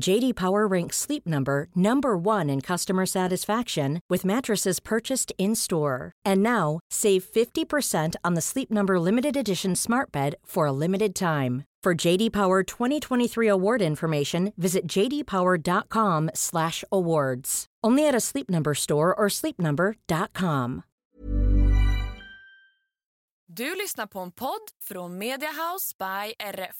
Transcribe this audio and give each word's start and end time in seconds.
JD 0.00 0.34
Power 0.34 0.66
ranks 0.66 0.96
Sleep 0.96 1.24
Number 1.26 1.68
number 1.74 2.16
1 2.16 2.48
in 2.50 2.60
customer 2.60 3.06
satisfaction 3.06 4.00
with 4.08 4.24
mattresses 4.24 4.80
purchased 4.80 5.32
in-store. 5.38 6.12
And 6.24 6.42
now, 6.42 6.80
save 6.90 7.22
50% 7.24 8.16
on 8.24 8.34
the 8.34 8.40
Sleep 8.40 8.70
Number 8.70 8.98
limited 8.98 9.36
edition 9.36 9.76
Smart 9.76 10.10
Bed 10.10 10.34
for 10.44 10.66
a 10.66 10.72
limited 10.72 11.14
time. 11.14 11.64
For 11.82 11.94
JD 11.94 12.32
Power 12.32 12.62
2023 12.62 13.48
award 13.48 13.82
information, 13.82 14.52
visit 14.56 14.86
jdpower.com/awards. 14.86 17.66
Only 17.84 18.08
at 18.08 18.14
a 18.14 18.20
Sleep 18.20 18.48
Number 18.48 18.74
store 18.74 19.12
or 19.14 19.28
sleepnumber.com. 19.28 20.82
Du 23.46 23.74
lyssnar 23.74 24.06
på 24.06 24.20
en 24.20 24.32
podd 24.32 24.60
från 24.84 25.18
Media 25.18 25.52
House 25.52 25.94
by 25.98 26.32
RF. 26.54 26.76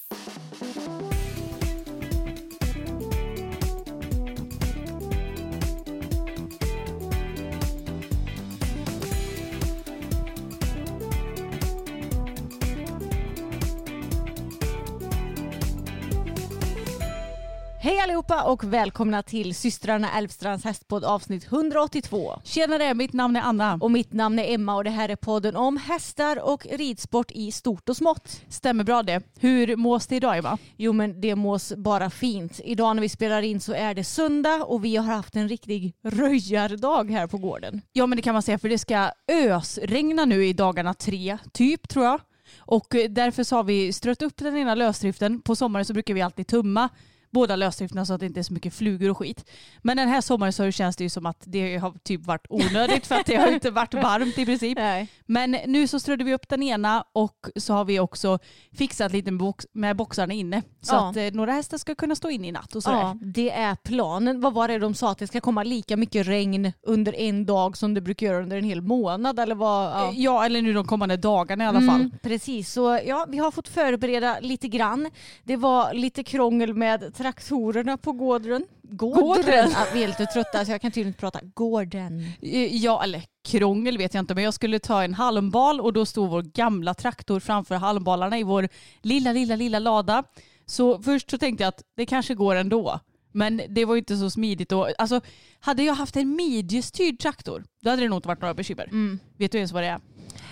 Hej 17.83 17.99
allihopa 17.99 18.43
och 18.43 18.63
välkomna 18.63 19.23
till 19.23 19.55
systrarna 19.55 20.11
Älvstrands 20.17 20.65
hästpodd 20.65 21.03
avsnitt 21.03 21.45
182. 21.51 22.39
Tjenare, 22.43 22.93
mitt 22.93 23.13
namn 23.13 23.35
är 23.35 23.41
Anna. 23.41 23.77
Och 23.81 23.91
mitt 23.91 24.13
namn 24.13 24.39
är 24.39 24.53
Emma 24.53 24.75
och 24.75 24.83
det 24.83 24.89
här 24.89 25.09
är 25.09 25.15
podden 25.15 25.55
om 25.55 25.77
hästar 25.77 26.43
och 26.43 26.65
ridsport 26.71 27.31
i 27.31 27.51
stort 27.51 27.89
och 27.89 27.97
smått. 27.97 28.41
Stämmer 28.49 28.83
bra 28.83 29.03
det. 29.03 29.21
Hur 29.39 29.75
mås 29.75 30.07
det 30.07 30.15
idag 30.15 30.37
Emma? 30.37 30.57
Jo 30.77 30.93
men 30.93 31.21
det 31.21 31.35
mås 31.35 31.73
bara 31.77 32.09
fint. 32.09 32.59
Idag 32.63 32.95
när 32.95 33.01
vi 33.01 33.09
spelar 33.09 33.41
in 33.41 33.59
så 33.59 33.73
är 33.73 33.93
det 33.93 34.03
söndag 34.03 34.63
och 34.63 34.85
vi 34.85 34.95
har 34.95 35.05
haft 35.05 35.35
en 35.35 35.49
riktig 35.49 35.93
röjardag 36.03 37.11
här 37.11 37.27
på 37.27 37.37
gården. 37.37 37.81
Ja 37.93 38.05
men 38.05 38.15
det 38.15 38.21
kan 38.21 38.33
man 38.33 38.41
säga 38.41 38.59
för 38.59 38.69
det 38.69 38.77
ska 38.77 39.11
ösregna 39.31 40.25
nu 40.25 40.45
i 40.45 40.53
dagarna 40.53 40.93
tre, 40.93 41.37
typ 41.53 41.89
tror 41.89 42.05
jag. 42.05 42.21
Och 42.57 42.95
därför 43.09 43.43
så 43.43 43.55
har 43.55 43.63
vi 43.63 43.93
strött 43.93 44.21
upp 44.21 44.37
den 44.37 44.57
ena 44.57 44.75
lösdriften. 44.75 45.41
På 45.41 45.55
sommaren 45.55 45.85
så 45.85 45.93
brukar 45.93 46.13
vi 46.13 46.21
alltid 46.21 46.47
tumma 46.47 46.89
båda 47.33 47.55
lösdrifterna 47.55 48.05
så 48.05 48.13
att 48.13 48.19
det 48.19 48.25
inte 48.25 48.39
är 48.39 48.43
så 48.43 48.53
mycket 48.53 48.73
flugor 48.73 49.09
och 49.09 49.17
skit. 49.17 49.49
Men 49.81 49.97
den 49.97 50.07
här 50.09 50.21
sommaren 50.21 50.53
så 50.53 50.71
känns 50.71 50.95
det 50.95 51.03
ju 51.03 51.09
som 51.09 51.25
att 51.25 51.43
det 51.45 51.77
har 51.77 51.93
typ 52.03 52.25
varit 52.25 52.45
onödigt 52.49 53.07
för 53.07 53.15
att 53.15 53.25
det 53.25 53.35
har 53.35 53.47
inte 53.53 53.71
varit 53.71 53.93
varmt 53.93 54.37
i 54.37 54.45
princip. 54.45 54.77
Nej. 54.77 55.07
Men 55.25 55.51
nu 55.51 55.87
så 55.87 55.99
strödde 55.99 56.23
vi 56.23 56.33
upp 56.33 56.49
den 56.49 56.63
ena 56.63 57.03
och 57.13 57.37
så 57.55 57.73
har 57.73 57.85
vi 57.85 57.99
också 57.99 58.39
fixat 58.77 59.11
lite 59.11 59.31
med, 59.31 59.39
box 59.39 59.67
med 59.73 59.95
boxarna 59.95 60.33
inne. 60.33 60.61
Så 60.81 60.95
Ja. 60.95 61.09
att 61.09 61.17
eh, 61.17 61.23
några 61.33 61.51
hästar 61.53 61.77
ska 61.77 61.95
kunna 61.95 62.15
stå 62.15 62.29
inne 62.29 62.47
i 62.47 62.51
natt 62.51 62.75
och 62.75 62.83
sådär. 62.83 62.97
Ja, 62.99 63.17
det 63.21 63.49
är 63.51 63.75
planen. 63.75 64.41
Vad 64.41 64.53
var 64.53 64.67
det 64.67 64.79
de 64.79 64.93
sa? 64.93 65.11
Att 65.11 65.17
det 65.17 65.27
ska 65.27 65.41
komma 65.41 65.63
lika 65.63 65.97
mycket 65.97 66.27
regn 66.27 66.71
under 66.81 67.15
en 67.15 67.45
dag 67.45 67.77
som 67.77 67.93
det 67.93 68.01
brukar 68.01 68.27
göra 68.27 68.37
under 68.43 68.57
en 68.57 68.63
hel 68.63 68.81
månad? 68.81 69.39
Eller 69.39 69.55
vad? 69.55 69.85
Ja. 69.91 70.11
ja, 70.15 70.45
eller 70.45 70.61
nu 70.61 70.73
de 70.73 70.85
kommande 70.87 71.17
dagarna 71.17 71.63
i 71.63 71.67
alla 71.67 71.81
fall. 71.81 72.01
Mm, 72.01 72.11
precis, 72.23 72.71
så 72.73 72.99
ja, 73.05 73.25
vi 73.29 73.37
har 73.37 73.51
fått 73.51 73.67
förbereda 73.67 74.39
lite 74.39 74.67
grann. 74.67 75.09
Det 75.43 75.55
var 75.55 75.93
lite 75.93 76.23
krångel 76.23 76.73
med 76.73 77.11
traktorerna 77.23 77.97
på 77.97 78.11
gården. 78.11 78.65
Gården? 78.81 79.69
Vi 79.93 80.03
är 80.03 80.07
lite 80.07 80.25
trötta 80.25 80.65
så 80.65 80.71
jag 80.71 80.81
kan 80.81 80.91
tydligen 80.91 81.07
inte 81.07 81.19
prata. 81.19 81.39
Gården. 81.53 82.19
Eh, 82.41 82.75
Ja, 82.75 83.03
eller 83.03 83.23
krångel 83.47 83.97
vet 83.97 84.13
jag 84.13 84.21
inte, 84.21 84.35
men 84.35 84.43
jag 84.43 84.53
skulle 84.53 84.79
ta 84.79 85.03
en 85.03 85.13
halmbal 85.13 85.81
och 85.81 85.93
då 85.93 86.05
stod 86.05 86.29
vår 86.29 86.41
gamla 86.41 86.93
traktor 86.93 87.39
framför 87.39 87.75
halmbalarna 87.75 88.39
i 88.39 88.43
vår 88.43 88.69
lilla, 89.01 89.31
lilla, 89.31 89.55
lilla 89.55 89.79
lada. 89.79 90.23
Så 90.65 91.01
först 91.01 91.31
så 91.31 91.37
tänkte 91.37 91.63
jag 91.63 91.69
att 91.69 91.83
det 91.97 92.05
kanske 92.05 92.35
går 92.35 92.55
ändå. 92.55 92.99
Men 93.31 93.61
det 93.69 93.85
var 93.85 93.95
ju 93.95 93.99
inte 93.99 94.17
så 94.17 94.29
smidigt. 94.29 94.71
Och, 94.71 94.89
alltså, 94.97 95.21
hade 95.59 95.83
jag 95.83 95.93
haft 95.93 96.15
en 96.15 96.35
midjestyrd 96.35 97.19
traktor, 97.19 97.63
då 97.81 97.89
hade 97.89 98.01
det 98.01 98.09
nog 98.09 98.17
inte 98.17 98.27
varit 98.27 98.41
några 98.41 98.53
bekymmer. 98.53 98.85
Mm. 98.85 99.19
Vet 99.37 99.51
du 99.51 99.57
ens 99.57 99.71
vad 99.71 99.83
det 99.83 99.87
är? 99.87 99.99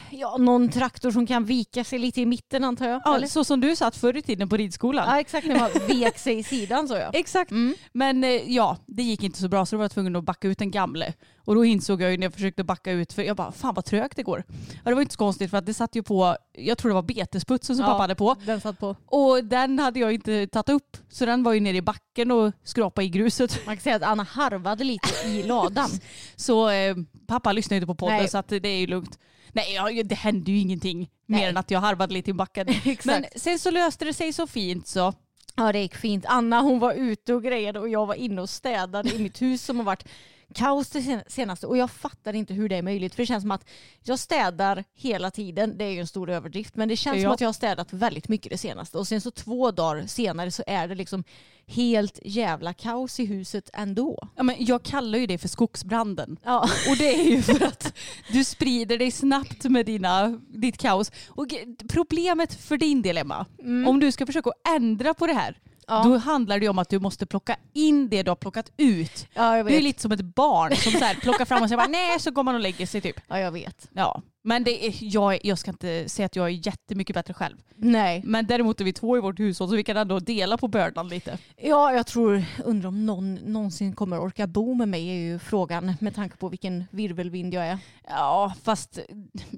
Ja, 0.09 0.37
någon 0.37 0.69
traktor 0.69 1.11
som 1.11 1.27
kan 1.27 1.45
vika 1.45 1.83
sig 1.83 1.99
lite 1.99 2.21
i 2.21 2.25
mitten 2.25 2.63
antar 2.63 2.87
jag. 2.87 3.01
Ja, 3.05 3.15
eller? 3.15 3.27
så 3.27 3.43
som 3.43 3.59
du 3.61 3.75
satt 3.75 3.95
förr 3.95 4.17
i 4.17 4.21
tiden 4.21 4.49
på 4.49 4.57
ridskolan. 4.57 5.05
ja 5.09 5.19
exakt, 5.19 5.47
när 5.47 5.59
man 5.59 5.69
vek 5.87 6.17
sig 6.17 6.39
i 6.39 6.43
sidan 6.43 6.87
så 6.87 6.93
ja. 6.95 7.09
Exakt. 7.13 7.51
Mm. 7.51 7.75
Men 7.93 8.23
eh, 8.23 8.29
ja, 8.29 8.77
det 8.85 9.03
gick 9.03 9.23
inte 9.23 9.39
så 9.39 9.47
bra 9.47 9.65
så 9.65 9.75
då 9.75 9.77
var 9.77 9.83
jag 9.83 9.91
tvungen 9.91 10.15
att 10.15 10.23
backa 10.23 10.47
ut 10.47 10.57
den 10.57 10.71
gamle. 10.71 11.13
Och 11.45 11.55
då 11.55 11.65
insåg 11.65 12.01
jag 12.01 12.11
ju 12.11 12.17
när 12.17 12.25
jag 12.25 12.33
försökte 12.33 12.63
backa 12.63 12.91
ut, 12.91 13.13
för 13.13 13.21
jag 13.21 13.37
bara 13.37 13.51
fan 13.51 13.73
vad 13.73 13.85
trögt 13.85 14.15
det 14.15 14.23
går. 14.23 14.43
Ja, 14.83 14.89
det 14.89 14.93
var 14.93 15.01
inte 15.01 15.13
så 15.13 15.17
konstigt 15.17 15.49
för 15.49 15.57
att 15.57 15.65
det 15.65 15.73
satt 15.73 15.95
ju 15.95 16.03
på, 16.03 16.37
jag 16.53 16.77
tror 16.77 16.89
det 16.89 16.93
var 16.95 17.01
betesputsen 17.01 17.75
som 17.75 17.85
Ja. 17.85 17.91
pappa 17.91 18.01
hade 18.01 18.15
på. 18.15 18.35
Den 18.45 18.61
satt 18.61 18.79
på. 18.79 18.95
Och 19.05 19.45
den 19.45 19.79
hade 19.79 19.99
jag 19.99 20.13
inte 20.13 20.47
tagit 20.47 20.69
upp. 20.69 20.97
Så 21.09 21.25
den 21.25 21.43
var 21.43 21.53
ju 21.53 21.59
nere 21.59 21.77
i 21.77 21.81
backen 21.81 22.31
och 22.31 22.51
skrapade 22.63 23.05
i 23.05 23.09
gruset. 23.09 23.59
Man 23.65 23.75
kan 23.75 23.81
säga 23.83 23.95
att 23.95 24.03
Anna 24.03 24.23
harvade 24.23 24.83
lite 24.83 25.27
i 25.27 25.43
ladan. 25.43 25.89
Så 26.35 26.69
eh, 26.69 26.95
pappa 27.27 27.51
lyssnade 27.51 27.75
inte 27.75 27.87
på 27.87 27.95
podden 27.95 28.17
Nej. 28.17 28.27
så 28.27 28.37
att 28.37 28.47
det 28.47 28.67
är 28.67 28.79
ju 28.79 28.87
lugnt. 28.87 29.19
Nej, 29.53 29.73
ja, 29.73 30.03
det 30.03 30.15
hände 30.15 30.51
ju 30.51 30.57
ingenting 30.57 31.09
Nej. 31.25 31.41
mer 31.41 31.49
än 31.49 31.57
att 31.57 31.71
jag 31.71 31.79
harvade 31.79 32.13
lite 32.13 32.29
i 32.29 32.33
backen. 32.33 32.67
Men 33.03 33.25
sen 33.35 33.59
så 33.59 33.71
löste 33.71 34.05
det 34.05 34.13
sig 34.13 34.33
så 34.33 34.47
fint 34.47 34.87
så. 34.87 35.13
Ja 35.55 35.71
det 35.71 35.79
gick 35.79 35.95
fint. 35.95 36.25
Anna 36.27 36.61
hon 36.61 36.79
var 36.79 36.93
ute 36.93 37.33
och 37.33 37.43
grejade 37.43 37.79
och 37.79 37.89
jag 37.89 38.05
var 38.05 38.15
inne 38.15 38.41
och 38.41 38.49
städade 38.49 39.15
i 39.15 39.19
mitt 39.19 39.41
hus 39.41 39.63
som 39.63 39.77
har 39.77 39.83
varit 39.83 40.07
kaos 40.53 40.89
det 40.89 41.01
sen- 41.01 41.23
senaste 41.27 41.67
och 41.67 41.77
jag 41.77 41.91
fattar 41.91 42.33
inte 42.33 42.53
hur 42.53 42.69
det 42.69 42.75
är 42.75 42.81
möjligt 42.81 43.15
för 43.15 43.21
det 43.23 43.27
känns 43.27 43.43
som 43.43 43.51
att 43.51 43.69
jag 44.03 44.19
städar 44.19 44.83
hela 44.95 45.31
tiden. 45.31 45.77
Det 45.77 45.85
är 45.85 45.89
ju 45.89 45.99
en 45.99 46.07
stor 46.07 46.29
överdrift 46.29 46.75
men 46.75 46.87
det 46.89 46.97
känns 46.97 47.15
som 47.15 47.23
Ja. 47.23 47.33
att 47.33 47.41
jag 47.41 47.47
har 47.47 47.53
städat 47.53 47.93
väldigt 47.93 48.27
mycket 48.27 48.51
det 48.51 48.57
senaste 48.57 48.97
och 48.97 49.07
sen 49.07 49.21
så 49.21 49.31
två 49.31 49.71
dagar 49.71 50.07
senare 50.07 50.51
så 50.51 50.63
är 50.67 50.87
det 50.87 50.95
liksom 50.95 51.23
helt 51.67 52.19
jävla 52.23 52.73
kaos 52.73 53.19
i 53.19 53.25
huset 53.25 53.69
ändå. 53.73 54.27
Ja, 54.35 54.43
men 54.43 54.55
jag 54.59 54.83
kallar 54.83 55.19
ju 55.19 55.27
det 55.27 55.37
för 55.37 55.47
skogsbranden. 55.47 56.37
Ja. 56.43 56.69
Och 56.89 56.97
det 56.97 57.19
är 57.19 57.23
ju 57.23 57.41
för 57.41 57.63
att 57.67 57.93
du 58.31 58.43
sprider 58.43 58.97
dig 58.97 59.11
snabbt 59.11 59.63
med 59.63 59.85
dina, 59.85 60.39
ditt 60.49 60.77
kaos. 60.77 61.11
Och 61.27 61.47
problemet 61.89 62.53
för 62.53 62.77
din 62.77 63.01
del 63.01 63.17
Emma, 63.17 63.45
om 63.87 63.99
du 63.99 64.11
ska 64.11 64.25
försöka 64.25 64.51
ändra 64.75 65.13
på 65.13 65.27
det 65.27 65.33
här, 65.33 65.57
Ja. 65.87 66.03
då 66.03 66.17
handlar 66.17 66.59
det 66.59 66.63
ju 66.65 66.69
om 66.69 66.79
att 66.79 66.89
du 66.89 66.99
måste 66.99 67.25
plocka 67.25 67.55
in 67.73 68.09
det 68.09 68.23
du 68.23 68.31
har 68.31 68.35
plockat 68.35 68.71
ut. 68.77 69.27
Ja 69.33 69.63
Du 69.63 69.75
är 69.75 69.81
lite 69.81 70.01
som 70.01 70.11
ett 70.11 70.21
barn 70.21 70.75
som 70.75 70.91
så 70.91 71.05
här 71.05 71.15
plockar 71.15 71.45
fram 71.45 71.63
och 71.63 71.69
säger 71.69 71.87
nej 71.87 72.19
så 72.19 72.31
går 72.31 72.43
man 72.43 72.55
och 72.55 72.61
lägger 72.61 72.85
sig 72.85 73.01
typ. 73.01 73.19
Ja 73.27 73.39
jag 73.39 73.51
vet. 73.51 73.89
Ja. 73.93 74.21
Men 74.43 74.63
det 74.63 74.87
är, 74.87 74.93
jag, 74.99 75.39
jag 75.43 75.57
ska 75.57 75.71
inte 75.71 76.09
säga 76.09 76.25
att 76.25 76.35
jag 76.35 76.45
är 76.45 76.67
jättemycket 76.67 77.13
bättre 77.13 77.33
själv. 77.33 77.57
Nej. 77.75 78.21
Men 78.25 78.47
däremot 78.47 78.81
är 78.81 78.85
vi 78.85 78.93
två 78.93 79.17
i 79.17 79.19
vårt 79.19 79.39
hushåll 79.39 79.69
så 79.69 79.75
vi 79.75 79.83
kan 79.83 79.97
ändå 79.97 80.19
dela 80.19 80.57
på 80.57 80.67
bördan 80.67 81.09
lite. 81.09 81.37
Ja, 81.57 81.93
jag 81.93 82.07
tror, 82.07 82.43
undrar 82.65 82.87
om 82.87 83.05
någon 83.05 83.35
någonsin 83.35 83.95
kommer 83.95 84.19
orka 84.19 84.47
bo 84.47 84.73
med 84.73 84.89
mig 84.89 85.09
är 85.09 85.13
ju 85.13 85.39
frågan 85.39 85.93
med 85.99 86.15
tanke 86.15 86.37
på 86.37 86.49
vilken 86.49 86.83
virvelvind 86.91 87.53
jag 87.53 87.65
är. 87.65 87.77
Ja 88.07 88.53
fast 88.63 88.99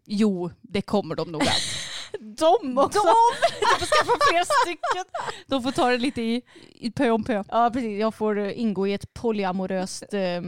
jo 0.05 0.51
det 0.61 0.81
kommer 0.81 1.15
de 1.15 1.31
nog 1.31 1.41
allt. 1.41 1.49
De 2.19 2.77
också! 2.77 2.99
De 2.99 3.79
får 3.79 3.85
skaffa 3.85 4.17
fler 4.29 4.43
stycken. 4.63 5.05
De 5.47 5.63
får 5.63 5.71
ta 5.71 5.89
det 5.89 5.97
lite 5.97 6.21
i, 6.21 6.41
i 6.75 6.91
pö 6.91 7.09
om 7.09 7.23
pö. 7.23 7.43
Ja, 7.49 7.69
precis. 7.73 7.99
Jag 7.99 8.15
får 8.15 8.39
ingå 8.39 8.87
i 8.87 8.93
ett 8.93 9.13
polyamoröst 9.13 10.13
eh, 10.13 10.41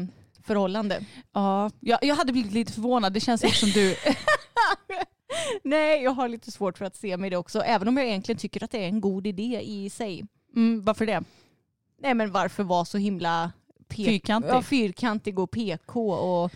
förhållande. 0.45 1.05
Ja, 1.33 1.71
jag, 1.79 1.99
jag 2.03 2.15
hade 2.15 2.31
blivit 2.31 2.51
lite 2.51 2.73
förvånad. 2.73 3.13
Det 3.13 3.19
känns 3.19 3.43
inte 3.43 3.55
som 3.57 3.69
du... 3.69 3.95
Nej, 5.63 6.03
jag 6.03 6.11
har 6.11 6.27
lite 6.29 6.51
svårt 6.51 6.77
för 6.77 6.85
att 6.85 6.95
se 6.95 7.17
mig 7.17 7.29
det 7.29 7.37
också. 7.37 7.59
Även 7.61 7.87
om 7.87 7.97
jag 7.97 8.05
egentligen 8.07 8.39
tycker 8.39 8.63
att 8.63 8.71
det 8.71 8.83
är 8.83 8.87
en 8.87 9.01
god 9.01 9.27
idé 9.27 9.61
i 9.63 9.89
sig. 9.89 10.25
Mm, 10.55 10.81
varför 10.83 11.05
det? 11.05 11.23
Nej, 12.01 12.13
men 12.13 12.31
varför 12.31 12.63
vara 12.63 12.85
så 12.85 12.97
himla 12.97 13.51
pe- 13.89 14.05
Fyrkantig. 14.05 14.49
Ja, 14.49 14.61
fyrkantig 14.61 15.39
och 15.39 15.51
PK 15.51 16.11
och 16.13 16.51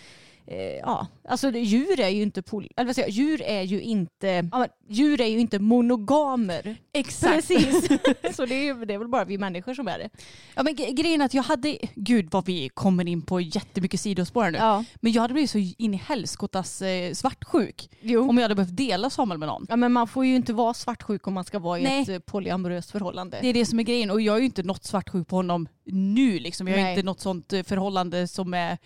eh, 0.50 0.58
ja, 0.58 1.08
alltså 1.28 1.52
djur 1.52 2.00
är 2.00 2.10
ju 2.10 2.22
inte, 2.22 2.42
poly, 2.42 2.68
eller 2.76 2.86
vad 2.86 2.96
säger 2.96 3.08
jag, 3.08 3.16
djur 3.16 3.42
är 3.42 3.62
ju 3.62 3.82
inte, 3.82 4.50
ja, 4.52 4.68
djur 4.88 5.22
är 5.22 5.28
ju 5.28 5.40
inte 5.40 5.60
monogamer. 5.60 6.78
Exakt. 6.94 7.34
Precis. 7.36 7.88
så 8.36 8.46
det 8.46 8.56
är, 8.68 8.86
det 8.86 8.94
är 8.94 8.98
väl 8.98 9.08
bara 9.08 9.26
vi 9.26 9.38
människor 9.38 9.74
som 9.74 9.88
är 9.88 10.00
det. 10.00 10.10
Ja, 10.56 10.64
men 10.64 10.76
grejen 10.76 11.22
är 11.22 11.26
att 11.26 11.34
jag 11.34 11.44
hade, 11.44 11.78
gud 11.96 12.28
vad 12.32 12.46
vi 12.46 12.70
kommer 12.70 13.08
in 13.08 13.22
på 13.22 13.42
jättemycket 13.42 14.00
sidospår 14.00 14.44
här 14.44 14.52
nu. 14.52 14.58
Ja. 14.58 14.84
Men 14.96 15.12
jag 15.12 15.22
hade 15.22 15.34
blivit 15.34 15.52
så 15.52 15.58
in 15.58 15.94
i 15.94 15.98
helskottas 15.98 16.82
eh, 16.82 17.14
svartsjuk 17.14 17.90
Jo. 18.02 18.30
om 18.30 18.38
jag 18.38 18.44
hade 18.44 18.56
behövt 18.56 18.78
dela 18.78 19.10
Samuel 19.10 19.38
med 19.38 19.48
någon. 19.48 19.66
Ja, 19.70 19.76
men 19.76 19.92
man 19.94 20.08
får 20.08 20.26
ju 20.26 20.36
inte 20.36 20.54
vara 20.54 20.74
svartsjuk 20.74 21.28
om 21.28 21.34
man 21.34 21.44
ska 21.44 21.60
vara 21.60 21.80
i 21.80 21.84
Nej. 21.84 22.02
ett 22.02 22.10
eh, 22.10 22.20
polyamoröst 22.20 22.92
förhållande. 22.92 23.38
Det 23.42 23.48
är 23.48 23.54
det 23.54 23.66
som 23.66 23.80
är 23.80 23.84
grejen 23.84 24.12
och 24.12 24.22
jag 24.22 24.36
är 24.36 24.40
ju 24.40 24.46
inte 24.46 24.64
något 24.64 24.84
svartsjuk 24.84 25.28
på 25.28 25.36
honom 25.36 25.68
nu 25.86 26.40
liksom. 26.40 26.68
Jag 26.68 26.78
har 26.78 26.84
Nej. 26.84 26.94
inte 26.94 27.06
något 27.06 27.20
sånt 27.20 27.54
eh, 27.54 27.64
förhållande 27.64 28.28
som 28.28 28.54
är 28.54 28.78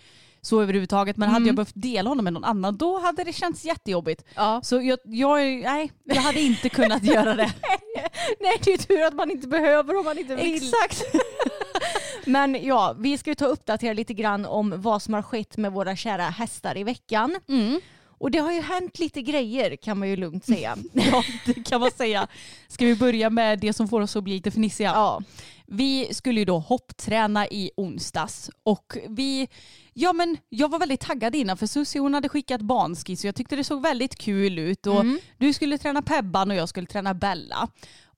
så 0.44 0.62
överhuvudtaget. 0.62 1.16
Men 1.16 1.28
hade 1.28 1.36
Mm. 1.36 1.46
jag 1.46 1.56
behövt 1.56 1.72
dela 1.74 2.08
honom 2.10 2.24
med 2.24 2.32
någon 2.32 2.44
annan 2.44 2.76
då 2.76 2.98
hade 2.98 3.24
det 3.24 3.32
känts 3.32 3.64
jättejobbigt. 3.64 4.24
Ja. 4.34 4.60
Så 4.64 4.80
jag, 4.82 4.98
jag, 5.04 5.40
nej, 5.62 5.92
jag 6.04 6.22
hade 6.22 6.40
inte 6.40 6.68
kunnat 6.68 7.04
göra 7.04 7.34
det. 7.34 7.52
Nej, 8.40 8.56
det 8.64 8.72
är 8.72 8.78
tur 8.78 9.02
att 9.02 9.14
man 9.14 9.30
inte 9.30 9.48
behöver 9.48 9.96
om 9.98 10.04
man 10.04 10.18
inte 10.18 10.36
vill. 10.36 10.54
Exakt. 10.54 11.04
Men 12.26 12.58
ja, 12.66 12.94
vi 12.98 13.18
ska 13.18 13.30
ju 13.30 13.34
ta 13.34 13.46
och 13.46 13.52
uppdatera 13.52 13.92
lite 13.92 14.14
grann 14.14 14.46
om 14.46 14.74
vad 14.76 15.02
som 15.02 15.14
har 15.14 15.22
skett 15.22 15.56
med 15.56 15.72
våra 15.72 15.96
kära 15.96 16.22
hästar 16.22 16.78
i 16.78 16.84
veckan. 16.84 17.36
Mm. 17.48 17.80
Och 18.18 18.30
det 18.30 18.38
har 18.38 18.52
ju 18.52 18.60
hänt 18.60 18.98
lite 18.98 19.22
grejer 19.22 19.76
kan 19.76 19.98
man 19.98 20.08
ju 20.08 20.16
lugnt 20.16 20.44
säga. 20.44 20.76
Ja, 20.92 21.24
det 21.46 21.54
kan 21.54 21.80
man 21.80 21.90
säga. 21.90 22.26
Ska 22.68 22.86
vi 22.86 22.96
börja 22.96 23.30
med 23.30 23.58
det 23.58 23.72
som 23.72 23.88
får 23.88 24.00
oss 24.00 24.16
att 24.16 24.24
bli 24.24 24.34
lite 24.34 24.50
fnissiga? 24.50 24.92
Ja. 24.94 25.22
Vi 25.66 26.14
skulle 26.14 26.40
ju 26.40 26.44
då 26.44 26.58
hoppträna 26.58 27.46
i 27.48 27.70
onsdags 27.76 28.50
och 28.62 28.96
vi, 29.08 29.48
ja 29.94 30.12
men 30.12 30.36
jag 30.48 30.68
var 30.70 30.78
väldigt 30.78 31.00
taggad 31.00 31.34
innan 31.34 31.56
för 31.56 31.66
Susie 31.66 32.00
hon 32.00 32.14
hade 32.14 32.28
skickat 32.28 32.60
banskiss 32.60 33.20
och 33.24 33.28
jag 33.28 33.34
tyckte 33.34 33.56
det 33.56 33.64
såg 33.64 33.82
väldigt 33.82 34.16
kul 34.16 34.58
ut 34.58 34.86
och 34.86 35.00
Mm. 35.00 35.18
du 35.38 35.52
skulle 35.52 35.78
träna 35.78 36.02
Pebban 36.02 36.50
och 36.50 36.56
jag 36.56 36.68
skulle 36.68 36.86
träna 36.86 37.14
Bella. 37.14 37.68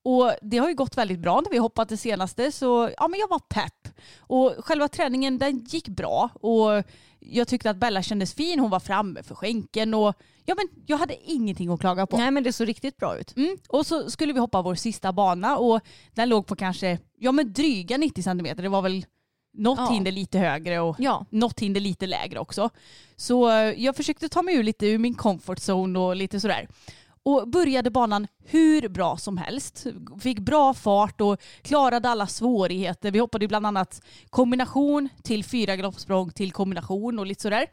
Och 0.03 0.33
det 0.43 0.59
har 0.59 0.69
ju 0.69 0.75
gått 0.75 0.97
väldigt 0.97 1.19
bra 1.19 1.41
när 1.41 1.51
vi 1.51 1.59
hoppat 1.59 1.89
det 1.89 1.97
senaste 1.97 2.53
så 2.53 2.91
ja 2.97 3.09
men 3.09 3.21
jag 3.21 3.29
var 3.29 3.39
pepp. 3.39 3.89
Och 4.19 4.55
själva 4.59 4.89
träningen 4.89 5.39
den 5.39 5.65
gick 5.65 5.89
bra 5.89 6.31
och 6.35 6.83
jag 7.19 7.49
tyckte 7.49 7.71
att 7.71 7.77
Bella 7.77 8.03
kändes 8.03 8.35
fin, 8.35 8.59
hon 8.59 8.71
var 8.71 8.81
framme 8.81 9.23
för 9.23 9.35
skänken 9.35 9.95
och 9.95 10.15
ja 10.45 10.55
men 10.55 10.69
jag 10.87 10.97
hade 10.99 11.17
ingenting 11.31 11.71
att 11.73 11.81
klaga 11.81 12.07
på. 12.07 12.17
Nej 12.17 12.31
men 12.31 12.43
det 12.43 12.53
såg 12.53 12.69
riktigt 12.69 12.97
bra 12.97 13.19
ut. 13.19 13.37
Mm. 13.37 13.57
Och 13.69 13.87
så 13.87 14.11
skulle 14.11 14.33
vi 14.33 14.41
hoppa 14.41 14.63
vår 14.63 14.75
sista 14.75 15.13
bana 15.13 15.57
och 15.59 15.81
den 16.15 16.29
låg 16.29 16.47
på 16.47 16.57
kanske 16.57 16.99
ja, 17.19 17.33
men 17.33 17.53
dryga 17.53 17.97
90 17.97 18.23
centimeter. 18.23 18.63
Det 18.63 18.69
var 18.69 18.83
väl 18.83 19.07
något 19.57 19.79
Ja. 19.79 19.91
hinder 19.91 20.13
lite 20.13 20.39
högre 20.39 20.81
och 20.81 20.97
Ja. 20.99 21.25
något 21.31 21.61
hinder 21.61 21.81
lite 21.81 22.07
lägre 22.07 22.39
också. 22.39 22.71
Så 23.17 23.49
eh, 23.51 23.55
jag 23.85 23.97
försökte 23.97 24.29
ta 24.29 24.43
mig 24.43 24.55
ur 24.55 24.63
lite 24.63 24.87
ur 24.87 24.99
min 24.99 25.15
comfort 25.15 25.59
zone 25.59 25.99
och 25.99 26.17
lite 26.17 26.41
sådär. 26.41 26.69
Och 27.23 27.49
började 27.49 27.91
banan 27.91 28.27
hur 28.45 28.89
bra 28.89 29.17
som 29.17 29.37
helst. 29.37 29.87
Fick 30.21 30.39
bra 30.39 30.75
fart 30.75 31.21
och 31.21 31.41
klarade 31.63 32.09
alla 32.09 32.27
svårigheter. 32.27 33.11
Vi 33.11 33.19
hoppade 33.19 33.49
bland 33.49 33.67
annat 33.67 34.03
kombination 34.31 35.09
till 35.23 35.45
fyra 35.45 35.77
galoppsprång 35.77 36.31
till 36.31 36.53
kombination 36.53 37.19
och 37.19 37.27
lite 37.27 37.43
sådär. 37.43 37.67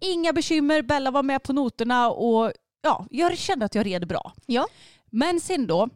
Inga 0.00 0.32
bekymmer, 0.32 0.82
Bella 0.82 1.10
var 1.10 1.22
med 1.22 1.42
på 1.42 1.52
noterna 1.52 2.10
och 2.10 2.52
ja, 2.82 3.06
jag 3.10 3.38
kände 3.38 3.64
att 3.64 3.74
jag 3.74 3.86
red 3.86 4.06
bra. 4.08 4.32
Ja. 4.46 4.66
Men 5.10 5.40
sen 5.40 5.66
då, 5.66 5.88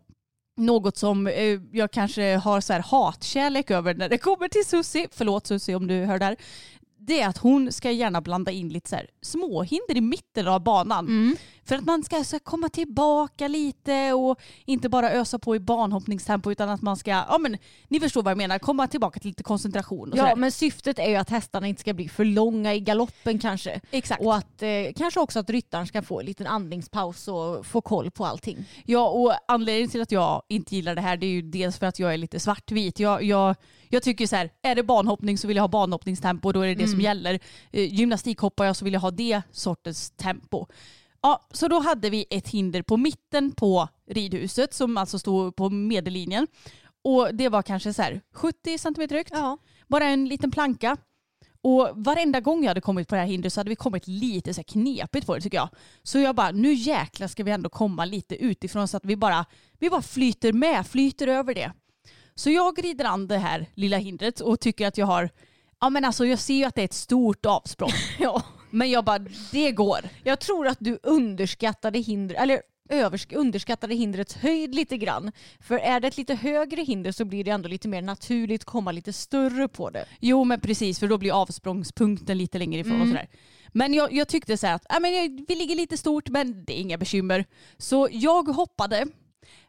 något 0.61 0.97
som 0.97 1.27
eh, 1.27 1.61
jag 1.73 1.91
kanske 1.91 2.37
har 2.37 2.61
så 2.61 2.73
här 2.73 2.81
hatkärlek 2.81 3.71
över 3.71 3.95
när 3.95 4.09
det 4.09 4.19
kommer 4.19 4.49
till 4.49 4.67
Susie, 4.67 5.09
förlåt 5.13 5.47
Susie 5.47 5.75
om 5.75 5.87
du 5.87 5.95
hör 6.05 6.19
där, 6.19 6.37
det 7.01 7.21
är 7.21 7.29
att 7.29 7.39
hon 7.39 7.73
ska 7.73 7.91
gärna 7.91 8.21
blanda 8.21 8.51
in 8.51 8.69
lite 8.69 8.89
så 8.89 8.97
här 8.97 9.07
småhinder 9.23 9.97
i 9.97 10.01
mitten 10.01 10.49
av 10.49 10.63
banan. 10.63 11.07
Mm. 11.07 11.37
För 11.65 11.77
att 11.77 11.85
man 11.85 12.05
ska 12.05 12.25
så 12.25 12.37
här, 12.37 12.41
komma 12.41 12.69
tillbaka 12.69 13.49
lite 13.49 14.13
och 14.13 14.41
inte 14.65 14.89
bara 14.89 15.11
ösa 15.11 15.39
på 15.39 15.57
i 15.57 15.61
banhoppningstempo 15.61 16.53
utan 16.53 16.69
att 16.69 16.83
man 16.83 16.97
ska, 16.97 17.11
ja 17.11 17.39
men 17.41 17.57
ni 17.89 18.01
förstår 18.01 18.23
vad 18.23 18.31
jag 18.31 18.39
menar, 18.39 18.59
komma 18.59 18.87
tillbaka 18.87 19.21
till 19.21 19.29
lite 19.29 19.43
koncentration 19.43 20.13
och 20.13 20.19
Ja 20.19 20.37
men 20.37 20.53
syftet 20.53 20.99
är 20.99 21.09
ju 21.09 21.17
att 21.17 21.31
hästarna 21.31 21.67
inte 21.67 21.81
ska 21.81 21.95
bli 21.95 22.09
för 22.09 22.25
långa 22.25 22.75
i 22.75 22.81
galoppen 22.81 23.39
kanske. 23.39 23.81
Exakt. 23.91 24.23
Och 24.23 24.37
att 24.37 24.63
eh, 24.63 24.69
kanske 24.97 25.21
också 25.21 25.39
att 25.39 25.51
ryttaren 25.51 25.87
ska 25.87 26.03
få 26.03 26.21
en 26.21 26.27
liten 26.27 26.47
andningspaus 26.47 27.29
och 27.29 27.67
få 27.67 27.81
koll 27.81 28.11
på 28.11 28.27
allting. 28.27 28.65
Ja, 28.85 29.09
och 29.09 29.35
anledningen 29.49 29.91
till 29.91 30.03
att 30.03 30.13
jag 30.13 30.43
inte 30.49 30.77
gillar 30.77 30.95
det 30.95 31.01
här 31.01 31.17
det 31.17 31.27
är 31.27 31.31
ju 31.31 31.43
dels 31.43 31.79
för 31.79 31.87
att 31.87 31.99
jag 31.99 32.15
är 32.15 32.19
lite 32.19 32.41
svartvit. 32.41 33.01
Jag, 33.01 33.23
jag, 33.23 33.57
jag 33.89 34.03
tycker 34.03 34.27
så 34.27 34.37
här, 34.37 34.51
är 34.63 34.75
det 34.75 34.83
banhoppning 34.83 35.39
så 35.39 35.49
vill 35.49 35.57
jag 35.57 35.63
ha 35.63 35.69
banhoppningstempo 35.69 36.49
och 36.49 36.53
då 36.53 36.61
är 36.61 36.69
det 36.69 36.75
det 36.75 36.89
som 36.91 37.01
gäller. 37.01 37.39
Eh, 37.73 37.95
gymnastik 37.95 38.39
hoppar 38.39 38.65
jag 38.65 38.77
så 38.77 38.85
vill 38.85 38.95
jag 38.95 39.01
ha 39.01 39.11
det 39.11 39.43
sortens 39.53 40.11
tempo. 40.11 40.67
Ja, 41.23 41.49
så 41.53 41.69
då 41.69 41.81
hade 41.81 42.11
vi 42.11 42.27
ett 42.31 42.49
hinder 42.49 42.83
på 42.83 42.97
mitten 42.97 43.53
på 43.53 43.89
ridhuset 44.07 44.75
som 44.75 44.97
alltså 44.97 45.19
stod 45.19 45.57
på 45.57 45.71
medellinjen. 45.71 46.47
Och 47.05 47.35
det 47.35 47.49
var 47.49 47.63
kanske 47.63 47.93
så 47.93 48.03
här 48.03 48.21
70 48.33 48.79
centimeter 48.79 49.17
högt. 49.17 49.31
Ja. 49.35 49.59
Bara 49.89 50.05
en 50.05 50.29
liten 50.29 50.51
planka. 50.51 50.97
Och 51.63 51.91
varenda 51.95 52.41
gång 52.41 52.63
jag 52.63 52.69
hade 52.71 52.81
kommit 52.81 53.09
på 53.09 53.15
det 53.15 53.21
här 53.21 53.29
hindret 53.29 53.53
så 53.53 53.61
hade 53.61 53.71
vi 53.71 53.77
kommit 53.77 54.07
lite 54.07 54.55
så 54.55 54.59
här 54.59 54.65
knepigt 54.65 55.27
på 55.27 55.35
det 55.35 55.41
tycker 55.41 55.59
jag. 55.59 55.69
Så 56.03 56.19
jag 56.19 56.35
bara, 56.35 56.51
nu 56.51 56.73
jäklar 56.73 57.29
ska 57.29 57.45
vi 57.45 57.51
ändå 57.51 57.69
komma 57.69 58.05
lite 58.05 58.37
utifrån 58.37 58.89
så 58.89 58.97
att 58.97 59.05
vi 59.05 59.17
bara, 59.17 59.47
vi 59.79 59.91
bara 59.91 60.03
flyter 60.03 60.53
med, 60.53 60.87
flyter 60.87 61.27
över 61.29 61.55
det. 61.55 61.73
Så 62.35 62.51
jag 62.51 62.85
rider 62.85 63.05
an 63.05 63.29
det 63.29 63.39
här 63.39 63.67
lilla 63.75 63.97
hindret 63.97 64.41
och 64.41 64.61
tycker 64.61 64.87
att 64.87 64.99
jag 64.99 65.07
har, 65.07 65.31
ja 65.81 65.91
men 65.91 66.05
alltså 66.05 66.27
jag 66.27 66.39
ser 66.39 66.55
ju 66.55 66.65
att 66.65 66.75
det 66.75 66.81
är 66.81 66.85
ett 66.85 66.93
stort 66.93 67.47
avsprång. 67.47 67.91
ja. 68.19 68.43
Men 68.71 68.91
jag 68.91 69.05
bara, 69.05 69.19
det 69.53 69.73
går. 69.73 69.99
Jag 70.25 70.41
tror 70.41 70.67
att 70.69 70.79
du 70.81 70.99
underskattade 71.03 71.99
hinder, 71.99 72.35
eller 72.35 72.63
översk- 72.91 73.35
underskattade 73.35 73.95
hindrets 73.95 74.35
höjd 74.37 74.75
lite 74.75 74.97
grann. 74.97 75.33
För 75.61 75.79
är 75.79 76.01
det 76.01 76.09
ett 76.09 76.17
lite 76.17 76.35
högre 76.35 76.83
hinder 76.83 77.13
så 77.13 77.25
blir 77.25 77.45
det 77.45 77.51
ändå 77.51 77.69
lite 77.69 77.89
mer 77.89 78.03
naturligt 78.03 78.65
komma 78.65 78.93
lite 78.93 79.13
större 79.13 79.69
på 79.69 79.91
det. 79.91 80.05
Jo 80.21 80.45
men 80.45 80.61
precis 80.61 80.99
för 80.99 81.07
då 81.09 81.19
blir 81.19 81.43
avsprångspunkten 81.43 82.39
lite 82.39 82.59
längre 82.59 82.81
ifrån 82.81 83.01
och 83.01 83.07
sådär. 83.09 83.29
Men 83.73 83.95
jag, 83.95 84.13
jag 84.13 84.29
tyckte 84.29 84.57
så 84.57 84.67
att 84.67 84.93
äh, 84.93 85.01
men 85.01 85.15
jag, 85.15 85.45
vi 85.49 85.55
ligger 85.55 85.75
lite 85.75 85.97
stort 85.97 86.29
men 86.29 86.65
det 86.65 86.79
är 86.79 86.81
inga 86.81 86.99
bekymmer. 86.99 87.45
Så 87.79 88.09
jag 88.11 88.49
hoppade. 88.49 89.07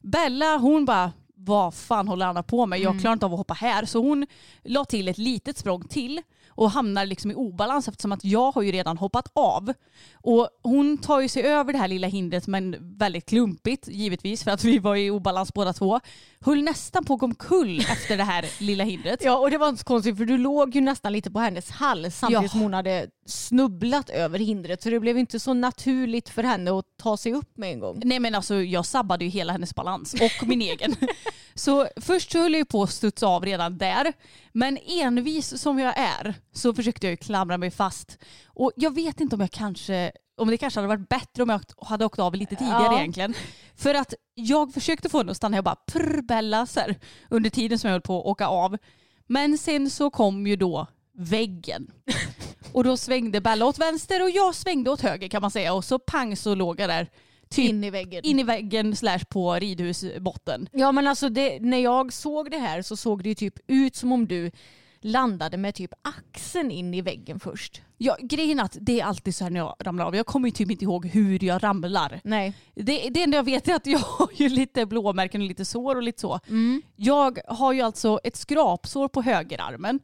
Bella 0.01 0.57
hon 0.57 0.85
bara 0.85 1.11
vad 1.45 1.73
fan 1.73 2.07
håller 2.07 2.25
Anna 2.25 2.43
på 2.43 2.65
med? 2.65 2.79
Jag 2.79 2.99
klarar 3.01 3.13
inte 3.13 3.25
av 3.25 3.33
att 3.33 3.37
hoppa 3.37 3.53
här. 3.53 3.85
Så 3.85 3.99
hon 3.99 4.27
la 4.63 4.85
till 4.85 5.07
ett 5.07 5.17
litet 5.17 5.57
språng 5.57 5.87
till 5.87 6.21
och 6.49 6.71
hamnar 6.71 7.05
liksom 7.05 7.31
i 7.31 7.35
obalans 7.35 7.87
eftersom 7.87 8.11
att 8.11 8.23
jag 8.25 8.51
har 8.51 8.61
ju 8.61 8.71
redan 8.71 8.97
hoppat 8.97 9.27
av. 9.35 9.73
Och 10.13 10.49
hon 10.63 10.97
tar 10.97 11.19
ju 11.19 11.27
sig 11.27 11.43
över 11.43 11.73
det 11.73 11.79
här 11.79 11.87
lilla 11.87 12.07
hindret 12.07 12.47
men 12.47 12.75
väldigt 12.97 13.25
klumpigt 13.25 13.87
givetvis 13.87 14.43
för 14.43 14.51
att 14.51 14.63
vi 14.63 14.79
var 14.79 14.95
i 14.95 15.09
obalans 15.11 15.53
båda 15.53 15.73
två. 15.73 15.99
Höll 16.41 16.63
nästan 16.63 17.05
på 17.05 17.13
att 17.13 17.19
gå 17.19 17.25
omkull 17.25 17.79
efter 17.91 18.17
det 18.17 18.23
här 18.23 18.45
lilla 18.59 18.83
hindret. 18.83 19.23
Ja 19.23 19.37
och 19.37 19.51
det 19.51 19.57
var 19.57 19.69
inte 19.69 19.79
så 19.79 19.85
konstigt 19.85 20.17
för 20.17 20.25
du 20.25 20.37
låg 20.37 20.75
ju 20.75 20.81
nästan 20.81 21.13
lite 21.13 21.31
på 21.31 21.39
hennes 21.39 21.69
hals 21.71 22.17
samtidigt 22.17 22.43
Ja. 22.43 22.49
som 22.49 22.59
hon 22.61 22.73
hade 22.73 23.07
snubblat 23.31 24.09
över 24.09 24.39
hindret 24.39 24.83
så 24.83 24.89
det 24.89 24.99
blev 24.99 25.17
inte 25.17 25.39
så 25.39 25.53
naturligt 25.53 26.29
för 26.29 26.43
henne 26.43 26.71
att 26.79 26.85
ta 26.97 27.17
sig 27.17 27.33
upp 27.33 27.57
med 27.57 27.71
en 27.71 27.79
gång. 27.79 28.01
Nej 28.05 28.19
men 28.19 28.35
alltså 28.35 28.55
jag 28.61 28.85
sabbade 28.85 29.25
ju 29.25 29.31
hela 29.31 29.53
hennes 29.53 29.75
balans 29.75 30.13
och 30.13 30.47
min 30.47 30.61
egen. 30.61 30.95
Så 31.55 31.87
först 31.95 32.31
så 32.31 32.39
höll 32.39 32.51
jag 32.53 32.59
ju 32.59 32.65
på 32.65 32.83
att 32.83 32.89
studsa 32.89 33.27
av 33.27 33.45
redan 33.45 33.77
där. 33.77 34.13
Men 34.53 34.77
envis 34.87 35.61
som 35.61 35.79
jag 35.79 35.93
är 35.97 36.35
så 36.53 36.73
försökte 36.73 37.07
jag 37.07 37.11
ju 37.11 37.17
klamra 37.17 37.57
mig 37.57 37.71
fast. 37.71 38.17
Och 38.45 38.71
jag 38.75 38.95
vet 38.95 39.19
inte 39.21 39.35
om 39.35 39.41
jag 39.41 39.51
kanske, 39.51 40.11
om 40.37 40.47
det 40.47 40.57
kanske 40.57 40.79
hade 40.79 40.87
varit 40.87 41.09
bättre 41.09 41.43
om 41.43 41.49
jag 41.49 41.61
hade 41.77 42.05
åkt 42.05 42.19
av 42.19 42.35
lite 42.35 42.55
tidigare 42.55 42.83
Ja. 42.83 42.99
egentligen. 42.99 43.33
För 43.75 43.93
att 43.95 44.13
jag 44.33 44.73
försökte 44.73 45.09
få 45.09 45.17
henne 45.17 45.31
att 45.31 45.37
stanna, 45.37 45.57
jag 45.57 45.63
bara 45.63 45.75
prr 45.91 46.21
Bella 46.21 46.65
så 46.65 46.79
här, 46.79 46.95
under 47.29 47.49
tiden 47.49 47.79
som 47.79 47.87
jag 47.87 47.93
höll 47.93 48.01
på 48.01 48.19
att 48.19 48.25
åka 48.25 48.47
av. 48.47 48.77
Men 49.27 49.57
sen 49.57 49.89
så 49.89 50.09
kom 50.09 50.47
ju 50.47 50.55
då 50.55 50.87
väggen. 51.17 51.91
Och 52.73 52.83
då 52.83 52.97
svängde 52.97 53.41
Bella 53.41 53.65
åt 53.65 53.79
vänster 53.79 54.23
och 54.23 54.29
jag 54.29 54.55
svängde 54.55 54.89
åt 54.91 55.01
höger 55.01 55.27
kan 55.27 55.41
man 55.41 55.51
säga. 55.51 55.73
Och 55.73 55.85
så 55.85 55.99
pang 55.99 56.35
så 56.35 56.55
låg 56.55 56.79
jag 56.79 56.89
där. 56.89 57.07
Typ 57.49 57.69
In 57.69 57.83
i 57.83 57.89
väggen. 57.89 58.23
in 58.25 58.39
i 58.39 58.43
väggen 58.43 58.95
slash 58.95 59.19
på 59.29 59.53
ridhusbotten. 59.55 60.69
Ja 60.71 60.91
men 60.91 61.07
alltså 61.07 61.29
det, 61.29 61.59
när 61.59 61.77
jag 61.77 62.13
såg 62.13 62.51
det 62.51 62.57
här 62.57 62.81
så 62.81 62.95
såg 62.97 63.23
det 63.23 63.29
ju 63.29 63.35
typ 63.35 63.59
ut 63.67 63.95
som 63.95 64.11
om 64.11 64.27
du 64.27 64.51
landade 65.01 65.57
med 65.57 65.75
typ 65.75 65.93
axeln 66.01 66.71
in 66.71 66.93
i 66.93 67.01
väggen 67.01 67.39
först. 67.39 67.81
Ja, 67.97 68.17
grejen 68.21 68.59
är 68.59 68.63
att 68.63 68.77
det 68.81 68.99
är 68.99 69.05
alltid 69.05 69.35
så 69.35 69.43
här 69.43 69.51
när 69.51 69.59
jag 69.59 69.75
ramlar 69.79 70.05
av. 70.05 70.15
Jag 70.15 70.25
kommer 70.25 70.47
ju 70.47 70.51
typ 70.51 70.71
inte 70.71 70.83
ihåg 70.85 71.05
hur 71.05 71.43
jag 71.43 71.63
ramlar. 71.63 72.21
Nej. 72.23 72.53
Det, 72.75 73.09
det 73.09 73.23
enda 73.23 73.37
jag 73.37 73.43
vet 73.43 73.67
är 73.67 73.75
att 73.75 73.85
jag 73.87 73.99
har 74.17 74.29
ju 74.35 74.49
lite 74.49 74.85
blåmärken 74.85 75.41
och 75.41 75.47
lite 75.47 75.65
sår 75.65 75.95
och 75.95 76.03
lite 76.03 76.21
så. 76.21 76.39
Jag 76.95 77.39
har 77.47 77.73
ju 77.73 77.81
alltså 77.81 78.19
ett 78.23 78.35
skrapsår 78.35 79.07
på 79.07 79.21
högerarmen. 79.21 79.99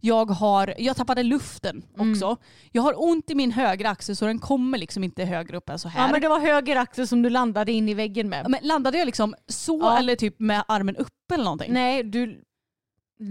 Jag, 0.00 0.26
har, 0.30 0.74
jag 0.78 0.96
tappade 0.96 1.22
luften 1.22 1.82
också. 1.98 2.36
Jag 2.72 2.82
har 2.82 3.02
ont 3.02 3.30
i 3.30 3.34
min 3.34 3.52
högra 3.52 3.90
axel 3.90 4.16
så 4.16 4.26
den 4.26 4.38
kommer 4.38 4.78
liksom 4.78 5.04
inte 5.04 5.24
högre 5.24 5.56
upp 5.56 5.68
än 5.68 5.78
så 5.78 5.88
här. 5.88 6.02
Ja 6.06 6.12
men 6.12 6.20
det 6.20 6.28
var 6.28 6.40
höger 6.40 6.76
axel 6.76 7.08
som 7.08 7.22
du 7.22 7.30
landade 7.30 7.72
in 7.72 7.88
i 7.88 7.94
väggen 7.94 8.28
med. 8.28 8.50
Men 8.50 8.60
landade 8.62 8.98
jag 8.98 9.06
liksom 9.06 9.34
så 9.46 9.78
Ja. 9.82 9.98
eller 9.98 10.16
typ 10.16 10.40
med 10.40 10.64
armen 10.68 10.96
uppe 10.96 11.34
eller 11.34 11.44
någonting? 11.44 11.72
Nej 11.72 12.02
du... 12.02 12.44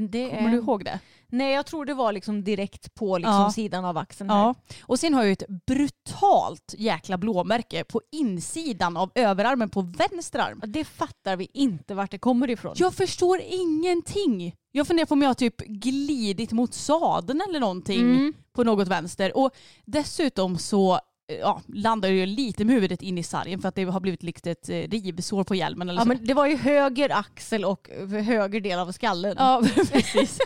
Det 0.10 0.30
Kommer 0.30 0.50
du 0.50 0.58
är, 0.58 0.62
ihåg 0.62 0.86
det? 0.86 1.00
Nej 1.32 1.54
jag 1.54 1.66
tror 1.66 1.86
det 1.86 1.94
var 1.94 2.14
liksom 2.14 2.44
direkt 2.44 2.96
på 2.96 3.18
liksom 3.18 3.34
Ja. 3.34 3.52
sidan 3.52 3.86
av 3.86 3.98
axeln. 3.98 4.30
Här. 4.30 4.38
Ja. 4.40 4.56
Och 4.84 5.00
sen 5.00 5.14
har 5.14 5.22
jag 5.22 5.28
ju 5.28 5.34
ett 5.34 5.66
brutalt 5.66 6.76
jäkla 6.78 7.18
blåmärke 7.18 7.84
på 7.84 8.02
insidan 8.12 8.98
av 8.98 9.12
överarmen 9.16 9.70
på 9.70 9.82
vänster 9.82 10.40
arm. 10.40 10.62
Det 10.68 10.84
fattar 10.86 11.36
vi 11.36 11.48
inte 11.54 11.94
vart 11.96 12.12
det 12.12 12.18
kommer 12.18 12.50
ifrån. 12.50 12.74
Jag 12.78 12.94
förstår 12.94 13.42
ingenting. 13.50 14.56
Jag 14.72 14.88
funderar 14.88 15.06
på 15.06 15.14
om 15.14 15.22
jag 15.22 15.38
typ 15.38 15.58
glidit 15.58 16.52
mot 16.52 16.74
sadeln 16.74 17.42
eller 17.50 17.60
någonting 17.60 18.00
Mm. 18.02 18.34
på 18.54 18.64
något 18.64 18.88
vänster. 18.88 19.38
Och 19.38 19.52
dessutom 19.86 20.58
så 20.58 20.94
eh, 21.32 21.36
ja, 21.40 21.62
landar 21.68 22.10
jag 22.10 22.28
lite 22.28 22.66
med 22.66 22.76
huvudet 22.76 23.02
in 23.02 23.18
i 23.18 23.24
sargen 23.24 23.62
för 23.62 23.70
att 23.70 23.76
det 23.76 23.84
har 23.84 24.00
blivit 24.00 24.24
lite 24.24 24.52
ett 24.52 24.70
eh, 24.70 24.76
rivsår 24.76 25.44
på 25.44 25.56
hjälmen 25.56 25.90
eller 25.90 26.00
Ja, 26.00 26.04
så. 26.04 26.08
men 26.08 26.26
det 26.26 26.34
var 26.34 26.46
ju 26.46 26.56
höger 26.56 27.10
axel 27.18 27.66
och 27.66 27.90
höger 28.26 28.62
del 28.62 28.80
av 28.80 28.92
skallen. 28.92 29.36
Ja, 29.40 29.62
precis. 29.92 30.38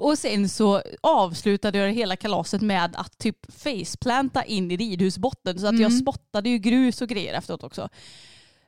Och 0.00 0.18
sen 0.18 0.48
så 0.48 0.82
avslutade 1.00 1.78
jag 1.78 1.92
hela 1.92 2.16
kalaset 2.16 2.62
med 2.62 2.96
att 2.96 3.18
typ 3.18 3.52
faceplanta 3.52 4.44
in 4.44 4.70
i 4.70 4.76
ridhusbotten 4.76 5.58
så 5.58 5.66
att 5.66 5.72
jag 5.80 5.90
Mm. 5.90 6.00
spottade 6.00 6.48
ju 6.48 6.58
grus 6.58 7.02
och 7.02 7.08
grejer 7.08 7.34
efteråt 7.34 7.62
också. 7.64 7.88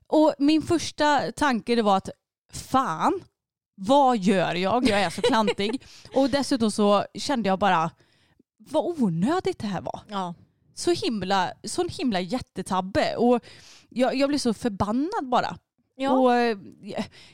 Och 0.06 0.34
min 0.38 0.62
första 0.62 1.32
tanke 1.32 1.74
det 1.74 1.82
var 1.82 1.96
att 1.96 2.08
fan, 2.52 3.20
vad 3.74 4.18
gör 4.18 4.54
jag? 4.54 4.88
Jag 4.88 5.00
är 5.02 5.10
så 5.10 5.22
klantig. 5.22 5.82
och 6.14 6.30
dessutom 6.30 6.70
så 6.70 7.04
kände 7.14 7.48
jag 7.48 7.58
bara 7.58 7.90
vad 8.58 8.84
onödigt 9.02 9.58
det 9.58 9.66
här 9.66 9.80
var. 9.80 10.00
Ja. 10.08 10.34
Så 10.74 10.90
himla, 10.90 11.52
sån 11.64 11.88
himla 11.88 12.20
jättetabbe. 12.20 13.16
Och 13.16 13.40
jag, 13.88 14.14
jag 14.16 14.28
blev 14.28 14.38
så 14.38 14.54
förbannad 14.54 15.28
bara. 15.30 15.56
Ja. 15.96 16.10
Och, 16.10 16.34
eh, 16.34 16.56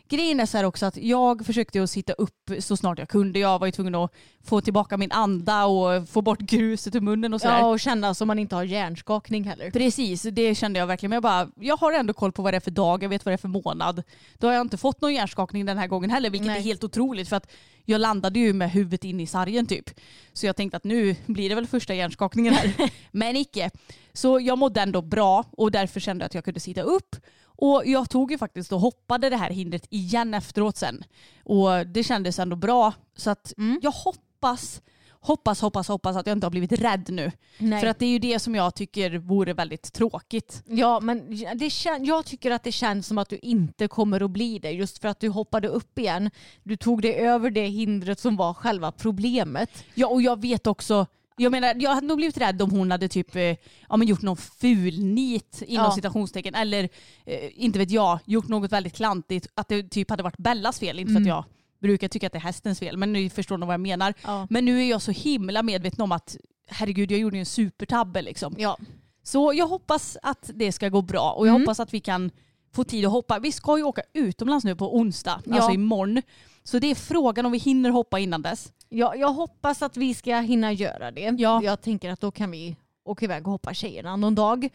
grejen 0.09 0.41
är 0.41 0.47
så 0.47 0.57
här 0.57 0.65
också 0.65 0.87
att 0.87 0.97
jag 0.97 1.47
försökte 1.47 1.83
att 1.83 1.91
sitta 1.91 2.13
upp 2.13 2.51
så 2.59 2.77
snart 2.77 2.99
jag 2.99 3.09
kunde. 3.09 3.39
Jag 3.39 3.59
var 3.59 3.67
ju 3.67 3.73
tvungen 3.73 3.95
att 3.95 4.13
få 4.45 4.61
tillbaka 4.61 4.97
min 4.97 5.13
anda 5.13 5.65
och 5.67 6.09
få 6.09 6.23
bort 6.23 6.39
gruset 6.39 6.95
ur 6.95 7.01
munnen 7.01 7.35
och 7.35 7.41
sådär. 7.41 7.59
ja, 7.59 7.67
och 7.67 7.81
känna 7.81 8.15
som 8.15 8.29
man 8.29 8.39
inte 8.39 8.55
har 8.55 8.65
hjärnskakning 8.65 9.45
heller. 9.45 9.71
Precis, 9.71 10.23
det 10.23 10.55
kände 10.55 10.79
jag 10.79 10.87
verkligen. 10.87 11.11
Men 11.11 11.17
jag, 11.17 11.23
bara, 11.23 11.49
jag 11.61 11.77
har 11.77 11.93
ändå 11.93 12.13
koll 12.13 12.33
på 12.33 12.43
vad 12.43 12.53
det 12.53 12.57
är 12.57 12.61
för 12.61 12.71
dag, 12.71 13.03
jag 13.03 13.09
vet 13.09 13.25
vad 13.25 13.31
det 13.31 13.35
är 13.35 13.39
för 13.39 13.49
månad. 13.49 14.03
Då 14.39 14.47
har 14.47 14.55
jag 14.55 14.61
inte 14.61 14.77
fått 14.77 15.01
någon 15.01 15.15
hjärnskakning 15.15 15.67
den 15.67 15.79
här 15.79 15.87
gången 15.87 16.11
heller, 16.11 16.31
vilket 16.31 16.47
Nej. 16.47 16.59
är 16.59 16.63
helt 16.63 16.85
otroligt 16.85 17.29
för 17.29 17.37
att 17.37 17.51
jag 17.85 18.01
landade 18.01 18.39
ju 18.39 18.53
med 18.53 18.71
huvudet 18.71 19.05
in 19.05 19.21
i 19.21 19.27
sargen 19.27 19.67
typ. 19.67 19.91
Så 20.33 20.47
jag 20.47 20.57
tänkte 20.57 20.77
att 20.77 20.85
nu 20.85 21.17
blir 21.27 21.49
det 21.49 21.55
väl 21.55 21.67
första 21.67 21.95
hjärnskakningen 21.95 22.55
här. 22.55 22.91
Men 23.11 23.37
icke. 23.37 23.71
Så 24.13 24.41
jag 24.41 24.59
mådde 24.59 24.81
ändå 24.81 25.03
bra 25.03 25.45
och 25.51 25.71
därför 25.71 26.01
kände 26.01 26.23
jag 26.23 26.27
att 26.27 26.35
jag 26.35 26.45
kunde 26.45 26.61
sitta 26.61 26.83
upp. 26.83 27.17
Och 27.61 27.83
jag 27.87 28.11
tog 28.11 28.31
ju 28.33 28.39
faktiskt 28.39 28.73
och 28.73 28.81
hoppade 28.81 29.31
det 29.31 29.37
här 29.37 29.51
hindret 29.51 29.87
igen 29.91 30.35
efteråt 30.35 30.77
sen. 30.77 31.05
Och 31.45 31.87
det 31.87 32.05
kändes 32.05 32.39
ändå 32.39 32.57
bra. 32.57 32.93
Så 33.17 33.31
att 33.31 33.53
Mm. 33.59 33.79
jag 33.83 33.91
hoppas, 33.91 34.83
hoppas, 35.21 35.61
hoppas, 35.61 35.89
hoppas 35.89 36.17
att 36.17 36.27
jag 36.27 36.37
inte 36.37 36.47
har 36.47 36.51
blivit 36.51 36.73
rädd 36.73 37.09
nu. 37.11 37.33
Nej. 37.59 37.81
För 37.81 37.87
att 37.87 37.99
det 37.99 38.07
är 38.07 38.11
ju 38.11 38.19
det 38.19 38.39
som 38.39 38.55
jag 38.55 38.75
tycker 38.75 39.19
vore 39.19 39.53
väldigt 39.53 39.93
tråkigt. 39.93 40.63
Ja, 40.67 41.01
men 41.01 41.19
det 41.31 41.69
kän- 41.69 42.05
jag 42.05 42.25
tycker 42.27 42.51
att 42.51 42.63
det 42.65 42.73
känns 42.73 43.07
som 43.07 43.19
att 43.19 43.29
du 43.29 43.39
inte 43.43 43.89
kommer 43.89 44.21
att 44.23 44.31
bli 44.31 44.59
det 44.59 44.71
just 44.71 44.99
för 44.99 45.09
att 45.09 45.21
du 45.21 45.29
hoppade 45.29 45.69
upp 45.69 45.99
igen. 45.99 46.31
Du 46.63 46.77
tog 46.77 47.03
dig 47.03 47.15
över 47.15 47.51
det 47.51 47.67
hindret 47.67 48.21
som 48.21 48.37
var 48.37 48.55
själva 48.55 48.93
problemet. 48.93 49.85
Ja 49.95 50.07
och 50.07 50.23
jag 50.23 50.41
vet 50.41 50.67
också, 50.67 51.07
jag 51.39 51.53
menar 51.53 51.75
jag 51.79 51.91
hade 51.95 52.07
nog 52.07 52.17
blivit 52.17 52.39
rädd 52.39 52.63
om 52.63 52.71
hon 52.71 52.91
hade 52.91 53.09
typ 53.09 53.37
eh, 53.37 53.43
ja, 53.89 53.97
men 53.97 54.09
gjort 54.09 54.23
någon 54.23 54.37
fulnit 54.37 55.63
inom 55.67 55.85
Ja. 55.85 55.93
citationstecken 55.93 56.55
eller 56.55 56.89
eh, 57.27 57.51
inte 57.65 57.79
vet 57.79 57.91
jag, 57.91 58.19
gjort 58.25 58.49
något 58.49 58.73
väldigt 58.73 58.95
klantigt. 58.95 59.47
Att 59.55 59.69
det 59.69 59.83
typ 59.83 60.11
hade 60.11 60.23
varit 60.23 60.37
Bellas 60.39 60.79
fel, 60.79 60.99
inte 60.99 61.13
för 61.13 61.17
att 61.21 61.27
Mm. 61.27 61.29
jag 61.29 61.45
brukar 61.81 62.09
tycka 62.09 62.27
att 62.27 62.33
det 62.33 62.39
är 62.39 62.41
hästens 62.41 62.79
fel 62.79 62.97
men 62.97 63.13
ni 63.13 63.31
förstår 63.31 63.59
nog 63.59 63.67
vad 63.67 63.75
jag 63.75 63.81
menar. 63.81 64.15
Ja. 64.25 64.47
Men 64.51 64.65
nu 64.65 64.81
är 64.85 64.91
jag 64.91 65.03
så 65.03 65.11
himla 65.13 65.63
medveten 65.63 66.01
om 66.01 66.13
att 66.13 66.37
herregud 66.67 67.11
jag 67.11 67.21
gjorde 67.21 67.37
ju 67.37 67.41
en 67.41 67.47
supertabbe 67.47 68.23
liksom. 68.23 68.55
Ja. 68.59 68.79
Så 69.23 69.53
jag 69.55 69.67
hoppas 69.69 70.17
att 70.23 70.51
det 70.55 70.73
ska 70.73 70.89
gå 70.89 71.03
bra 71.03 71.33
och 71.33 71.47
jag 71.47 71.51
Mm. 71.55 71.63
hoppas 71.63 71.81
att 71.81 71.95
vi 71.95 72.01
kan 72.01 72.31
få 72.73 72.85
tid 72.85 73.05
att 73.05 73.11
hoppa. 73.13 73.39
Vi 73.39 73.53
ska 73.53 73.77
ju 73.79 73.83
åka 73.85 74.03
utomlands 74.15 74.65
nu 74.65 74.77
på 74.77 74.97
onsdag, 74.97 75.43
Ja. 75.45 75.55
alltså 75.55 75.71
imorgon. 75.73 76.23
Så 76.65 76.79
det 76.79 76.91
är 76.91 76.95
frågan 76.95 77.47
om 77.47 77.53
vi 77.53 77.59
hinner 77.59 77.91
hoppa 77.91 78.19
innan 78.19 78.43
dess. 78.43 78.73
Ja, 78.89 79.15
jag 79.15 79.33
hoppas 79.33 79.83
att 79.83 79.97
vi 79.97 80.15
ska 80.15 80.37
hinna 80.37 80.73
göra 80.73 81.11
det. 81.11 81.35
Ja. 81.39 81.61
Jag 81.65 81.81
tänker 81.81 82.11
att 82.11 82.21
då 82.21 82.31
kan 82.31 82.51
vi 82.51 82.77
åka 83.05 83.25
iväg 83.25 83.47
och 83.47 83.53
hoppa 83.53 83.75
tjejerna 83.75 84.17
någon 84.17 84.35
dag. 84.35 84.69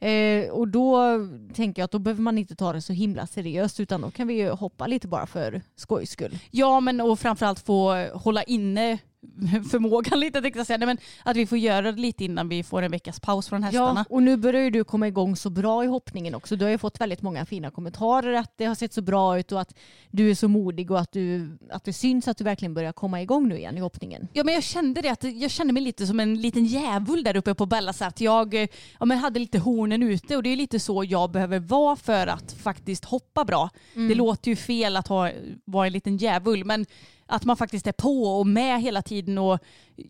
Eh, 0.00 0.50
och 0.50 0.68
då 0.68 1.18
tänker 1.54 1.82
jag 1.82 1.84
att 1.84 1.90
då 1.90 1.98
behöver 1.98 2.22
man 2.22 2.38
inte 2.38 2.54
ta 2.54 2.72
det 2.72 2.82
så 2.82 2.92
himla 2.92 3.26
seriöst 3.26 3.80
utan 3.80 4.00
då 4.00 4.10
kan 4.10 4.28
vi 4.28 4.34
ju 4.34 4.50
hoppa 4.50 4.86
lite 4.86 5.08
bara 5.08 5.26
för 5.26 5.62
skojs 5.76 6.10
skull. 6.10 6.38
Ja 6.50 6.80
men 6.80 7.00
och 7.00 7.18
framförallt 7.18 7.60
få 7.60 8.08
hålla 8.14 8.42
inne 8.42 8.98
förmågan 9.70 10.20
lite 10.20 10.42
tänkte 10.42 10.58
jag 10.58 10.66
säga. 10.66 10.78
Nej, 10.78 10.86
men 10.86 10.98
att 11.22 11.36
vi 11.36 11.46
får 11.46 11.58
göra 11.58 11.92
det 11.92 12.00
lite 12.00 12.24
innan 12.24 12.48
vi 12.48 12.62
får 12.62 12.82
en 12.82 12.90
veckas 12.90 13.20
paus 13.20 13.48
från 13.48 13.62
hästarna. 13.62 14.04
Ja, 14.08 14.14
och 14.14 14.22
nu 14.22 14.36
börjar 14.36 14.62
ju 14.62 14.70
du 14.70 14.84
komma 14.84 15.08
igång 15.08 15.36
så 15.36 15.50
bra 15.50 15.84
i 15.84 15.86
hoppningen 15.86 16.34
också. 16.34 16.56
Du 16.56 16.64
har 16.64 16.70
ju 16.70 16.78
fått 16.78 17.00
väldigt 17.00 17.22
många 17.22 17.46
fina 17.46 17.70
kommentarer 17.70 18.32
att 18.32 18.52
det 18.56 18.64
har 18.64 18.74
sett 18.74 18.92
så 18.92 19.02
bra 19.02 19.38
ut 19.38 19.52
och 19.52 19.60
att 19.60 19.74
du 20.10 20.30
är 20.30 20.34
så 20.34 20.48
modig 20.48 20.90
och 20.90 21.00
att, 21.00 21.12
du, 21.12 21.58
att 21.70 21.84
det 21.84 21.92
syns 21.92 22.28
att 22.28 22.36
du 22.36 22.44
verkligen 22.44 22.74
börjar 22.74 22.92
komma 22.92 23.22
igång 23.22 23.48
nu 23.48 23.58
igen 23.58 23.78
i 23.78 23.80
hoppningen. 23.80 24.28
Ja 24.32 24.44
men 24.44 24.54
jag 24.54 24.62
kände 24.62 25.00
det 25.00 25.08
att 25.08 25.24
jag 25.24 25.50
kände 25.50 25.72
mig 25.72 25.82
lite 25.82 26.06
som 26.06 26.20
en 26.20 26.40
liten 26.40 26.64
djävul 26.64 27.24
där 27.24 27.36
uppe 27.36 27.54
på 27.54 27.66
Bella 27.66 27.92
så 27.92 28.04
att 28.04 28.20
jag 28.20 28.54
ja, 28.98 29.06
men 29.06 29.18
hade 29.18 29.40
lite 29.40 29.58
hornen 29.90 30.08
ute 30.08 30.36
och 30.36 30.42
det 30.42 30.50
är 30.50 30.56
lite 30.56 30.80
så 30.80 31.04
jag 31.04 31.30
behöver 31.30 31.58
vara 31.58 31.96
för 31.96 32.26
att 32.26 32.52
faktiskt 32.52 33.04
hoppa 33.04 33.44
bra. 33.44 33.70
Det 34.08 34.14
låter 34.14 34.50
ju 34.50 34.56
fel 34.56 34.96
att 34.96 35.08
ha, 35.08 35.30
vara 35.64 35.86
en 35.86 35.92
liten 35.92 36.16
djävul 36.16 36.64
men 36.64 36.86
att 37.26 37.44
man 37.44 37.56
faktiskt 37.56 37.86
är 37.86 37.92
på 37.92 38.38
och 38.38 38.46
med 38.46 38.80
hela 38.82 39.02
tiden 39.02 39.38
och 39.38 39.58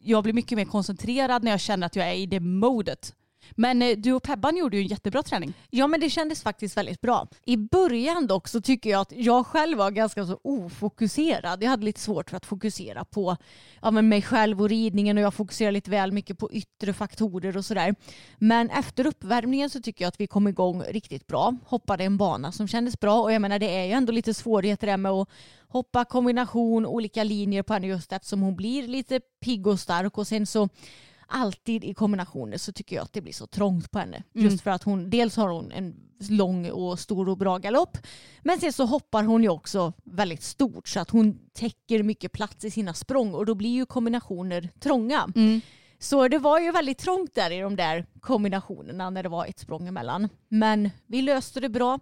jag 0.02 0.22
blir 0.22 0.32
mycket 0.32 0.56
mer 0.58 0.64
koncentrerad 0.64 1.44
när 1.44 1.50
jag 1.50 1.60
känner 1.60 1.87
att 1.87 1.96
jag 1.96 2.08
är 2.08 2.14
i 2.14 2.26
det 2.26 2.40
modet. 2.40 3.14
Men 3.50 3.82
eh, 3.82 3.97
du 3.97 4.12
och 4.12 4.23
Pebban 4.23 4.56
gjorde 4.56 4.76
ju 4.76 4.82
en 4.82 4.88
jättebra 4.88 5.23
träning. 5.23 5.52
Ja 5.70 5.87
men 5.87 6.00
det 6.00 6.11
kändes 6.11 6.42
faktiskt 6.42 6.76
väldigt 6.76 7.00
bra. 7.00 7.28
I 7.44 7.56
början 7.56 8.26
dock 8.26 8.49
så 8.49 8.61
tycker 8.61 8.90
jag 8.90 9.00
att 9.00 9.12
jag 9.12 9.47
själv 9.47 9.78
var 9.78 9.90
ganska 9.90 10.26
så 10.26 10.40
ofokuserad. 10.42 11.62
Jag 11.62 11.70
hade 11.70 11.85
lite 11.85 12.00
svårt 12.00 12.30
för 12.30 12.37
att 12.37 12.47
fokusera 12.47 13.04
på 13.04 13.37
ja, 13.82 13.90
men 13.90 14.09
mig 14.09 14.23
själv 14.23 14.62
och 14.62 14.68
ridningen 14.68 15.18
och 15.18 15.25
jag 15.25 15.35
fokuserade 15.35 15.73
lite 15.73 15.90
väl 15.90 16.12
mycket 16.12 16.38
på 16.38 16.52
yttre 16.52 16.92
faktorer 16.92 17.56
och 17.56 17.64
sådär. 17.64 17.94
Men 18.38 18.70
efter 18.70 19.06
uppvärmningen 19.06 19.70
så 19.70 19.80
tycker 19.80 20.04
jag 20.04 20.09
att 20.09 20.20
vi 20.20 20.26
kom 20.26 20.49
igång 20.49 20.82
riktigt 20.82 21.26
bra. 21.26 21.56
Hoppade 21.66 22.04
en 22.04 22.16
bana 22.16 22.52
som 22.52 22.68
kändes 22.68 23.00
bra 23.00 23.23
och 23.23 23.32
jag 23.32 23.42
menar 23.42 23.59
det 23.59 23.76
är 23.76 23.85
ju 23.85 23.92
ändå 23.92 24.12
lite 24.12 24.35
svårigheter 24.35 24.87
där 24.87 24.97
med 24.97 25.12
att 25.12 25.28
hoppa 25.68 26.04
kombination, 26.04 26.87
olika 26.87 27.25
linjer 27.25 27.62
på 27.62 27.73
henne 27.73 27.87
just 27.87 28.12
eftersom 28.12 28.40
hon 28.42 28.56
blir 28.56 28.88
lite 28.88 29.20
pigg 29.20 29.66
och 29.66 29.80
stark 29.80 30.18
och 30.18 30.26
sen 30.26 30.47
så 30.47 30.68
alltid 31.30 31.84
i 31.84 31.94
kombinationer 31.94 32.58
så 32.58 32.72
tycker 32.72 32.96
jag 32.96 33.02
att 33.02 33.12
det 33.12 33.20
blir 33.20 33.32
så 33.32 33.46
trångt 33.46 33.90
på 33.90 33.99
henne. 33.99 34.22
Just 34.32 34.60
för 34.60 34.70
att 34.70 34.82
hon, 34.82 35.10
dels 35.10 35.37
har 35.37 35.49
hon 35.49 35.72
en 35.72 35.94
lång 36.28 36.70
och 36.70 36.99
stor 36.99 37.28
och 37.28 37.37
bra 37.38 37.58
galopp 37.58 37.99
men 38.42 38.60
sen 38.60 38.72
så 38.72 38.84
hoppar 38.84 39.22
hon 39.25 39.42
ju 39.42 39.49
också 39.49 39.92
väldigt 40.04 40.42
stort 40.42 40.88
så 40.88 41.00
att 41.00 41.10
hon 41.10 41.38
täcker 41.52 42.02
mycket 42.02 42.32
plats 42.32 42.64
i 42.64 42.70
sina 42.70 42.94
språng 42.94 43.34
och 43.34 43.46
då 43.46 43.54
blir 43.54 43.70
ju 43.70 43.87
kombinationer 43.87 44.68
trånga. 44.80 45.28
Så 45.99 46.28
det 46.28 46.38
var 46.38 46.60
ju 46.60 46.72
väldigt 46.72 46.99
trångt 46.99 47.34
där 47.34 47.50
i 47.50 47.60
de 47.60 47.76
där 47.76 48.06
kombinationerna 48.20 49.10
när 49.10 49.22
det 49.22 49.28
var 49.28 49.46
ett 49.46 49.58
språng 49.58 49.88
emellan. 49.88 50.28
Men 50.49 50.90
vi 51.06 51.22
löste 51.22 51.60
det 51.60 51.68
bra. 51.68 51.99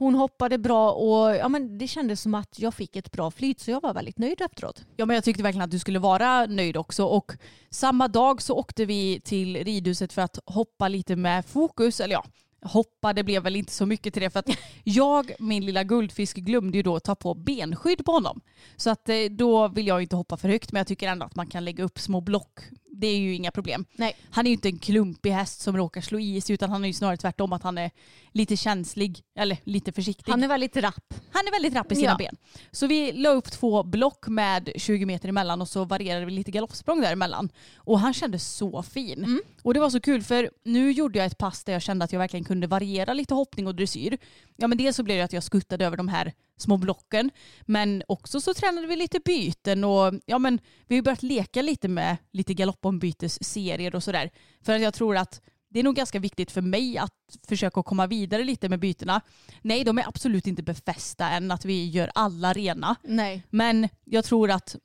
Hon 0.00 0.14
hoppade 0.14 0.58
bra 0.58 0.92
och 0.92 1.36
ja, 1.36 1.48
men 1.48 1.78
det 1.78 1.88
kändes 1.88 2.20
som 2.20 2.34
att 2.34 2.58
jag 2.58 2.74
fick 2.74 2.96
ett 2.96 3.12
bra 3.12 3.30
flyt 3.30 3.60
så 3.60 3.70
jag 3.70 3.80
var 3.80 3.94
väldigt 3.94 4.18
nöjd 4.18 4.40
efteråt. 4.40 4.84
Ja 4.96 5.06
men 5.06 5.14
jag 5.14 5.24
tyckte 5.24 5.42
verkligen 5.42 5.64
att 5.64 5.70
du 5.70 5.78
skulle 5.78 5.98
vara 5.98 6.46
nöjd 6.46 6.76
också 6.76 7.04
och 7.04 7.32
samma 7.70 8.08
dag 8.08 8.42
så 8.42 8.54
åkte 8.54 8.84
vi 8.84 9.20
till 9.20 9.64
ridhuset 9.64 10.12
för 10.12 10.22
att 10.22 10.38
hoppa 10.46 10.88
lite 10.88 11.16
med 11.16 11.46
fokus, 11.46 12.00
eller 12.00 12.14
ja 12.14 12.24
hoppa, 12.62 13.12
det 13.12 13.24
blev 13.24 13.42
väl 13.42 13.56
inte 13.56 13.72
så 13.72 13.86
mycket 13.86 14.12
till 14.12 14.22
det 14.22 14.30
för 14.30 14.40
att 14.40 14.48
jag, 14.84 15.32
min 15.38 15.66
lilla 15.66 15.84
guldfisk, 15.84 16.36
glömde 16.36 16.76
ju 16.76 16.82
då 16.82 17.00
ta 17.00 17.14
på 17.14 17.34
benskydd 17.34 18.04
på 18.04 18.12
honom. 18.12 18.40
Så 18.76 18.90
att 18.90 19.08
eh, 19.08 19.16
då 19.30 19.68
vill 19.68 19.86
jag 19.86 20.02
inte 20.02 20.16
hoppa 20.16 20.36
för 20.36 20.48
högt 20.48 20.72
men 20.72 20.80
jag 20.80 20.86
tycker 20.86 21.08
ändå 21.08 21.26
att 21.26 21.36
man 21.36 21.46
kan 21.46 21.64
lägga 21.64 21.84
upp 21.84 21.98
små 21.98 22.20
block. 22.20 22.60
Det 23.00 23.06
är 23.06 23.18
ju 23.18 23.34
inga 23.34 23.50
problem. 23.50 23.84
Nej. 23.92 24.16
Han 24.30 24.46
är 24.46 24.50
ju 24.50 24.54
inte 24.54 24.68
en 24.68 24.78
klumpig 24.78 25.30
häst 25.30 25.60
som 25.60 25.76
råkar 25.76 26.00
slå 26.00 26.18
i 26.18 26.40
sig 26.40 26.54
utan 26.54 26.70
han 26.70 26.84
är 26.84 26.88
ju 26.88 26.94
snarare 26.94 27.16
tvärtom 27.16 27.52
att 27.52 27.62
han 27.62 27.78
är 27.78 27.90
lite 28.32 28.56
känslig, 28.56 29.20
eller 29.38 29.58
lite 29.64 29.92
försiktig. 29.92 30.32
Han 30.32 30.42
är 30.44 30.48
väldigt 30.48 30.76
rapp. 30.76 31.14
Han 31.32 31.46
är 31.46 31.50
väldigt 31.50 31.74
rapp 31.74 31.92
i 31.92 31.94
sina 31.94 32.10
Ja. 32.10 32.16
ben. 32.16 32.36
Så 32.70 32.86
vi 32.86 33.12
la 33.12 33.30
upp 33.30 33.50
två 33.50 33.82
block 33.82 34.28
med 34.28 34.70
20 34.76 35.06
meter 35.06 35.28
emellan 35.28 35.60
och 35.60 35.68
så 35.68 35.84
varierade 35.84 36.24
vi 36.26 36.32
lite 36.32 36.50
galoppsprång 36.50 37.00
däremellan. 37.00 37.48
Och 37.76 38.00
han 38.00 38.14
kändes 38.14 38.48
så 38.56 38.82
fin. 38.82 39.24
Mm. 39.24 39.40
Och 39.62 39.74
det 39.74 39.80
var 39.80 39.90
så 39.90 40.00
kul 40.00 40.22
för 40.22 40.50
nu 40.64 40.92
gjorde 40.92 41.18
jag 41.18 41.26
ett 41.26 41.38
pass 41.38 41.64
där 41.64 41.72
jag 41.72 41.82
kände 41.82 42.04
att 42.04 42.12
jag 42.12 42.18
verkligen 42.18 42.44
kunde 42.44 42.66
variera 42.66 43.14
lite 43.14 43.34
hoppning 43.34 43.66
och 43.66 43.74
dressyr. 43.74 44.18
Ja 44.56 44.66
men 44.66 44.78
dels 44.78 44.96
så 44.96 45.02
blev 45.02 45.18
det 45.18 45.24
att 45.24 45.32
jag 45.32 45.42
skuttade 45.42 45.86
över 45.86 45.96
de 45.96 46.08
här 46.08 46.32
små 46.60 46.76
blocken. 46.76 47.30
Men 47.62 48.02
också 48.08 48.40
så 48.40 48.54
tränade 48.54 48.86
vi 48.86 48.96
lite 48.96 49.20
byten 49.24 49.84
och 49.84 50.14
ja 50.26 50.38
men 50.38 50.60
vi 50.86 50.96
har 50.96 51.02
börjat 51.02 51.22
leka 51.22 51.62
lite 51.62 51.88
med 51.88 52.16
lite 52.32 52.54
galoppombytesserier 52.54 53.94
och 53.94 54.02
sådär. 54.02 54.30
För 54.62 54.72
att 54.72 54.82
jag 54.82 54.94
tror 54.94 55.16
att 55.16 55.40
det 55.68 55.78
är 55.78 55.84
nog 55.84 55.96
ganska 55.96 56.18
viktigt 56.18 56.50
för 56.50 56.60
mig 56.60 56.98
att 56.98 57.12
försöka 57.48 57.82
komma 57.82 58.06
vidare 58.06 58.44
lite 58.44 58.68
med 58.68 58.80
bytena. 58.80 59.20
Nej, 59.62 59.84
de 59.84 59.98
är 59.98 60.08
absolut 60.08 60.46
inte 60.46 60.62
befästa 60.62 61.28
än 61.28 61.50
att 61.50 61.64
vi 61.64 61.88
gör 61.88 62.10
alla 62.14 62.52
rena. 62.52 62.96
Nej. 63.02 63.42
Men 63.50 63.88
jag 64.04 64.24
tror 64.24 64.50
att 64.50 64.76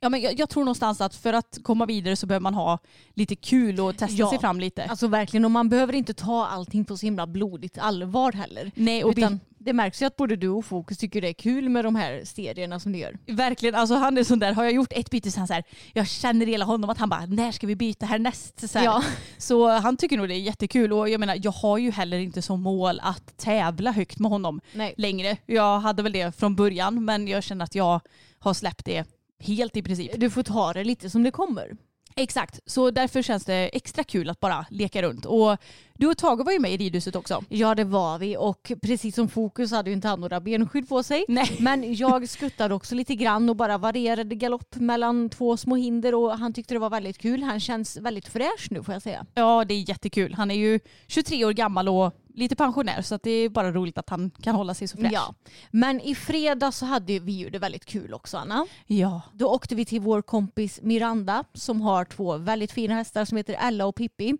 Ja, 0.00 0.08
men 0.08 0.20
jag, 0.20 0.38
jag 0.40 0.48
tror 0.48 0.64
någonstans 0.64 1.00
att 1.00 1.14
för 1.14 1.32
att 1.32 1.58
komma 1.62 1.86
vidare 1.86 2.16
så 2.16 2.26
behöver 2.26 2.42
man 2.42 2.54
ha 2.54 2.78
lite 3.14 3.36
kul 3.36 3.80
och 3.80 3.96
testa 3.96 4.16
Ja. 4.16 4.30
sig 4.30 4.38
fram 4.38 4.60
lite. 4.60 4.84
Alltså 4.84 5.06
verkligen, 5.08 5.44
och 5.44 5.50
man 5.50 5.68
behöver 5.68 5.92
inte 5.92 6.14
ta 6.14 6.46
allting 6.46 6.84
på 6.84 6.96
så 6.96 7.06
himla 7.06 7.26
blodigt 7.26 7.78
allvar 7.78 8.32
heller. 8.32 8.70
Nej, 8.74 9.04
och 9.04 9.10
Utan 9.16 9.40
det 9.58 9.72
märks 9.72 10.02
ju 10.02 10.06
att 10.06 10.16
både 10.16 10.36
du 10.36 10.48
och 10.48 10.64
Fokus 10.64 10.98
tycker 10.98 11.20
det 11.20 11.28
är 11.28 11.32
kul 11.32 11.68
med 11.68 11.84
de 11.84 11.94
här 11.94 12.24
serierna 12.24 12.80
som 12.80 12.92
du 12.92 12.98
gör. 12.98 13.18
Verkligen, 13.26 13.74
alltså 13.74 13.94
han 13.94 14.18
är 14.18 14.24
sån 14.24 14.38
där, 14.38 14.52
har 14.52 14.64
jag 14.64 14.72
gjort 14.72 14.92
ett 14.92 15.10
byte 15.10 15.30
så 15.30 15.40
han 15.40 15.46
så 15.48 15.54
här, 15.54 15.64
jag 15.92 16.08
känner 16.08 16.46
hela 16.46 16.64
honom 16.64 16.90
att 16.90 16.98
han 16.98 17.08
bara, 17.08 17.26
när 17.26 17.52
ska 17.52 17.66
vi 17.66 17.76
byta 17.76 18.06
härnäst? 18.06 18.68
Så, 18.70 18.78
här. 18.78 18.84
Ja. 18.84 19.02
så 19.38 19.68
han 19.68 19.96
tycker 19.96 20.16
nog 20.16 20.28
det 20.28 20.34
är 20.34 20.40
jättekul 20.40 20.92
och 20.92 21.08
jag 21.08 21.20
menar, 21.20 21.38
jag 21.42 21.50
har 21.52 21.78
ju 21.78 21.90
heller 21.90 22.18
inte 22.18 22.42
som 22.42 22.62
mål 22.62 23.00
att 23.02 23.36
tävla 23.36 23.92
högt 23.92 24.18
med 24.18 24.30
honom 24.30 24.60
Nej. 24.72 24.94
längre. 24.96 25.36
Jag 25.46 25.80
hade 25.80 26.02
väl 26.02 26.12
det 26.12 26.36
från 26.36 26.56
början 26.56 27.04
men 27.04 27.28
jag 27.28 27.42
känner 27.42 27.64
att 27.64 27.74
jag 27.74 28.00
har 28.38 28.54
släppt 28.54 28.84
det 28.84 29.04
helt 29.40 29.76
i 29.76 29.82
princip. 29.82 30.12
Du 30.16 30.30
får 30.30 30.42
ta 30.42 30.72
det 30.72 30.84
lite 30.84 31.10
som 31.10 31.22
det 31.22 31.30
kommer. 31.30 31.76
Exakt, 32.16 32.60
så 32.66 32.90
därför 32.90 33.22
känns 33.22 33.44
det 33.44 33.76
extra 33.76 34.04
kul 34.04 34.30
att 34.30 34.40
bara 34.40 34.66
leka 34.70 35.02
runt. 35.02 35.24
Och 35.26 35.56
du 35.98 36.06
och 36.06 36.16
Tage 36.18 36.44
var 36.44 36.52
ju 36.52 36.58
med 36.58 36.72
i 36.72 36.76
ridhuset 36.76 37.16
också. 37.16 37.44
Ja 37.48 37.74
det 37.74 37.84
var 37.84 38.18
vi 38.18 38.36
och 38.36 38.72
precis 38.82 39.14
som 39.14 39.28
Fokus 39.28 39.70
hade 39.70 39.90
ju 39.90 39.96
inte 39.96 40.08
han 40.08 40.20
några 40.20 40.40
benskydd 40.40 40.88
på 40.88 41.02
sig. 41.02 41.24
Nej. 41.28 41.56
Men 41.60 41.94
jag 41.94 42.28
skuttade 42.28 42.74
också 42.74 42.94
lite 42.94 43.14
grann 43.14 43.50
och 43.50 43.56
bara 43.56 43.78
varierade 43.78 44.34
galopp 44.34 44.76
mellan 44.76 45.30
två 45.30 45.56
små 45.56 45.76
hinder 45.76 46.14
och 46.14 46.38
han 46.38 46.52
tyckte 46.52 46.74
det 46.74 46.78
var 46.78 46.90
väldigt 46.90 47.18
kul. 47.18 47.42
Han 47.42 47.60
känns 47.60 47.96
väldigt 47.96 48.28
fräsch 48.28 48.68
nu 48.70 48.82
får 48.82 48.94
jag 48.94 49.02
säga. 49.02 49.26
Ja, 49.34 49.64
det 49.64 49.74
är 49.74 49.88
jättekul. 49.88 50.34
Han 50.34 50.50
är 50.50 50.54
ju 50.54 50.80
23 51.06 51.44
år 51.44 51.52
gammal 51.52 51.88
och 51.88 52.14
lite 52.34 52.56
pensionär 52.56 53.02
så 53.02 53.14
att 53.14 53.22
det 53.22 53.30
är 53.30 53.48
bara 53.48 53.72
roligt 53.72 53.98
att 53.98 54.10
han 54.10 54.30
kan 54.42 54.54
hålla 54.54 54.74
sig 54.74 54.88
så 54.88 54.96
fräsch. 54.96 55.12
Ja. 55.12 55.34
Men 55.70 56.00
i 56.00 56.14
fredag 56.14 56.72
så 56.72 56.86
hade 56.86 57.18
vi 57.18 57.32
ju 57.32 57.50
det 57.50 57.58
väldigt 57.58 57.84
kul 57.84 58.14
också 58.14 58.36
Anna. 58.36 58.66
ja. 58.86 59.20
Då 59.32 59.48
åkte 59.48 59.74
vi 59.74 59.84
till 59.84 60.00
vår 60.00 60.22
kompis 60.22 60.80
Miranda 60.82 61.44
som 61.54 61.80
har 61.80 62.04
två 62.04 62.36
väldigt 62.36 62.72
fina 62.72 62.94
hästar 62.94 63.24
som 63.24 63.36
heter 63.36 63.56
Ella 63.60 63.86
och 63.86 63.96
Pippi. 63.96 64.34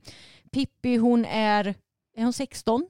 Pippi 0.53 0.97
hon 0.97 1.25
är, 1.25 1.75
är 2.17 2.23
hon 2.25 2.33
16? 2.33 2.87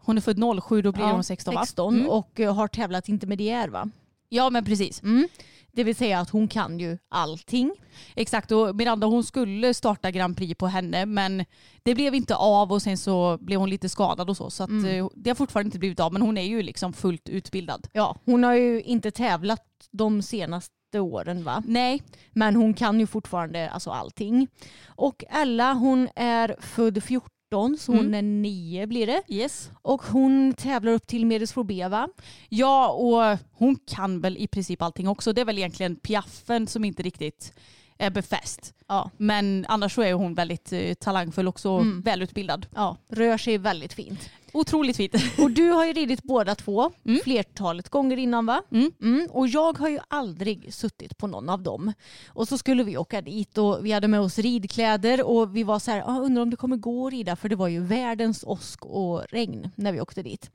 Hon 0.00 0.16
är 0.16 0.20
född 0.20 0.62
07, 0.64 0.82
då 0.82 0.92
blir 0.92 1.04
Ja, 1.04 1.12
hon 1.12 1.24
16 1.24 1.54
va? 1.54 1.60
16 1.60 1.94
Mm. 1.94 2.08
och 2.08 2.40
eh, 2.40 2.54
har 2.54 2.68
tävlat 2.68 3.08
intermediär 3.08 3.68
va? 3.68 3.90
Ja 4.28 4.50
men 4.50 4.64
precis. 4.64 5.02
Mm. 5.02 5.28
Det 5.72 5.84
vill 5.84 5.96
säga 5.96 6.20
att 6.20 6.30
hon 6.30 6.48
kan 6.48 6.78
ju 6.80 6.98
allting. 7.08 7.72
Exakt 8.16 8.52
och 8.52 8.76
Miranda 8.76 9.06
hon 9.06 9.24
skulle 9.24 9.74
starta 9.74 10.10
Grand 10.10 10.36
Prix 10.36 10.58
på 10.58 10.66
henne 10.66 11.06
men 11.06 11.44
det 11.82 11.94
blev 11.94 12.14
inte 12.14 12.34
av 12.36 12.72
och 12.72 12.82
sen 12.82 12.98
så 12.98 13.38
blev 13.40 13.60
hon 13.60 13.70
lite 13.70 13.88
skadad 13.88 14.30
och 14.30 14.36
så 14.36 14.50
så 14.50 14.64
Mm. 14.64 14.84
eh, 14.84 15.08
det 15.14 15.30
har 15.30 15.34
fortfarande 15.34 15.66
inte 15.68 15.78
blivit 15.78 16.00
av 16.00 16.12
men 16.12 16.22
hon 16.22 16.38
är 16.38 16.42
ju 16.42 16.62
liksom 16.62 16.92
fullt 16.92 17.28
utbildad. 17.28 17.88
Ja, 17.92 18.16
hon 18.24 18.44
har 18.44 18.54
ju 18.54 18.82
inte 18.82 19.10
tävlat 19.10 19.62
de 19.90 20.22
senaste 20.22 20.74
åren 21.00 21.44
va? 21.44 21.62
Nej, 21.66 22.02
Men 22.32 22.56
hon 22.56 22.74
kan 22.74 23.00
ju 23.00 23.06
fortfarande 23.06 23.70
alltså 23.70 23.90
allting. 23.90 24.48
Och 24.86 25.24
Ella 25.28 25.72
hon 25.72 26.08
är 26.16 26.56
född 26.60 27.02
14 27.04 27.30
så 27.78 27.92
hon 27.92 28.00
Mm. 28.00 28.14
är 28.14 28.22
9 28.22 28.86
blir 28.86 29.06
det. 29.06 29.22
yes. 29.28 29.70
Och 29.82 30.02
hon 30.02 30.54
tävlar 30.54 30.92
upp 30.92 31.06
till 31.06 31.26
Medelsvår 31.26 31.64
B 31.64 31.88
va? 31.88 32.08
Ja 32.48 32.88
och 32.88 33.38
hon 33.52 33.76
kan 33.86 34.20
väl 34.20 34.36
i 34.36 34.46
princip 34.46 34.82
allting 34.82 35.08
också. 35.08 35.32
Det 35.32 35.40
är 35.40 35.44
väl 35.44 35.58
egentligen 35.58 35.96
piaffen 35.96 36.66
som 36.66 36.84
inte 36.84 37.02
riktigt 37.02 37.52
är 37.98 38.10
befäst. 38.10 38.74
Ja. 38.88 39.10
Men 39.16 39.66
annars 39.68 39.94
så 39.94 40.02
är 40.02 40.12
hon 40.12 40.34
väldigt 40.34 40.72
eh, 40.72 40.94
talangfull 40.94 41.48
också 41.48 41.70
och 41.70 41.80
Mm. 41.82 42.00
välutbildad. 42.02 42.66
ja, 42.74 42.96
rör 43.08 43.38
sig 43.38 43.58
väldigt 43.58 43.92
fint. 43.92 44.30
Otroligt 44.54 44.96
fint. 44.96 45.14
Och 45.38 45.50
du 45.50 45.70
har 45.70 45.84
ju 45.86 45.92
ridit 45.92 46.22
båda 46.22 46.54
två 46.54 46.90
Mm. 47.04 47.20
flertalet 47.24 47.88
gånger 47.88 48.16
innan 48.16 48.46
va? 48.46 48.62
Mm. 48.70 49.28
Och 49.30 49.48
jag 49.48 49.78
har 49.78 49.88
ju 49.88 49.98
aldrig 50.08 50.74
suttit 50.74 51.18
på 51.18 51.26
någon 51.26 51.48
av 51.48 51.62
dem. 51.62 51.92
Och 52.28 52.48
så 52.48 52.58
skulle 52.58 52.84
vi 52.84 52.96
åka 52.96 53.20
dit 53.20 53.58
och 53.58 53.86
vi 53.86 53.92
hade 53.92 54.08
med 54.08 54.20
oss 54.20 54.38
ridkläder 54.38 55.22
och 55.26 55.56
vi 55.56 55.62
var 55.62 55.78
så 55.78 55.90
här, 55.90 56.02
ah, 56.06 56.18
undrar 56.20 56.42
om 56.42 56.50
det 56.50 56.56
kommer 56.56 56.76
gå 56.76 57.06
att 57.06 57.12
rida 57.12 57.36
för 57.36 57.48
det 57.48 57.56
var 57.56 57.68
ju 57.68 57.80
världens 57.80 58.44
åsk 58.46 58.84
och 58.86 59.22
regn 59.30 59.70
när 59.74 59.92
vi 59.92 60.00
åkte 60.00 60.22
dit. 60.22 60.50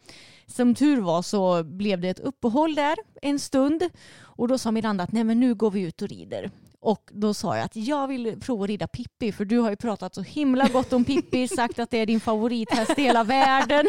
Som 0.48 0.76
tur 0.76 1.02
var 1.02 1.22
så 1.22 1.64
blev 1.64 2.02
det 2.02 2.10
ett 2.10 2.20
uppehåll 2.20 2.76
där 2.76 2.96
en 3.22 3.40
stund 3.40 3.90
och 4.22 4.48
då 4.48 4.58
sa 4.58 4.72
Miranda 4.72 5.04
att 5.04 5.12
nej 5.12 5.24
men 5.24 5.40
nu 5.40 5.56
går 5.56 5.72
vi 5.72 5.82
ut 5.82 6.02
och 6.02 6.08
rider. 6.10 6.52
Och 6.82 7.10
då 7.14 7.34
sa 7.34 7.56
jag 7.56 7.66
att 7.66 7.76
jag 7.76 8.08
vill 8.08 8.40
prova 8.40 8.64
att 8.64 8.70
rida 8.70 8.88
Pippi 8.88 9.32
för 9.32 9.46
du 9.46 9.58
har 9.60 9.70
ju 9.70 9.76
pratat 9.76 10.16
så 10.16 10.22
himla 10.22 10.68
gott 10.68 10.94
om 10.94 11.06
Pippi, 11.06 11.48
sagt 11.56 11.80
att 11.80 11.92
det 11.92 11.98
är 11.98 12.06
din 12.06 12.20
favorithäst 12.20 13.00
i 13.00 13.02
hela 13.02 13.24
världen. 13.24 13.86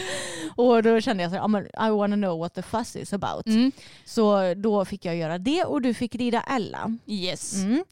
och 0.56 0.82
då 0.82 1.00
kände 1.00 1.22
jag 1.22 1.30
så 1.30 1.34
här, 1.36 1.42
"Ja, 1.42 1.48
men 1.48 1.66
I 1.66 1.90
wanna 1.90 2.16
know 2.16 2.38
what 2.38 2.54
the 2.54 2.62
fuss 2.62 2.96
is 2.96 3.12
about. 3.12 3.46
Mm. 3.46 3.72
Så 4.04 4.54
då 4.54 4.84
fick 4.84 5.04
jag 5.04 5.16
göra 5.16 5.38
det 5.38 5.64
och 5.64 5.82
du 5.82 5.94
fick 5.94 6.14
rida 6.14 6.42
Ella. 6.42 6.96
Yes. 7.06 7.54
Mm. 7.54 7.84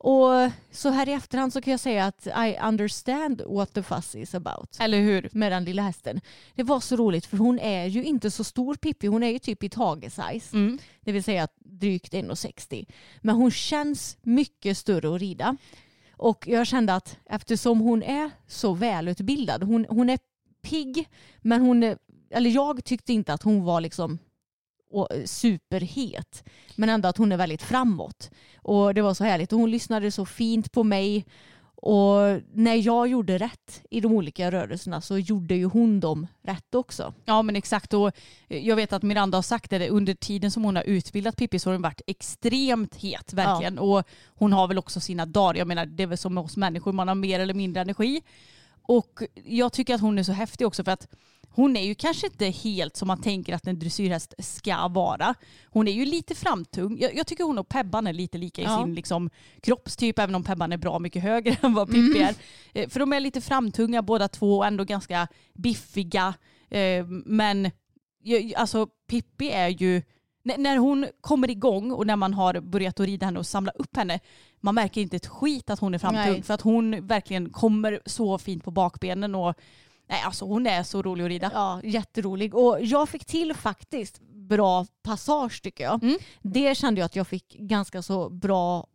Och 0.00 0.50
så 0.70 0.88
här 0.88 1.08
i 1.08 1.12
efterhand 1.12 1.52
så 1.52 1.60
kan 1.60 1.70
jag 1.70 1.80
säga 1.80 2.04
att 2.04 2.26
I 2.26 2.56
understand 2.62 3.42
what 3.46 3.74
the 3.74 3.82
fuss 3.82 4.14
is 4.14 4.34
about 4.34 4.76
Eller 4.80 4.98
hur? 5.00 5.28
med 5.32 5.52
den 5.52 5.64
lilla 5.64 5.82
hästen. 5.82 6.20
Det 6.54 6.62
var 6.62 6.80
så 6.80 6.96
roligt 6.96 7.26
för 7.26 7.36
hon 7.36 7.58
är 7.58 7.86
ju 7.86 8.04
inte 8.04 8.30
så 8.30 8.44
stor 8.44 8.74
Pippi, 8.74 9.06
hon 9.06 9.22
är 9.22 9.30
ju 9.30 9.38
typ 9.38 9.62
i 9.62 9.68
Tage-size. 9.68 10.52
Mm. 10.56 10.78
Det 11.00 11.12
vill 11.12 11.24
säga 11.24 11.48
drygt 11.58 12.12
1,60. 12.12 12.86
Men 13.20 13.34
hon 13.34 13.50
känns 13.50 14.16
mycket 14.22 14.78
större 14.78 15.14
att 15.14 15.20
rida. 15.20 15.56
Och 16.12 16.48
jag 16.48 16.66
kände 16.66 16.94
att 16.94 17.16
eftersom 17.26 17.80
hon 17.80 18.02
är 18.02 18.30
så 18.46 18.74
välutbildad, 18.74 19.62
hon, 19.62 19.86
hon 19.88 20.10
är 20.10 20.18
pigg 20.62 21.08
men 21.38 21.60
hon 21.60 21.82
är, 21.82 21.98
eller 22.30 22.50
jag 22.50 22.84
tyckte 22.84 23.12
inte 23.12 23.32
att 23.32 23.42
hon 23.42 23.64
var 23.64 23.80
liksom 23.80 24.18
och 24.90 25.08
superhet. 25.24 26.44
Men 26.76 26.88
ändå 26.88 27.08
att 27.08 27.16
hon 27.16 27.32
är 27.32 27.36
väldigt 27.36 27.62
framåt. 27.62 28.30
Och 28.56 28.94
det 28.94 29.02
var 29.02 29.14
så 29.14 29.24
härligt. 29.24 29.52
Och 29.52 29.58
hon 29.58 29.70
lyssnade 29.70 30.10
så 30.10 30.26
fint 30.26 30.72
på 30.72 30.84
mig. 30.84 31.26
Och 31.80 32.40
när 32.52 32.74
jag 32.74 33.08
gjorde 33.08 33.38
rätt 33.38 33.82
i 33.90 34.00
de 34.00 34.12
olika 34.12 34.50
rörelserna 34.50 35.00
så 35.00 35.18
gjorde 35.18 35.54
ju 35.54 35.64
hon 35.64 36.00
dem 36.00 36.26
rätt 36.42 36.74
också. 36.74 37.14
Ja 37.24 37.42
men 37.42 37.56
exakt 37.56 37.94
och 37.94 38.12
jag 38.48 38.76
vet 38.76 38.92
att 38.92 39.02
Miranda 39.02 39.38
har 39.38 39.42
sagt 39.42 39.70
det 39.70 39.88
under 39.88 40.14
tiden 40.14 40.50
som 40.50 40.64
hon 40.64 40.76
har 40.76 40.82
utbildat 40.82 41.36
Pippi 41.36 41.58
så 41.58 41.70
har 41.70 41.74
hon 41.74 41.82
varit 41.82 42.00
extremt 42.06 42.94
het 42.94 43.32
verkligen. 43.32 43.78
Och 43.78 44.02
hon 44.26 44.52
har 44.52 44.68
väl 44.68 44.78
också 44.78 45.00
sina 45.00 45.26
dagar, 45.26 45.58
jag 45.58 45.68
menar 45.68 45.86
det 45.86 46.02
är 46.02 46.06
väl 46.06 46.18
som 46.18 46.34
med 46.34 46.44
oss 46.44 46.56
människor, 46.56 46.92
man 46.92 47.08
har 47.08 47.14
mer 47.14 47.40
eller 47.40 47.54
mindre 47.54 47.82
energi. 47.82 48.22
Och 48.82 49.22
jag 49.44 49.72
tycker 49.72 49.94
att 49.94 50.00
hon 50.00 50.18
är 50.18 50.22
så 50.22 50.32
häftig 50.32 50.66
också 50.66 50.84
för 50.84 50.92
att 50.92 51.08
hon 51.50 51.76
är 51.76 51.82
ju 51.84 51.94
kanske 51.94 52.26
inte 52.26 52.46
helt 52.46 52.96
som 52.96 53.08
man 53.08 53.20
tänker 53.22 53.54
att 53.54 53.66
en 53.66 53.78
dressyrhäst 53.78 54.34
ska 54.38 54.88
vara. 54.88 55.34
Hon 55.66 55.88
är 55.88 55.92
ju 55.92 56.04
lite 56.04 56.34
framtung. 56.34 56.96
Jag, 57.00 57.14
jag 57.16 57.26
tycker 57.26 57.44
hon 57.44 57.58
och 57.58 57.68
Pebban 57.68 58.06
är 58.06 58.12
lite 58.12 58.38
lika 58.38 58.62
i 58.62 58.64
Ja. 58.64 58.82
sin 58.84 58.94
liksom, 58.94 59.30
kroppstyp 59.62 60.18
även 60.18 60.34
om 60.34 60.44
Pebban 60.44 60.72
är 60.72 60.76
bra 60.76 60.98
mycket 60.98 61.22
högre 61.22 61.56
än 61.62 61.74
vad 61.74 61.88
Pippi 61.90 62.18
är. 62.22 62.34
Eh, 62.74 62.88
För 62.88 63.00
de 63.00 63.12
är 63.12 63.20
lite 63.20 63.40
framtunga 63.40 64.02
båda 64.02 64.28
två 64.28 64.56
och 64.58 64.66
ändå 64.66 64.84
ganska 64.84 65.28
biffiga. 65.54 66.34
Eh, 66.70 67.06
Men 67.24 67.70
alltså 68.56 68.86
Pippi 69.08 69.50
är 69.50 69.68
ju, 69.68 70.02
när 70.42 70.76
hon 70.76 71.06
kommer 71.20 71.50
igång 71.50 71.92
och 71.92 72.06
när 72.06 72.16
man 72.16 72.34
har 72.34 72.60
börjat 72.60 73.00
att 73.00 73.06
rida 73.06 73.26
henne 73.26 73.38
och 73.38 73.46
samla 73.46 73.72
upp 73.72 73.96
henne, 73.96 74.20
man 74.60 74.74
märker 74.74 75.00
inte 75.00 75.16
ett 75.16 75.26
skit 75.26 75.70
att 75.70 75.80
hon 75.80 75.94
är 75.94 75.98
framtung 75.98 76.42
för 76.42 76.54
att 76.54 76.60
hon 76.60 77.06
verkligen 77.06 77.50
kommer 77.50 78.00
så 78.06 78.38
fint 78.38 78.64
på 78.64 78.70
bakbenen 78.70 79.34
och 79.34 79.54
nej 80.08 80.22
alltså 80.24 80.44
hon 80.44 80.66
är 80.66 80.82
så 80.82 81.02
rolig 81.02 81.24
att 81.24 81.28
rida. 81.28 81.50
Ja, 81.54 81.80
jätterolig. 81.84 82.54
Och 82.54 82.78
jag 82.80 83.08
fick 83.08 83.24
till 83.24 83.54
faktiskt 83.54 84.20
bra 84.48 84.86
passage 85.02 85.62
tycker 85.62 85.84
jag. 85.84 86.02
Mm. 86.02 86.18
Det 86.42 86.74
kände 86.76 87.00
jag 87.00 87.06
att 87.06 87.16
jag 87.16 87.26
fick 87.26 87.56
ganska 87.58 88.02
så 88.02 88.30
bra 88.30 88.86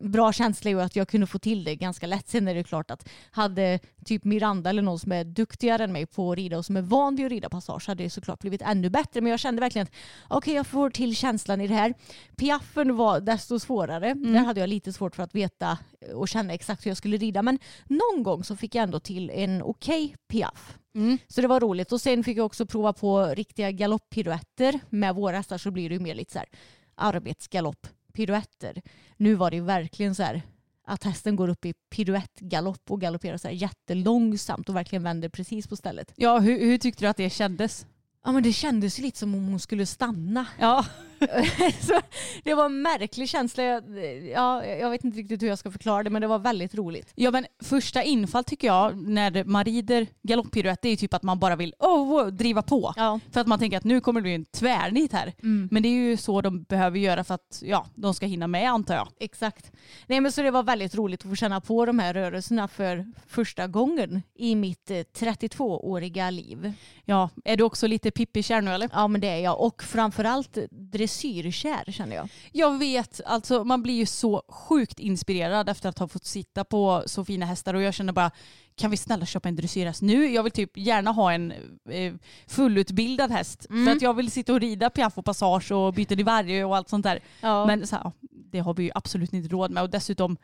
bra 0.00 0.32
känsla 0.32 0.76
och 0.76 0.82
att 0.82 0.96
jag 0.96 1.08
kunde 1.08 1.26
få 1.26 1.38
till 1.38 1.64
det 1.64 1.76
ganska 1.76 2.06
lätt. 2.06 2.28
Sen 2.28 2.48
är 2.48 2.54
det 2.54 2.64
klart 2.64 2.90
att 2.90 3.08
hade 3.30 3.78
typ 4.04 4.24
Miranda 4.24 4.70
eller 4.70 4.82
någon 4.82 4.98
som 4.98 5.12
är 5.12 5.24
duktigare 5.24 5.84
än 5.84 5.92
mig 5.92 6.06
på 6.06 6.32
att 6.32 6.38
rida 6.38 6.58
och 6.58 6.66
som 6.66 6.76
är 6.76 6.82
van 6.82 7.16
vid 7.16 7.26
att 7.26 7.32
rida 7.32 7.48
passage 7.48 7.88
hade 7.88 8.04
det 8.04 8.10
såklart 8.10 8.40
blivit 8.40 8.62
ännu 8.62 8.90
bättre. 8.90 9.20
Men 9.20 9.30
jag 9.30 9.40
kände 9.40 9.60
verkligen 9.60 9.86
att 9.86 9.92
okej 10.28 10.54
jag 10.54 10.66
får 10.66 10.90
till 10.90 11.16
känslan 11.16 11.60
i 11.60 11.66
det 11.66 11.74
här. 11.74 11.94
Piaffen 12.36 12.96
var 12.96 13.20
desto 13.20 13.58
svårare. 13.58 14.14
Där 14.14 14.44
hade 14.44 14.60
jag 14.60 14.68
lite 14.68 14.92
svårt 14.92 15.16
för 15.16 15.22
att 15.22 15.34
veta 15.34 15.78
och 16.14 16.28
känna 16.28 16.52
exakt 16.52 16.86
hur 16.86 16.90
jag 16.90 16.98
skulle 16.98 17.16
rida. 17.16 17.42
Men 17.42 17.58
någon 17.86 18.22
gång 18.22 18.44
så 18.44 18.56
fick 18.56 18.74
jag 18.74 18.82
ändå 18.82 19.00
till 19.00 19.30
en 19.30 19.62
okej 19.62 20.16
piaff. 20.28 20.76
Mm. 20.94 21.18
Så 21.28 21.40
det 21.40 21.48
var 21.48 21.60
roligt. 21.60 21.92
Och 21.92 22.00
sen 22.00 22.24
fick 22.24 22.38
jag 22.38 22.46
också 22.46 22.66
prova 22.66 22.92
på 22.92 23.24
riktiga 23.24 23.70
galopppiruetter. 23.70 24.80
Med 24.88 25.14
våra 25.14 25.36
hästar 25.36 25.58
så 25.58 25.70
blir 25.70 25.88
det 25.88 25.94
ju 25.94 26.00
mer 26.00 26.14
lite 26.14 26.32
så 26.32 26.38
här 26.38 26.48
arbetsgalopppiruetter. 28.20 28.82
Nu 29.16 29.34
var 29.34 29.50
det 29.50 29.56
ju 29.56 29.62
verkligen 29.62 30.14
så 30.14 30.22
här 30.22 30.42
att 30.86 31.04
hästen 31.04 31.36
går 31.36 31.48
upp 31.48 31.64
i 31.64 31.74
piruettgalopp 31.90 32.90
och 32.90 33.00
galopperar 33.00 33.36
så 33.36 33.48
här 33.48 33.54
jättelångsamt 33.54 34.68
och 34.68 34.76
verkligen 34.76 35.02
vänder 35.02 35.28
precis 35.28 35.66
på 35.66 35.76
stället. 35.76 36.12
Ja, 36.16 36.38
hur, 36.38 36.60
hur 36.60 36.78
tyckte 36.78 37.04
du 37.04 37.08
att 37.08 37.16
det 37.16 37.30
kändes? 37.30 37.86
Ja 38.24 38.32
men 38.32 38.42
det 38.42 38.52
kändes 38.52 38.98
ju 38.98 39.02
lite 39.02 39.18
som 39.18 39.34
om 39.34 39.48
hon 39.48 39.60
skulle 39.60 39.86
stanna. 39.86 40.46
Ja, 40.58 40.86
det 42.44 42.54
var 42.54 42.66
en 42.66 42.82
märklig 42.82 43.28
känsla. 43.28 43.62
Jag, 43.62 43.84
ja, 44.28 44.64
jag 44.64 44.90
vet 44.90 45.04
inte 45.04 45.18
riktigt 45.18 45.42
hur 45.42 45.48
jag 45.48 45.58
ska 45.58 45.70
förklara 45.70 46.02
det 46.02 46.10
men 46.10 46.22
det 46.22 46.28
var 46.28 46.38
väldigt 46.38 46.74
roligt. 46.74 47.12
Ja 47.14 47.30
men 47.30 47.46
första 47.62 48.02
infall 48.02 48.44
tycker 48.44 48.66
jag 48.66 48.96
när 48.96 49.44
man 49.44 49.64
rider 49.64 50.06
galopppiruett 50.22 50.82
det 50.82 50.88
är 50.88 50.90
ju 50.90 50.96
typ 50.96 51.14
att 51.14 51.22
man 51.22 51.38
bara 51.38 51.56
vill 51.56 51.74
oh, 51.78 52.08
wow, 52.08 52.32
driva 52.32 52.62
på. 52.62 52.92
Ja. 52.96 53.20
För 53.32 53.40
att 53.40 53.46
man 53.46 53.58
tänker 53.58 53.76
att 53.76 53.84
nu 53.84 54.00
kommer 54.00 54.20
det 54.20 54.22
bli 54.22 54.34
en 54.34 54.44
tvärnit 54.44 55.12
här. 55.12 55.32
Men 55.70 55.82
det 55.82 55.88
är 55.88 55.94
ju 55.94 56.16
så 56.16 56.40
de 56.40 56.62
behöver 56.62 56.98
göra 56.98 57.24
för 57.24 57.34
att 57.34 57.62
ja, 57.64 57.86
de 57.94 58.14
ska 58.14 58.26
hinna 58.26 58.46
med 58.46 58.70
antar 58.70 58.94
jag. 58.94 59.08
Exakt. 59.20 59.72
Nej, 60.06 60.20
men 60.20 60.32
så 60.32 60.42
det 60.42 60.50
var 60.50 60.62
väldigt 60.62 60.94
roligt 60.94 61.24
att 61.24 61.30
få 61.30 61.36
känna 61.36 61.60
på 61.60 61.86
de 61.86 61.98
här 61.98 62.14
rörelserna 62.14 62.68
för 62.68 63.06
första 63.26 63.66
gången 63.66 64.22
i 64.34 64.54
mitt 64.54 64.90
eh, 64.90 64.94
32-åriga 64.94 66.30
liv. 66.30 66.72
Ja, 67.04 67.30
är 67.44 67.56
du 67.56 67.64
också 67.64 67.86
lite 67.86 68.10
pippikär 68.10 68.60
nu 68.60 68.70
eller? 68.70 68.88
Ja 68.92 69.08
men 69.08 69.20
det 69.20 69.28
är 69.28 69.38
jag 69.38 69.60
och 69.60 69.82
framförallt 69.82 70.58
dressyrkär 71.10 71.92
känner 71.92 72.16
jag. 72.16 72.28
Jag 72.52 72.78
vet, 72.78 73.20
alltså 73.26 73.64
man 73.64 73.82
blir 73.82 73.94
ju 73.94 74.06
så 74.06 74.42
sjukt 74.48 74.98
inspirerad 74.98 75.68
efter 75.68 75.88
att 75.88 75.98
ha 75.98 76.08
fått 76.08 76.24
sitta 76.24 76.64
på 76.64 77.02
så 77.06 77.24
fina 77.24 77.46
hästar 77.46 77.74
och 77.74 77.82
jag 77.82 77.94
känner 77.94 78.12
bara 78.12 78.30
kan 78.76 78.90
vi 78.90 78.96
snälla 78.96 79.26
köpa 79.26 79.48
en 79.48 79.56
dressyrhäst 79.56 80.02
nu? 80.02 80.26
Jag 80.32 80.42
vill 80.42 80.52
typ 80.52 80.76
gärna 80.76 81.10
ha 81.10 81.32
en 81.32 81.52
eh, 81.90 82.14
fullutbildad 82.46 83.30
häst 83.30 83.66
för 83.68 83.90
att 83.90 84.02
jag 84.02 84.14
vill 84.14 84.30
sitta 84.30 84.52
och 84.52 84.60
rida 84.60 84.90
piaff 84.90 85.18
och 85.18 85.24
passage 85.24 85.72
och 85.72 85.94
byta 85.94 86.14
i 86.14 86.22
varje 86.22 86.64
och 86.64 86.76
allt 86.76 86.88
sånt 86.88 87.02
där. 87.02 87.20
Ja. 87.40 87.66
Men 87.66 87.86
så 87.86 87.96
här, 87.96 88.12
det 88.30 88.58
har 88.58 88.74
vi 88.74 88.82
ju 88.82 88.90
absolut 88.94 89.32
inte 89.32 89.48
råd 89.48 89.70
med 89.70 89.82
och 89.82 89.90
dessutom 89.90 90.36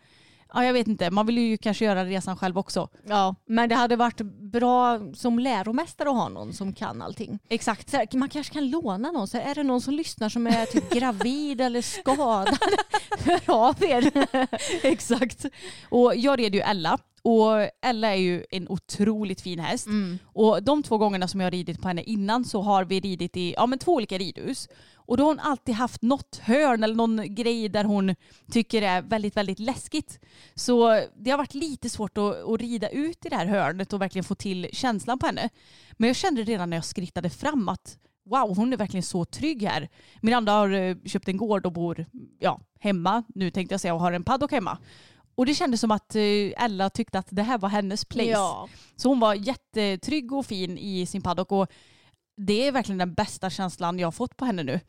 Ja, 0.52 0.64
jag 0.64 0.72
vet 0.72 0.88
inte. 0.88 1.11
Man 1.11 1.26
vill 1.26 1.38
ju 1.38 1.56
kanske 1.56 1.85
göra 1.85 2.04
resan 2.04 2.37
själv 2.37 2.59
också. 2.59 2.88
Ja, 3.09 3.35
men 3.46 3.68
det 3.68 3.74
hade 3.74 3.96
varit 3.96 4.20
bra 4.52 5.00
som 5.14 5.38
läromästare 5.38 6.09
att 6.09 6.14
ha 6.14 6.28
någon 6.28 6.52
som 6.52 6.72
kan 6.72 7.02
allting. 7.02 7.38
Exakt. 7.48 7.90
Så 7.90 7.96
här, 7.96 8.16
man 8.16 8.28
kanske 8.28 8.52
kan 8.54 8.70
låna 8.70 9.11
någon. 9.11 9.28
Så 9.28 9.38
här, 9.38 9.50
är 9.50 9.54
det 9.54 9.62
någon 9.62 9.80
som 9.80 9.94
lyssnar 9.94 10.28
som 10.28 10.46
är 10.46 10.66
typ 10.66 10.90
gravid 10.94 11.61
eller 11.61 11.82
skadad? 11.82 12.59
Hör 13.18 13.68
av 13.68 13.85
er. 13.85 14.26
Exakt. 14.87 15.46
Och 15.88 16.16
jag 16.16 16.38
red 16.38 16.54
ju 16.54 16.61
Ella. 16.61 16.98
Och 17.22 17.68
Ella 17.82 18.09
är 18.09 18.20
ju 18.20 18.44
en 18.50 18.68
otroligt 18.68 19.40
fin 19.40 19.59
häst. 19.59 19.87
Och 20.24 20.62
de 20.62 20.82
två 20.82 20.98
gångerna 20.98 21.28
som 21.28 21.40
jag 21.40 21.46
har 21.46 21.50
ridit 21.50 21.82
på 21.82 21.88
henne 21.88 22.02
innan 22.02 22.44
så 22.44 22.62
har 22.62 22.85
vi 22.85 23.00
ridit 23.00 23.37
i 23.37 23.54
ja, 23.56 23.66
men 23.66 23.78
två 23.78 23.94
olika 23.94 24.18
ridhus. 24.18 24.68
Och 25.06 25.16
då 25.16 25.22
har 25.22 25.28
hon 25.28 25.40
alltid 25.40 25.74
haft 25.74 26.02
något 26.02 26.40
hörn 26.42 26.84
eller 26.84 26.94
någon 26.94 27.34
grej 27.34 27.68
där 27.68 27.84
hon 27.84 28.14
tycker 28.50 28.82
är 28.82 29.02
väldigt, 29.02 29.36
väldigt 29.36 29.58
läskigt. 29.58 30.20
Så 30.54 31.02
det 31.16 31.30
har 31.30 31.38
varit 31.38 31.54
lite 31.54 31.90
svårt 31.90 32.18
att, 32.18 32.44
att 32.44 32.60
rida 32.60 32.88
ut 32.88 33.26
i 33.26 33.28
det 33.28 33.36
här 33.36 33.46
hörnet 33.46 33.92
och 33.92 34.00
verkligen 34.00 34.24
få 34.24 34.34
till 34.34 34.68
känslan 34.72 35.18
på 35.18 35.26
henne. 35.26 35.48
Men 35.92 36.06
jag 36.06 36.16
kände 36.16 36.42
redan 36.42 36.70
när 36.70 36.76
jag 36.76 36.84
skrittade 36.84 37.30
fram 37.30 37.68
att 37.68 37.98
wow, 38.26 38.56
hon 38.56 38.72
är 38.72 38.76
verkligen 38.76 39.02
så 39.02 39.24
trygg 39.24 39.62
här. 39.62 39.88
Miranda 40.20 40.52
har 40.52 40.70
eh, 40.70 40.96
köpt 41.04 41.28
en 41.28 41.36
gård 41.36 41.66
och 41.66 41.72
bor 41.72 42.06
ja, 42.38 42.60
hemma, 42.80 43.24
nu 43.34 43.50
tänkte 43.50 43.72
jag 43.72 43.80
säga, 43.80 43.94
och 43.94 44.00
har 44.00 44.12
en 44.12 44.24
paddock 44.24 44.50
hemma. 44.50 44.78
Och 45.34 45.46
det 45.46 45.54
kändes 45.54 45.80
som 45.80 45.90
att 45.90 46.16
eh, 46.16 46.64
Ella 46.64 46.90
tyckte 46.90 47.18
att 47.18 47.28
det 47.30 47.42
här 47.42 47.58
var 47.58 47.68
hennes 47.68 48.04
place. 48.04 48.30
Ja. 48.30 48.68
Så 48.96 49.08
hon 49.08 49.20
var 49.20 49.34
jättetrygg 49.34 50.32
och 50.32 50.46
fin 50.46 50.78
i 50.78 51.06
sin 51.06 51.22
paddock 51.22 51.52
och 51.52 51.70
det 52.37 52.66
är 52.68 52.72
verkligen 52.72 52.99
den 52.99 53.14
bästa 53.14 53.51
känslan 53.51 53.99
jag 53.99 54.07
har 54.07 54.12
fått 54.12 54.37
på 54.37 54.44
henne 54.44 54.62
nu. 54.62 54.81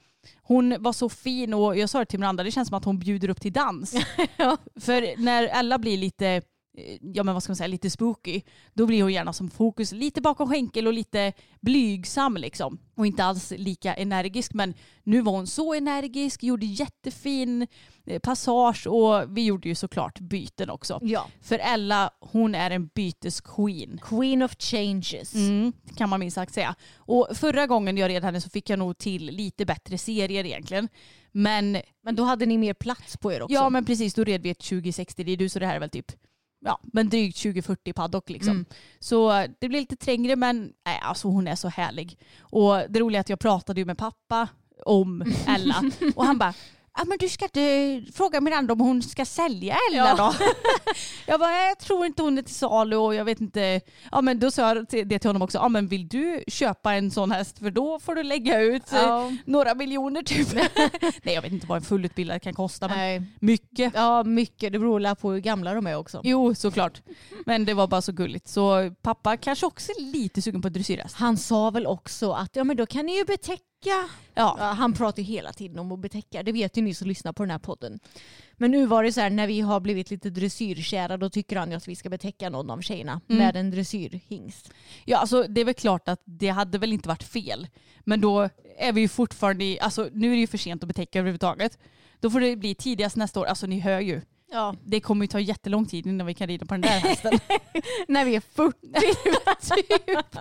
Hon 0.42 0.76
var 0.80 0.94
så 0.94 1.10
fin 1.10 1.54
och 1.54 1.78
jag 1.78 1.90
sa 1.90 2.00
det 2.00 2.06
till 2.06 2.20
Miranda, 2.20 2.44
det 2.44 2.52
känns 2.52 2.68
som 2.68 2.78
att 2.78 2.86
hon 2.86 3.00
bjuder 3.00 3.30
upp 3.30 3.42
till 3.42 3.54
dans. 3.54 3.92
För 4.80 5.24
när 5.24 5.44
Ella 5.44 5.78
blir 5.78 5.98
lite, 5.98 6.42
ja 7.02 7.24
men 7.24 7.34
vad 7.34 7.44
ska 7.44 7.52
man 7.52 7.56
säga, 7.56 7.68
lite 7.68 7.90
spooky, 7.90 8.42
då 8.74 8.86
blir 8.86 9.02
hon 9.04 9.14
gärna 9.14 9.34
som 9.34 9.50
fokus 9.50 9.92
lite 9.92 10.22
bakom 10.22 10.50
skänkel 10.50 10.88
och 10.88 10.94
lite 10.94 11.34
blygsam 11.62 12.38
liksom. 12.38 12.80
Och 12.96 13.06
inte 13.08 13.24
alls 13.24 13.54
lika 13.58 13.94
energisk 13.94 14.54
men 14.54 14.74
nu 15.04 15.22
var 15.22 15.32
hon 15.32 15.48
så 15.48 15.74
energisk, 15.74 16.44
gjorde 16.44 16.66
jättefin 16.66 17.68
eh, 18.06 18.20
passage 18.20 18.88
och 18.88 19.38
vi 19.38 19.46
gjorde 19.46 19.70
ju 19.70 19.76
såklart 19.76 20.20
byten 20.20 20.70
också. 20.70 21.00
ja. 21.02 21.28
För 21.42 21.60
Ella, 21.60 22.12
hon 22.20 22.56
är 22.56 22.72
en 22.72 22.88
bytesqueen. 22.88 24.00
Queen 24.04 24.44
of 24.44 24.56
changes. 24.60 25.36
Mm, 25.36 25.74
kan 25.96 26.10
man 26.10 26.20
minst 26.20 26.36
sagt 26.36 26.54
säga. 26.54 26.76
Och 26.98 27.28
förra 27.34 27.68
gången 27.68 27.98
jag 27.98 28.10
red 28.10 28.24
henne 28.24 28.42
så 28.42 28.50
fick 28.50 28.70
jag 28.70 28.80
nog 28.80 28.98
till 28.98 29.26
lite 29.26 29.66
bättre 29.66 29.98
serier 29.98 30.46
egentligen. 30.46 30.90
Men 31.32 31.82
Men 32.04 32.16
då 32.16 32.24
hade 32.24 32.46
ni 32.46 32.58
mer 32.58 32.74
plats 32.74 33.18
på 33.18 33.34
er 33.34 33.42
också. 33.42 33.54
ja 33.54 33.70
men 33.70 33.86
precis, 33.86 34.14
då 34.14 34.24
red 34.24 34.42
vi 34.42 34.50
ett 34.50 34.60
2060 34.60 35.24
det 35.24 35.32
är 35.32 35.38
du 35.38 35.50
så 35.50 35.60
det 35.60 35.66
här 35.66 35.76
är 35.76 35.80
väl 35.80 35.90
typ 35.90 36.12
ja, 36.60 36.80
men 36.84 37.10
drygt 37.10 37.38
2040 37.38 37.94
paddock 37.94 38.30
liksom. 38.30 38.52
Mm. 38.52 38.66
Så 39.00 39.48
det 39.60 39.70
blir 39.70 39.80
lite 39.80 39.96
trängre 39.96 40.36
men 40.36 40.74
nej, 40.86 41.00
alltså 41.04 41.28
hon 41.28 41.48
är 41.48 41.56
så 41.56 41.68
härlig. 41.68 42.20
Och 42.40 42.76
det 42.90 43.00
roliga 43.00 43.20
är 43.20 43.22
att 43.22 43.30
jag 43.30 43.40
pratade 43.40 43.82
ju 43.82 43.86
med 43.86 43.98
pappa 43.98 44.48
om 44.86 45.34
Ella 45.48 45.84
och 46.16 46.26
han 46.26 46.38
bara 46.38 46.54
Ja, 46.98 47.04
men 47.06 47.18
du 47.18 47.30
ska 47.30 47.46
inte 47.46 48.12
fråga 48.14 48.42
Miranda 48.42 48.74
om 48.74 48.80
hon 48.80 49.02
ska 49.02 49.26
sälja 49.26 49.78
Ella 49.92 50.16
då? 50.16 50.34
jag 51.26 51.40
bara, 51.40 51.68
jag 51.68 51.80
tror 51.80 52.06
inte 52.06 52.22
hon 52.24 52.38
är 52.38 52.42
till 52.42 52.56
salu 52.56 52.96
och 52.96 53.16
jag 53.16 53.26
vet 53.26 53.42
inte. 53.42 53.82
Ja 54.12 54.22
men 54.22 54.40
då 54.40 54.52
sa 54.52 54.68
jag 54.68 54.86
det 55.06 55.20
till 55.20 55.30
honom 55.30 55.42
också. 55.42 55.58
Ja 55.58 55.70
men 55.70 55.88
vill 55.88 56.08
du 56.08 56.44
köpa 56.48 56.94
en 56.94 57.12
sån 57.12 57.32
häst 57.32 57.60
för 57.60 57.72
då 57.72 58.00
får 58.00 58.16
du 58.16 58.24
lägga 58.24 58.60
ut 58.62 58.94
eh, 58.94 59.00
Ja. 59.02 59.32
några 59.46 59.76
miljoner 59.76 60.24
typ. 60.24 60.54
Nej 61.24 61.36
jag 61.36 61.42
vet 61.42 61.52
inte 61.52 61.68
vad 61.68 61.76
en 61.76 61.84
fullutbildad 61.84 62.42
kan 62.42 62.54
kosta 62.54 62.88
men 62.88 62.98
Nej. 62.98 63.22
mycket. 63.40 63.94
Ja, 63.96 64.24
mycket. 64.24 64.74
Det 64.74 64.80
beror 64.80 65.16
på 65.16 65.32
hur 65.32 65.40
gamla 65.40 65.74
de 65.74 65.88
är 65.88 65.96
också. 65.98 66.22
Jo, 66.24 66.56
såklart. 66.56 67.02
Men 67.46 67.66
det 67.66 67.74
var 67.74 67.88
bara 67.88 68.02
så 68.02 68.12
gulligt. 68.12 68.48
Så 68.48 68.92
pappa 69.02 69.38
kanske 69.38 69.66
också 69.66 69.92
är 69.92 70.02
lite 70.02 70.42
sugen 70.42 70.62
på 70.62 70.70
dressyrhäst. 70.70 71.16
Han 71.16 71.38
sa 71.38 71.70
väl 71.70 71.88
också 71.88 72.32
att 72.32 72.56
ja, 72.56 72.64
men 72.64 72.78
då 72.78 72.86
kan 72.86 73.06
ni 73.06 73.18
ju 73.18 73.26
betäcka. 73.26 73.64
Ja. 73.84 74.04
Ja, 74.34 74.58
han 74.78 74.94
pratar 74.94 75.18
ju 75.24 75.24
hela 75.24 75.54
tiden 75.54 75.80
om 75.80 75.92
att 75.92 76.00
betäcka. 76.00 76.44
Det 76.44 76.52
vet 76.52 76.78
ju 76.78 76.82
ni 76.82 76.94
som 76.94 77.08
lyssnar 77.08 77.34
på 77.34 77.44
den 77.44 77.52
här 77.52 77.60
podden. 77.60 78.00
Men 78.54 78.72
nu 78.72 78.86
var 78.86 79.04
det 79.04 79.12
så 79.12 79.22
här 79.22 79.30
när 79.30 79.48
vi 79.48 79.60
har 79.62 79.80
blivit 79.80 80.12
lite 80.12 80.30
dressyrkära 80.30 81.18
då 81.18 81.30
tycker 81.30 81.56
han 81.56 81.72
ju 81.72 81.78
att 81.78 81.88
vi 81.88 81.96
ska 81.96 82.10
betäcka 82.10 82.50
någon 82.50 82.70
av 82.70 82.82
tjejerna 82.82 83.22
Mm. 83.30 83.44
med 83.44 83.56
en 83.56 83.72
dressyrhingst. 83.72 84.72
ja, 85.06 85.18
alltså 85.18 85.44
det 85.44 85.62
är 85.62 85.66
väl 85.66 85.74
klart 85.74 86.08
att 86.08 86.22
det 86.26 86.48
hade 86.50 86.78
väl 86.78 86.94
inte 86.94 87.08
varit 87.10 87.24
fel. 87.24 87.68
Men 88.00 88.22
då 88.22 88.50
är 88.78 88.92
vi 88.94 89.02
ju 89.02 89.08
fortfarande 89.08 89.64
i, 89.64 89.80
alltså 89.80 90.10
nu 90.14 90.28
är 90.28 90.32
det 90.32 90.40
ju 90.40 90.48
för 90.48 90.58
sent 90.58 90.84
att 90.84 90.88
betäcka 90.88 91.20
överhuvudtaget. 91.20 91.78
Då 92.20 92.30
får 92.30 92.40
det 92.40 92.56
bli 92.56 92.76
tidigast 92.76 93.16
nästa 93.16 93.40
år. 93.40 93.46
Alltså 93.46 93.68
ni 93.68 93.80
hör 93.80 94.00
ju. 94.00 94.22
Ja. 94.52 94.76
Det 94.86 95.00
kommer 95.00 95.24
ju 95.24 95.28
ta 95.28 95.40
jättelång 95.40 95.86
tid 95.86 96.08
innan 96.08 96.28
vi 96.28 96.34
kan 96.34 96.48
rida 96.48 96.66
på 96.66 96.74
den 96.74 96.82
där 96.82 96.90
hästen. 96.90 97.40
när 98.08 98.26
vi 98.26 98.36
är 98.36 98.40
40 98.40 98.78
typ. 99.76 100.40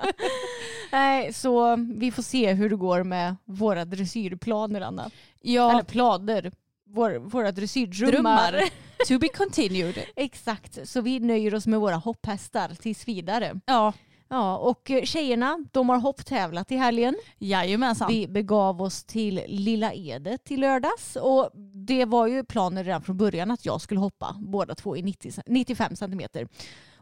Nej, 0.93 1.33
så 1.33 1.77
vi 1.97 2.11
får 2.11 2.23
se 2.23 2.53
hur 2.53 2.71
det 2.71 2.77
går 2.77 3.03
med 3.03 3.37
våra 3.45 3.85
dressyrplaner 3.85 4.81
Anna. 4.81 5.11
ja, 5.43 5.71
Eller 5.71 5.83
planer. 5.83 6.53
Vår, 6.89 7.11
våra 7.19 7.53
dressyrdrömmar. 7.53 8.53
drömmar. 8.53 8.69
to 9.09 9.19
be 9.19 9.29
continued. 9.29 9.99
Exakt, 10.17 10.89
så 10.89 11.01
vi 11.01 11.21
nöjer 11.21 11.55
oss 11.55 11.67
med 11.67 11.81
våra 11.81 11.97
hopphästar 11.97 12.69
tills 12.81 13.09
vidare. 13.09 13.61
Ja, 13.67 13.93
Ja, 14.29 14.57
och 14.57 14.91
eh, 14.91 15.03
tjejerna 15.03 15.59
de 15.73 15.89
har 15.89 15.99
hopptävlat 15.99 16.73
i 16.73 16.77
helgen. 16.77 17.17
jajamensan. 17.39 18.09
Vi 18.09 18.29
begav 18.29 18.83
oss 18.83 19.05
till 19.05 19.43
Lilla 19.47 19.93
Edet 19.93 20.45
till 20.45 20.61
lördags 20.61 21.17
och 21.17 21.51
det 21.87 22.05
var 22.05 22.27
ju 22.27 22.45
planen 22.45 22.85
redan 22.85 23.03
från 23.03 23.17
början 23.17 23.51
att 23.51 23.67
jag 23.67 23.81
skulle 23.81 24.01
hoppa 24.01 24.37
båda 24.39 24.75
två 24.75 24.97
i 24.97 25.03
90, 25.03 25.33
95 25.47 25.97
centimeter. 25.97 26.49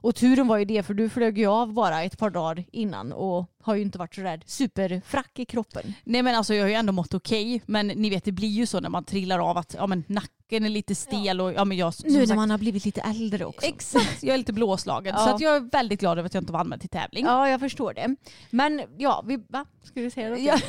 Och 0.05 0.15
turen 0.15 0.49
var 0.49 0.57
ju 0.57 0.65
det 0.65 0.83
för 0.83 0.95
du 0.95 1.09
flög 1.09 1.39
ju 1.39 1.47
av 1.47 1.73
bara 1.73 2.03
ett 2.03 2.19
par 2.19 2.31
dagar 2.31 2.65
innan 2.73 3.13
och 3.13 3.47
har 3.63 3.75
ju 3.75 3.83
inte 3.83 3.99
varit 3.99 4.15
så 4.15 4.21
där 4.21 4.43
superfrack 4.47 5.39
i 5.39 5.45
kroppen. 5.45 5.95
Nej 6.05 6.23
men 6.23 6.35
alltså 6.35 6.55
jag 6.55 6.65
har 6.65 6.69
ju 6.69 6.75
ändå 6.75 6.93
mått 6.93 7.15
okej. 7.15 7.63
Men 7.67 7.87
ni 7.87 8.11
vet 8.11 8.25
det 8.25 8.33
blir 8.33 8.49
ju 8.49 8.67
så 8.67 8.81
när 8.81 8.89
man 8.89 9.05
trillar 9.05 9.51
av 9.51 9.59
att 9.59 9.75
ja, 9.79 9.87
men 9.87 10.05
nacken 10.07 10.65
är 10.65 10.69
lite 10.69 10.95
stel 10.95 11.41
och 11.41 11.53
ja 11.53 11.65
men 11.65 11.77
jag 11.77 11.95
Nu 12.05 12.19
när 12.19 12.27
sagt, 12.27 12.37
man 12.37 12.51
har 12.51 12.59
blivit 12.59 12.85
lite 12.85 13.01
äldre 13.01 13.45
också. 13.45 13.67
Exakt, 13.67 14.23
jag 14.23 14.35
är 14.35 14.39
lite 14.39 14.53
blåslagen. 14.53 15.15
Ja. 15.19 15.25
Så 15.25 15.35
att 15.35 15.41
jag 15.41 15.57
är 15.57 15.61
väldigt 15.61 16.01
glad 16.01 16.19
över 16.19 16.27
att 16.27 16.35
jag 16.35 16.43
inte 16.43 16.53
var 16.53 16.61
anmäld 16.61 16.81
till 16.81 16.91
tävling. 16.91 17.25
Ja, 17.25 17.49
jag 17.49 17.61
förstår 17.61 17.95
det. 17.95 18.17
Men 18.51 18.83
ja, 18.99 19.25
vi, 19.27 19.37
va? 19.49 19.67
Ska 19.83 20.01
du 20.01 20.11
säga 20.11 20.31
något? 20.31 20.41
Ja. 20.41 20.59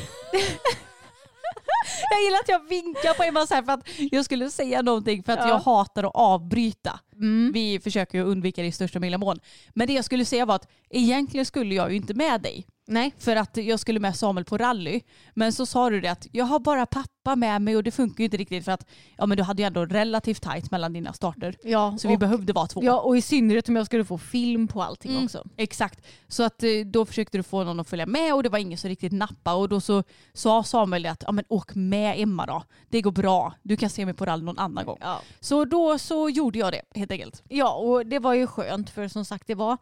Jag 2.10 2.22
gillar 2.22 2.38
att 2.38 2.48
jag 2.48 2.68
vinkar 2.68 3.14
på 3.14 3.22
Emma 3.22 3.46
så 3.46 3.54
här 3.54 3.62
för 3.62 3.72
att 3.72 3.88
jag 4.12 4.24
skulle 4.24 4.50
säga 4.50 4.82
någonting 4.82 5.22
för 5.22 5.32
att 5.32 5.38
Ja. 5.38 5.48
jag 5.48 5.58
hatar 5.58 6.04
att 6.04 6.10
avbryta. 6.14 7.00
Mm. 7.20 7.52
Vi 7.52 7.80
försöker 7.80 8.18
ju 8.18 8.24
undvika 8.24 8.62
det 8.62 8.68
i 8.68 8.72
största 8.72 9.00
möjliga 9.00 9.18
mån. 9.18 9.38
Men 9.74 9.86
det 9.86 9.92
jag 9.92 10.04
skulle 10.04 10.24
säga 10.24 10.46
var 10.46 10.54
att 10.54 10.68
egentligen 10.90 11.46
skulle 11.46 11.74
jag 11.74 11.90
ju 11.90 11.96
inte 11.96 12.14
med 12.14 12.40
dig. 12.42 12.66
Nej. 12.88 13.14
För 13.18 13.36
att 13.36 13.56
jag 13.56 13.80
skulle 13.80 14.00
med 14.00 14.16
Samuel 14.16 14.44
på 14.44 14.58
rally. 14.58 15.00
Men 15.34 15.52
så 15.52 15.66
sa 15.66 15.90
du 15.90 16.00
det 16.00 16.08
att 16.08 16.26
jag 16.32 16.44
har 16.44 16.58
bara 16.58 16.86
pappa 16.86 17.36
med 17.36 17.62
mig 17.62 17.76
och 17.76 17.82
det 17.82 17.90
funkar 17.90 18.18
ju 18.18 18.24
inte 18.24 18.36
riktigt 18.36 18.64
för 18.64 18.72
att 18.72 18.86
ja, 19.18 19.26
men 19.26 19.36
du 19.36 19.42
hade 19.42 19.62
ju 19.62 19.66
ändå 19.66 19.86
relativt 19.86 20.42
tajt 20.42 20.70
mellan 20.70 20.92
dina 20.92 21.12
starter. 21.12 21.56
Ja, 21.62 21.96
Så 21.98 22.08
vi 22.08 22.14
och, 22.14 22.18
behövde 22.18 22.52
vara 22.52 22.66
två. 22.66 22.80
ja, 22.84 23.00
och 23.00 23.16
i 23.16 23.22
synnerhet 23.22 23.68
om 23.68 23.76
jag 23.76 23.86
skulle 23.86 24.04
få 24.04 24.18
film 24.18 24.68
på 24.68 24.82
allting 24.82 25.10
Mm. 25.12 25.24
också. 25.24 25.44
Exakt. 25.56 26.06
Så 26.28 26.42
att 26.42 26.62
eh, 26.62 26.70
då 26.86 27.04
försökte 27.06 27.38
du 27.38 27.42
få 27.42 27.64
någon 27.64 27.80
att 27.80 27.88
följa 27.88 28.06
med 28.06 28.34
och 28.34 28.42
det 28.42 28.48
var 28.48 28.58
ingen 28.58 28.78
som 28.78 28.88
riktigt 28.90 29.12
nappa 29.12 29.54
och 29.54 29.68
då 29.68 29.80
så 29.80 30.02
sa 30.32 30.62
Samuel 30.62 31.06
att 31.06 31.22
ja, 31.26 31.32
men 31.32 31.44
åk 31.48 31.74
med 31.74 32.14
Emma 32.20 32.46
då. 32.46 32.62
Det 32.88 33.00
går 33.02 33.12
bra. 33.12 33.54
Du 33.62 33.76
kan 33.76 33.90
se 33.90 34.04
mig 34.04 34.14
på 34.14 34.24
rally 34.26 34.44
någon 34.44 34.58
annan 34.58 34.84
gång. 34.84 34.98
Ja. 35.00 35.20
Så 35.40 35.64
då 35.64 35.98
så 35.98 36.28
gjorde 36.28 36.58
jag 36.58 36.72
det 36.72 36.82
helt 37.10 37.20
enkelt. 37.20 37.42
Ja, 37.48 37.74
och 37.74 38.06
det 38.06 38.18
var 38.18 38.34
ju 38.34 38.46
skönt 38.46 38.90
för 38.90 39.08
som 39.08 39.24
sagt 39.24 39.46
det 39.46 39.54
var 39.54 39.78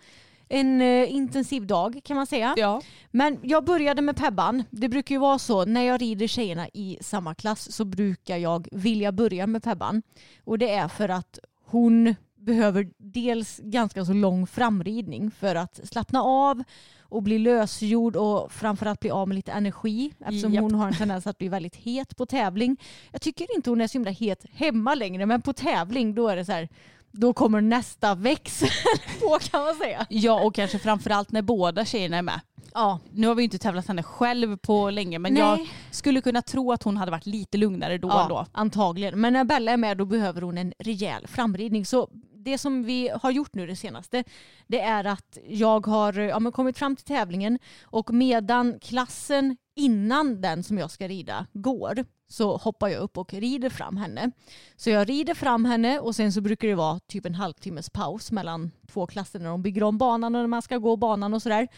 en 0.48 0.80
eh, 0.80 1.14
intensiv 1.14 1.66
dag 1.66 2.00
kan 2.04 2.16
man 2.16 2.26
säga. 2.26 2.54
Ja. 2.56 2.82
Men 3.10 3.38
jag 3.42 3.64
började 3.64 4.02
med 4.02 4.16
Pebban. 4.16 4.62
Det 4.70 4.88
brukar 4.88 5.14
ju 5.14 5.18
vara 5.18 5.38
så 5.38 5.64
när 5.64 5.82
jag 5.82 6.02
rider 6.02 6.26
tjejerna 6.26 6.68
i 6.68 6.98
samma 7.00 7.34
klass 7.34 7.72
så 7.72 7.84
brukar 7.84 8.36
jag 8.36 8.68
vilja 8.72 9.12
börja 9.12 9.46
med 9.46 9.62
Pebban. 9.62 10.02
Och 10.44 10.58
det 10.58 10.70
är 10.70 10.88
för 10.88 11.08
att 11.08 11.38
hon 11.66 12.14
behöver 12.36 12.90
dels 12.98 13.60
ganska 13.64 14.04
så 14.04 14.12
lång 14.12 14.46
framridning 14.46 15.30
för 15.30 15.54
att 15.54 15.80
slappna 15.84 16.22
av 16.22 16.62
och 17.00 17.22
bli 17.22 17.38
lösgjord 17.38 18.16
och 18.16 18.52
framförallt 18.52 19.00
bli 19.00 19.10
av 19.10 19.28
med 19.28 19.34
lite 19.34 19.52
energi 19.52 20.12
eftersom 20.20 20.54
Japp. 20.54 20.62
hon 20.62 20.74
har 20.74 20.88
en 20.88 20.94
tendens 20.94 21.26
att 21.26 21.38
bli 21.38 21.48
väldigt 21.48 21.76
het 21.76 22.16
på 22.16 22.26
tävling. 22.26 22.76
Jag 23.12 23.20
tycker 23.20 23.56
inte 23.56 23.70
hon 23.70 23.80
är 23.80 23.86
så 23.86 23.92
himla 23.92 24.10
het 24.10 24.46
hemma 24.52 24.94
längre 24.94 25.26
men 25.26 25.42
på 25.42 25.52
tävling 25.52 26.14
då 26.14 26.28
är 26.28 26.36
det 26.36 26.44
så 26.44 26.52
här 26.52 26.68
då 27.16 27.32
kommer 27.32 27.60
nästa 27.60 28.14
växel 28.14 28.68
på 29.20 29.38
kan 29.50 29.62
man 29.64 29.74
säga. 29.74 30.06
ja, 30.08 30.40
och 30.40 30.54
kanske 30.54 30.78
framförallt 30.78 31.32
när 31.32 31.42
båda 31.42 31.84
tjejerna 31.84 32.16
är 32.16 32.22
med. 32.22 32.40
Ja, 32.74 32.98
Nu 33.12 33.26
har 33.26 33.34
vi 33.34 33.42
inte 33.44 33.58
tävlat 33.58 33.88
henne 33.88 34.02
själv 34.02 34.56
på 34.56 34.90
länge 34.90 35.18
men 35.18 35.34
Nej. 35.34 35.42
jag 35.42 35.68
skulle 35.90 36.20
kunna 36.20 36.42
tro 36.42 36.72
att 36.72 36.82
hon 36.82 36.96
hade 36.96 37.10
varit 37.10 37.26
lite 37.26 37.58
lugnare 37.58 37.98
då 37.98 38.08
ja 38.08 38.22
ändå. 38.22 38.46
antagligen. 38.52 39.20
Men 39.20 39.32
när 39.32 39.44
Bella 39.44 39.72
är 39.72 39.76
med 39.76 39.96
då 39.98 40.04
behöver 40.04 40.42
hon 40.42 40.58
en 40.58 40.72
rejäl 40.78 41.26
framridning. 41.26 41.86
Så 41.86 42.08
det 42.44 42.58
som 42.58 42.82
vi 42.84 43.10
har 43.22 43.30
gjort 43.30 43.54
nu 43.54 43.66
det 43.66 43.76
senaste 43.76 44.24
det 44.66 44.80
är 44.80 45.04
att 45.04 45.38
jag 45.48 45.86
har 45.86 46.18
ja, 46.18 46.50
kommit 46.50 46.78
fram 46.78 46.96
till 46.96 47.04
tävlingen 47.04 47.58
och 47.82 48.14
medan 48.14 48.78
klassen 48.80 49.56
innan 49.76 50.40
den 50.40 50.62
som 50.62 50.78
jag 50.78 50.90
ska 50.90 51.08
rida 51.08 51.46
går 51.52 52.04
så 52.28 52.56
hoppar 52.56 52.88
jag 52.88 53.00
upp 53.00 53.18
och 53.18 53.34
rider 53.34 53.70
fram 53.70 53.96
henne. 53.96 54.30
Så 54.76 54.90
jag 54.90 55.08
rider 55.08 55.34
fram 55.34 55.64
henne 55.64 56.00
och 56.00 56.16
sen 56.16 56.32
så 56.32 56.40
brukar 56.40 56.68
det 56.68 56.74
vara 56.74 57.00
typ 57.00 57.26
en 57.26 57.34
halvtimmes 57.34 57.90
paus 57.90 58.32
mellan 58.32 58.70
två 58.86 59.06
klasser 59.06 59.38
när 59.38 59.48
de 59.48 59.62
bygger 59.62 59.82
om 59.82 59.98
banan 59.98 60.34
och 60.34 60.40
när 60.40 60.46
man 60.46 60.62
ska 60.62 60.78
gå 60.78 60.96
banan 60.96 61.34
och 61.34 61.42
sådär. 61.42 61.68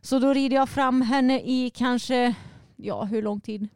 Så 0.00 0.18
då 0.18 0.32
rider 0.32 0.56
jag 0.56 0.68
fram 0.68 1.02
henne 1.02 1.40
i 1.40 1.70
kanske, 1.74 2.34
ja 2.76 3.04
hur 3.04 3.22
lång 3.22 3.40
tid? 3.40 3.68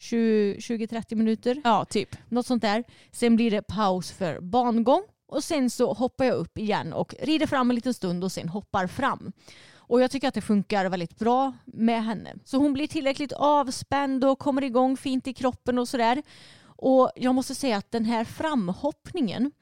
20 0.00 0.56
20-30 0.58 1.14
minuter. 1.14 1.60
Ja, 1.64 1.84
typ. 1.84 2.16
Något 2.28 2.46
sånt 2.46 2.62
där. 2.62 2.84
Sen 3.12 3.36
blir 3.36 3.50
det 3.50 3.62
paus 3.62 4.12
för 4.12 4.40
bangång 4.40 5.02
och 5.34 5.44
sen 5.44 5.70
så 5.70 5.92
hoppar 5.92 6.24
jag 6.24 6.34
upp 6.34 6.58
igen 6.58 6.92
och 6.92 7.14
rider 7.20 7.46
fram 7.46 7.70
en 7.70 7.74
liten 7.74 7.94
stund 7.94 8.24
och 8.24 8.32
sen 8.32 8.48
hoppar 8.48 8.86
fram. 8.86 9.32
Och 9.76 10.00
jag 10.00 10.10
tycker 10.10 10.28
att 10.28 10.34
det 10.34 10.40
funkar 10.40 10.88
väldigt 10.88 11.18
bra 11.18 11.52
med 11.64 12.04
henne. 12.04 12.34
Så 12.44 12.58
hon 12.58 12.72
blir 12.72 12.86
tillräckligt 12.86 13.32
avspänd 13.32 14.24
och 14.24 14.38
kommer 14.38 14.64
igång 14.64 14.96
fint 14.96 15.26
i 15.26 15.32
kroppen 15.32 15.78
och 15.78 15.88
sådär. 15.88 16.22
Och 16.64 17.10
jag 17.16 17.34
måste 17.34 17.54
säga 17.54 17.76
att 17.76 17.90
den 17.90 18.04
här 18.04 18.24
framhoppningen, 18.24 19.52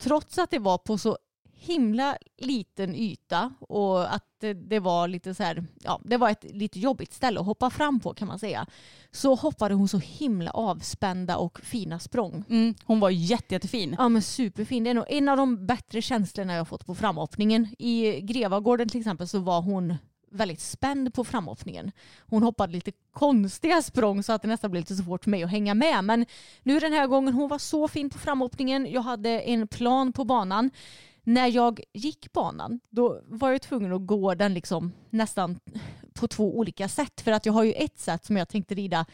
trots 0.00 0.38
att 0.38 0.50
det 0.50 0.58
var 0.58 0.78
på 0.78 0.98
så 0.98 1.18
himla 1.58 2.16
liten 2.38 2.94
yta 2.94 3.52
och 3.60 4.14
att 4.14 4.22
det- 4.40 4.78
var 4.80 5.08
lite 5.08 5.34
så 5.34 5.42
här, 5.42 5.64
ja, 5.82 6.00
det 6.04 6.16
var 6.16 6.30
ett 6.30 6.44
lite 6.44 6.80
jobbigt 6.80 7.12
ställe 7.12 7.40
att 7.40 7.46
hoppa 7.46 7.70
fram 7.70 8.00
på 8.00 8.14
kan 8.14 8.28
man 8.28 8.38
säga. 8.38 8.66
Så 9.10 9.34
hoppade 9.34 9.74
hon 9.74 9.88
så 9.88 9.98
himla 9.98 10.50
avspända 10.50 11.36
och 11.36 11.60
fina 11.60 11.98
språng. 11.98 12.44
Mm, 12.48 12.74
hon 12.84 13.00
var 13.00 13.10
jätte, 13.10 13.54
jättefin. 13.54 13.94
Ja 13.98 14.08
men 14.08 14.22
superfin. 14.22 14.84
Det 14.84 14.90
är 14.90 14.94
nog 14.94 15.04
en 15.08 15.28
av 15.28 15.36
de 15.36 15.66
bättre 15.66 16.02
känslorna 16.02 16.54
jag 16.54 16.68
fått 16.68 16.86
på 16.86 16.94
framhoppningen. 16.94 17.66
I 17.78 18.20
Grevagården 18.20 18.88
till 18.88 19.00
exempel 19.00 19.28
så 19.28 19.38
var 19.38 19.62
hon 19.62 19.94
väldigt 20.30 20.60
spänd 20.60 21.14
på 21.14 21.24
framhoppningen. 21.24 21.92
Hon 22.20 22.42
hoppade 22.42 22.72
lite 22.72 22.92
konstiga 23.12 23.82
språng 23.82 24.22
så 24.22 24.32
att 24.32 24.42
det 24.42 24.48
nästan 24.48 24.70
blev 24.70 24.80
lite 24.82 24.96
svårt 24.96 25.24
för 25.24 25.30
mig 25.30 25.42
att 25.44 25.50
hänga 25.50 25.74
med. 25.74 26.04
Men 26.04 26.26
nu 26.62 26.78
den 26.80 26.92
här 26.92 27.06
gången, 27.06 27.34
hon 27.34 27.48
var 27.48 27.58
så 27.58 27.88
fin 27.88 28.10
på 28.10 28.18
framhoppningen. 28.18 28.86
Jag 28.92 29.02
hade 29.02 29.40
en 29.40 29.68
plan 29.68 30.12
på 30.12 30.24
banan. 30.24 30.70
När 31.28 31.46
jag 31.46 31.80
gick 31.92 32.32
banan 32.32 32.80
då 32.90 33.20
var 33.26 33.50
jag 33.50 33.62
tvungen 33.62 33.92
att 33.92 34.06
gå 34.06 34.34
den 34.34 34.54
liksom 34.54 34.92
nästan 35.10 35.58
på 36.14 36.28
två 36.28 36.58
olika 36.58 36.88
sätt. 36.88 37.20
För 37.20 37.32
att 37.32 37.46
jag 37.46 37.52
har 37.52 37.64
ju 37.64 37.72
ett 37.72 37.98
sätt 37.98 38.24
som 38.24 38.36
jag 38.36 38.48
tänkte 38.48 38.74
rida 38.74 39.06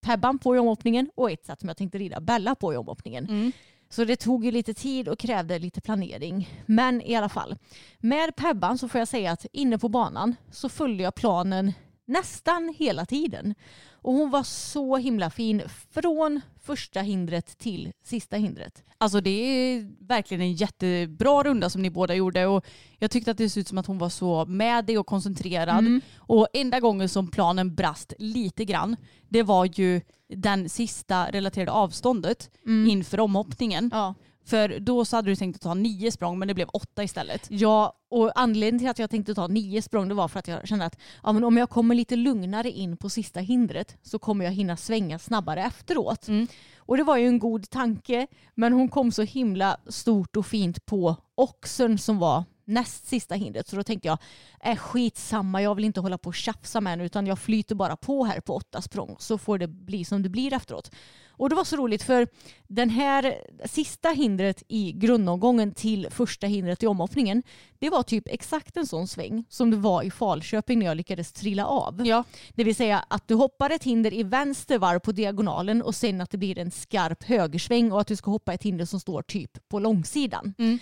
Pebban 0.00 0.38
på 0.38 0.56
i 0.56 0.58
omhoppningen 0.58 1.10
och 1.14 1.30
ett 1.30 1.46
sätt 1.46 1.60
som 1.60 1.68
jag 1.68 1.76
tänkte 1.76 1.98
rida 1.98 2.20
Bella 2.20 2.54
på 2.54 2.74
i 2.74 2.76
omhoppningen. 2.76 3.24
Mm. 3.24 3.52
Så 3.90 4.04
det 4.04 4.16
tog 4.16 4.44
ju 4.44 4.50
lite 4.50 4.74
tid 4.74 5.08
och 5.08 5.18
krävde 5.18 5.58
lite 5.58 5.80
planering. 5.80 6.48
Men 6.66 7.02
i 7.02 7.14
alla 7.14 7.28
fall, 7.28 7.56
med 7.98 8.36
Pebban 8.36 8.78
så 8.78 8.88
får 8.88 8.98
jag 8.98 9.08
säga 9.08 9.32
att 9.32 9.46
inne 9.52 9.78
på 9.78 9.88
banan 9.88 10.34
så 10.50 10.68
följde 10.68 11.02
jag 11.02 11.14
planen 11.14 11.72
nästan 12.12 12.74
hela 12.78 13.06
tiden. 13.06 13.54
Och 14.02 14.12
hon 14.12 14.30
var 14.30 14.42
så 14.42 14.96
himla 14.96 15.30
fin 15.30 15.62
från 15.90 16.40
första 16.62 17.00
hindret 17.00 17.58
till 17.58 17.92
sista 18.04 18.36
hindret. 18.36 18.84
Alltså 18.98 19.20
det 19.20 19.30
är 19.30 20.06
verkligen 20.06 20.40
en 20.40 20.52
jättebra 20.52 21.42
runda 21.42 21.70
som 21.70 21.82
ni 21.82 21.90
båda 21.90 22.14
gjorde 22.14 22.46
och 22.46 22.66
jag 22.98 23.10
tyckte 23.10 23.30
att 23.30 23.38
det 23.38 23.50
såg 23.50 23.60
ut 23.60 23.68
som 23.68 23.78
att 23.78 23.86
hon 23.86 23.98
var 23.98 24.08
så 24.08 24.46
med 24.46 24.84
det 24.84 24.98
och 24.98 25.06
koncentrerad. 25.06 25.78
Mm. 25.78 26.00
Och 26.16 26.48
enda 26.52 26.80
gången 26.80 27.08
som 27.08 27.30
planen 27.30 27.74
brast 27.74 28.12
lite 28.18 28.64
grann 28.64 28.96
det 29.28 29.42
var 29.42 29.64
ju 29.64 30.00
den 30.28 30.68
sista 30.68 31.30
relaterade 31.30 31.72
avståndet 31.72 32.50
inför 32.66 33.20
omhoppningen. 33.20 33.90
Ja. 33.92 34.14
För 34.44 34.80
då 34.80 35.04
så 35.04 35.16
hade 35.16 35.30
du 35.30 35.36
tänkt 35.36 35.56
att 35.56 35.62
ta 35.62 35.74
nio 35.74 36.12
språng 36.12 36.38
men 36.38 36.48
det 36.48 36.54
blev 36.54 36.68
åtta 36.68 37.04
istället. 37.04 37.46
Ja, 37.50 37.96
och 38.10 38.32
anledningen 38.34 38.78
till 38.78 38.90
att 38.90 38.98
jag 38.98 39.10
tänkte 39.10 39.34
ta 39.34 39.46
nio 39.46 39.82
språng 39.82 40.08
det 40.08 40.14
var 40.14 40.28
för 40.28 40.38
att 40.38 40.48
jag 40.48 40.68
kände 40.68 40.84
att 40.84 40.98
ja, 41.22 41.32
men 41.32 41.44
om 41.44 41.56
jag 41.56 41.70
kommer 41.70 41.94
lite 41.94 42.16
lugnare 42.16 42.70
in 42.70 42.96
på 42.96 43.08
sista 43.08 43.40
hindret 43.40 43.96
så 44.02 44.18
kommer 44.18 44.44
jag 44.44 44.52
hinna 44.52 44.76
svänga 44.76 45.18
snabbare 45.18 45.62
efteråt. 45.62 46.28
Mm. 46.28 46.46
Och 46.76 46.96
det 46.96 47.04
var 47.04 47.16
ju 47.16 47.26
en 47.26 47.38
god 47.38 47.70
tanke 47.70 48.26
men 48.54 48.72
hon 48.72 48.88
kom 48.88 49.12
så 49.12 49.22
himla 49.22 49.76
stort 49.86 50.36
och 50.36 50.46
fint 50.46 50.86
på 50.86 51.16
oxen 51.34 51.98
som 51.98 52.18
var 52.18 52.44
näst 52.72 53.06
sista 53.06 53.34
hindret 53.34 53.68
så 53.68 53.76
då 53.76 53.82
tänkte 53.82 54.08
jag 54.08 54.18
äh, 54.64 54.76
skitsamma 54.76 55.62
jag 55.62 55.74
vill 55.74 55.84
inte 55.84 56.00
hålla 56.00 56.18
på 56.18 56.28
och 56.28 56.34
tjafsa 56.34 56.80
med 56.80 56.90
henne 56.90 57.04
utan 57.04 57.26
jag 57.26 57.38
flyter 57.38 57.74
bara 57.74 57.96
på 57.96 58.24
här 58.24 58.40
på 58.40 58.54
åtta 58.54 58.82
språng 58.82 59.16
så 59.18 59.38
får 59.38 59.58
det 59.58 59.68
bli 59.68 60.04
som 60.04 60.22
det 60.22 60.28
blir 60.28 60.52
efteråt. 60.52 60.90
Och 61.30 61.48
det 61.48 61.54
var 61.54 61.64
så 61.64 61.76
roligt 61.76 62.02
för 62.02 62.28
den 62.68 62.90
här 62.90 63.34
sista 63.64 64.10
hindret 64.10 64.62
i 64.68 64.92
grundomgången 64.92 65.74
till 65.74 66.08
första 66.10 66.46
hindret 66.46 66.82
i 66.82 66.86
omhoppningen 66.86 67.42
det 67.78 67.90
var 67.90 68.02
typ 68.02 68.24
exakt 68.26 68.76
en 68.76 68.86
sån 68.86 69.08
sväng 69.08 69.44
som 69.48 69.70
det 69.70 69.76
var 69.76 70.02
i 70.02 70.10
Falköping 70.10 70.78
när 70.78 70.86
jag 70.86 70.96
lyckades 70.96 71.32
trilla 71.32 71.66
av. 71.66 72.06
Ja. 72.06 72.24
Det 72.54 72.64
vill 72.64 72.76
säga 72.76 73.04
att 73.08 73.28
du 73.28 73.34
hoppar 73.34 73.70
ett 73.70 73.84
hinder 73.84 74.14
i 74.14 74.22
vänster 74.22 74.78
varv 74.78 74.98
på 74.98 75.12
diagonalen 75.12 75.82
och 75.82 75.94
sen 75.94 76.20
att 76.20 76.30
det 76.30 76.38
blir 76.38 76.58
en 76.58 76.70
skarp 76.70 77.24
högersväng 77.24 77.92
och 77.92 78.00
att 78.00 78.06
du 78.06 78.16
ska 78.16 78.30
hoppa 78.30 78.54
ett 78.54 78.62
hinder 78.62 78.84
som 78.84 79.00
står 79.00 79.22
typ 79.22 79.68
på 79.68 79.78
långsidan. 79.78 80.54
Mm. 80.58 80.78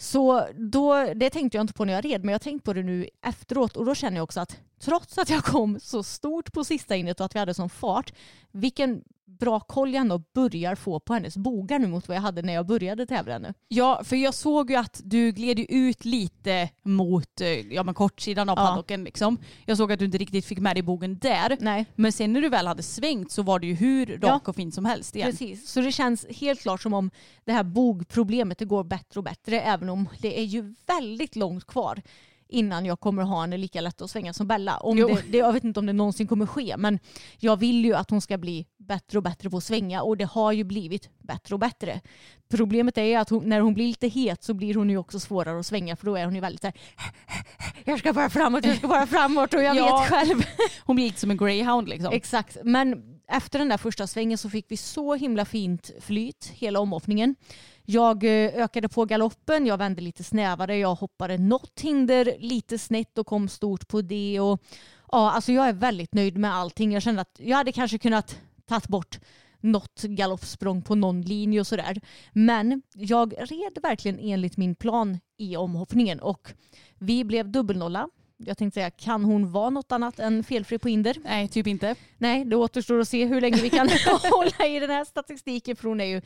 Så 0.00 0.48
då, 0.54 1.14
det 1.14 1.30
tänkte 1.30 1.56
jag 1.56 1.62
inte 1.62 1.72
på 1.72 1.84
när 1.84 1.92
jag 1.92 2.04
red 2.04 2.20
men 2.20 2.32
jag 2.32 2.34
har 2.34 2.38
tänkt 2.38 2.64
på 2.64 2.72
det 2.72 2.82
nu 2.82 3.08
efteråt. 3.22 3.76
Och 3.76 3.84
då 3.84 3.94
känner 3.94 4.16
jag 4.16 4.24
också 4.24 4.40
att 4.40 4.60
trots 4.78 5.18
att 5.18 5.30
jag 5.30 5.44
kom 5.44 5.80
så 5.80 6.02
stort 6.02 6.52
på 6.52 6.64
sista 6.64 6.94
hindret 6.94 7.20
och 7.20 7.26
att 7.26 7.34
vi 7.34 7.38
hade 7.38 7.54
sån 7.54 7.70
fart 7.70 8.12
vilken 8.52 9.04
bra 9.38 9.60
koll 9.60 9.94
jag 9.94 10.00
ändå 10.00 10.18
börjar 10.34 10.74
få 10.74 11.00
på 11.00 11.14
hennes 11.14 11.36
bogar 11.36 11.78
nu 11.78 11.86
mot 11.86 12.08
vad 12.08 12.16
jag 12.16 12.22
hade 12.22 12.42
när 12.42 12.52
jag 12.52 12.66
började 12.66 13.06
tävla 13.06 13.38
nu. 13.38 13.54
Ja, 13.68 14.00
för 14.04 14.16
jag 14.16 14.34
såg 14.34 14.70
ju 14.70 14.76
att 14.76 15.00
du 15.04 15.32
gled 15.32 15.58
ut 15.68 16.04
lite 16.04 16.68
mot 16.82 17.40
eh, 17.40 17.48
ja, 17.48 17.82
men 17.82 17.94
kortsidan 17.94 18.48
av 18.48 18.58
Ja. 18.58 18.66
paddocken. 18.66 19.04
Liksom. 19.04 19.38
Jag 19.66 19.76
såg 19.76 19.92
att 19.92 19.98
du 19.98 20.04
inte 20.04 20.18
riktigt 20.18 20.44
fick 20.44 20.58
med 20.58 20.76
dig 20.76 20.82
bogen 20.82 21.18
där. 21.18 21.56
Nej. 21.60 21.86
Men 21.94 22.12
sen 22.12 22.32
när 22.32 22.40
du 22.40 22.48
väl 22.48 22.66
hade 22.66 22.82
svängt 22.82 23.32
så 23.32 23.42
var 23.42 23.58
det 23.58 23.66
ju 23.66 23.74
hur 23.74 24.06
rak 24.06 24.42
Ja. 24.46 24.50
och 24.50 24.56
fin 24.56 24.72
som 24.72 24.84
helst 24.84 25.16
igen. 25.16 25.30
Precis, 25.30 25.70
så 25.70 25.80
det 25.80 25.92
känns 25.92 26.26
helt 26.40 26.60
klart 26.60 26.82
som 26.82 26.94
om 26.94 27.10
det 27.44 27.52
här 27.52 27.64
bogproblemet 27.64 28.58
det 28.58 28.64
går 28.64 28.84
bättre 28.84 29.20
och 29.20 29.24
bättre 29.24 29.60
även 29.60 29.88
om 29.88 30.08
det 30.20 30.38
är 30.40 30.44
ju 30.44 30.74
väldigt 30.86 31.36
långt 31.36 31.66
kvar 31.66 32.02
innan 32.48 32.86
jag 32.86 33.00
kommer 33.00 33.22
ha 33.22 33.40
henne 33.40 33.56
lika 33.56 33.80
lätt 33.80 34.02
att 34.02 34.10
svänga 34.10 34.32
som 34.32 34.46
Bella. 34.46 34.76
Om 34.76 34.96
det, 34.96 35.22
det, 35.28 35.38
jag 35.38 35.52
vet 35.52 35.64
inte 35.64 35.80
om 35.80 35.86
det 35.86 35.92
någonsin 35.92 36.26
kommer 36.26 36.46
ske 36.46 36.76
men 36.76 36.98
jag 37.38 37.56
vill 37.56 37.84
ju 37.84 37.94
att 37.94 38.10
hon 38.10 38.20
ska 38.20 38.38
bli 38.38 38.66
bättre 38.76 39.18
och 39.18 39.22
bättre 39.24 39.50
på 39.50 39.56
att 39.56 39.64
svänga 39.64 40.02
och 40.02 40.16
det 40.16 40.24
har 40.24 40.52
ju 40.52 40.64
blivit 40.64 41.08
bättre 41.18 41.54
och 41.54 41.58
bättre. 41.58 42.00
Problemet 42.50 42.98
är 42.98 43.02
ju 43.02 43.14
att 43.14 43.30
hon, 43.30 43.48
när 43.48 43.60
hon 43.60 43.74
blir 43.74 43.86
lite 43.86 44.08
het 44.08 44.44
så 44.44 44.54
blir 44.54 44.74
hon 44.74 44.90
ju 44.90 44.98
också 44.98 45.20
svårare 45.20 45.58
att 45.60 45.66
svänga 45.66 45.96
för 45.96 46.06
då 46.06 46.16
är 46.16 46.24
hon 46.24 46.34
ju 46.34 46.40
väldigt 46.40 46.60
så 46.60 46.66
här, 46.66 46.74
jag 47.84 47.98
ska 47.98 48.12
bara 48.12 48.30
framåt, 48.30 48.64
jag 48.64 48.76
ska 48.76 48.88
bara 48.88 49.06
framåt 49.06 49.54
och 49.54 49.62
jag 49.62 49.76
Ja. 49.76 49.98
vet 49.98 50.08
själv. 50.10 50.42
Hon 50.84 50.96
blir 50.96 51.06
lite 51.06 51.20
som 51.20 51.30
en 51.30 51.36
greyhound 51.36 51.88
liksom. 51.88 52.12
Exakt, 52.12 52.56
men 52.64 53.02
efter 53.28 53.58
den 53.58 53.68
där 53.68 53.76
första 53.76 54.06
svängen 54.06 54.38
så 54.38 54.50
fick 54.50 54.66
vi 54.68 54.76
så 54.76 55.14
himla 55.14 55.44
fint 55.44 55.90
flyt 56.00 56.52
hela 56.54 56.80
omhoppningen. 56.80 57.36
Jag 57.90 58.24
eh, 58.24 58.62
ökade 58.64 58.88
på 58.88 59.04
galoppen, 59.04 59.66
jag 59.66 59.78
vände 59.78 60.02
lite 60.02 60.24
snävare, 60.24 60.76
jag 60.76 60.94
hoppade 60.94 61.38
något 61.38 61.80
hinder 61.80 62.36
lite 62.38 62.78
snett 62.78 63.18
och 63.18 63.26
kom 63.26 63.48
stort 63.48 63.88
på 63.88 64.02
det. 64.02 64.40
Och, 64.40 64.62
ja, 65.12 65.30
alltså 65.30 65.52
jag 65.52 65.68
är 65.68 65.72
väldigt 65.72 66.14
nöjd 66.14 66.38
med 66.38 66.54
allting. 66.54 66.92
Jag 66.92 67.02
kände 67.02 67.20
att 67.20 67.40
jag 67.42 67.56
hade 67.56 67.72
kanske 67.72 67.98
kunnat 67.98 68.38
tagit 68.66 68.88
bort 68.88 69.20
något 69.60 70.02
galoppsprång 70.02 70.82
på 70.82 70.94
någon 70.94 71.22
linje 71.22 71.60
och 71.60 71.66
sådär. 71.66 72.00
Men 72.32 72.82
jag 72.94 73.34
red 73.38 73.78
verkligen 73.82 74.18
enligt 74.18 74.56
min 74.56 74.74
plan 74.74 75.18
i 75.38 75.56
omhoppningen 75.56 76.20
och 76.20 76.52
vi 76.98 77.24
blev 77.24 77.50
dubbelnolla. 77.50 78.08
Jag 78.36 78.58
tänkte 78.58 78.80
säga, 78.80 78.90
kan 78.90 79.24
hon 79.24 79.52
vara 79.52 79.70
något 79.70 79.92
annat 79.92 80.18
än 80.18 80.44
felfri 80.44 80.78
på 80.78 80.88
hinder? 80.88 81.16
Nej, 81.24 81.48
typ 81.48 81.66
inte. 81.66 81.94
Nej, 82.18 82.44
det 82.44 82.56
återstår 82.56 83.00
att 83.00 83.08
se 83.08 83.24
hur 83.24 83.40
länge 83.40 83.62
vi 83.62 83.70
kan 83.70 83.88
hålla 84.32 84.66
i 84.66 84.80
den 84.80 84.90
här 84.90 85.04
statistiken 85.04 85.76
för 85.76 85.88
hon 85.88 86.00
är 86.00 86.04
ju 86.04 86.22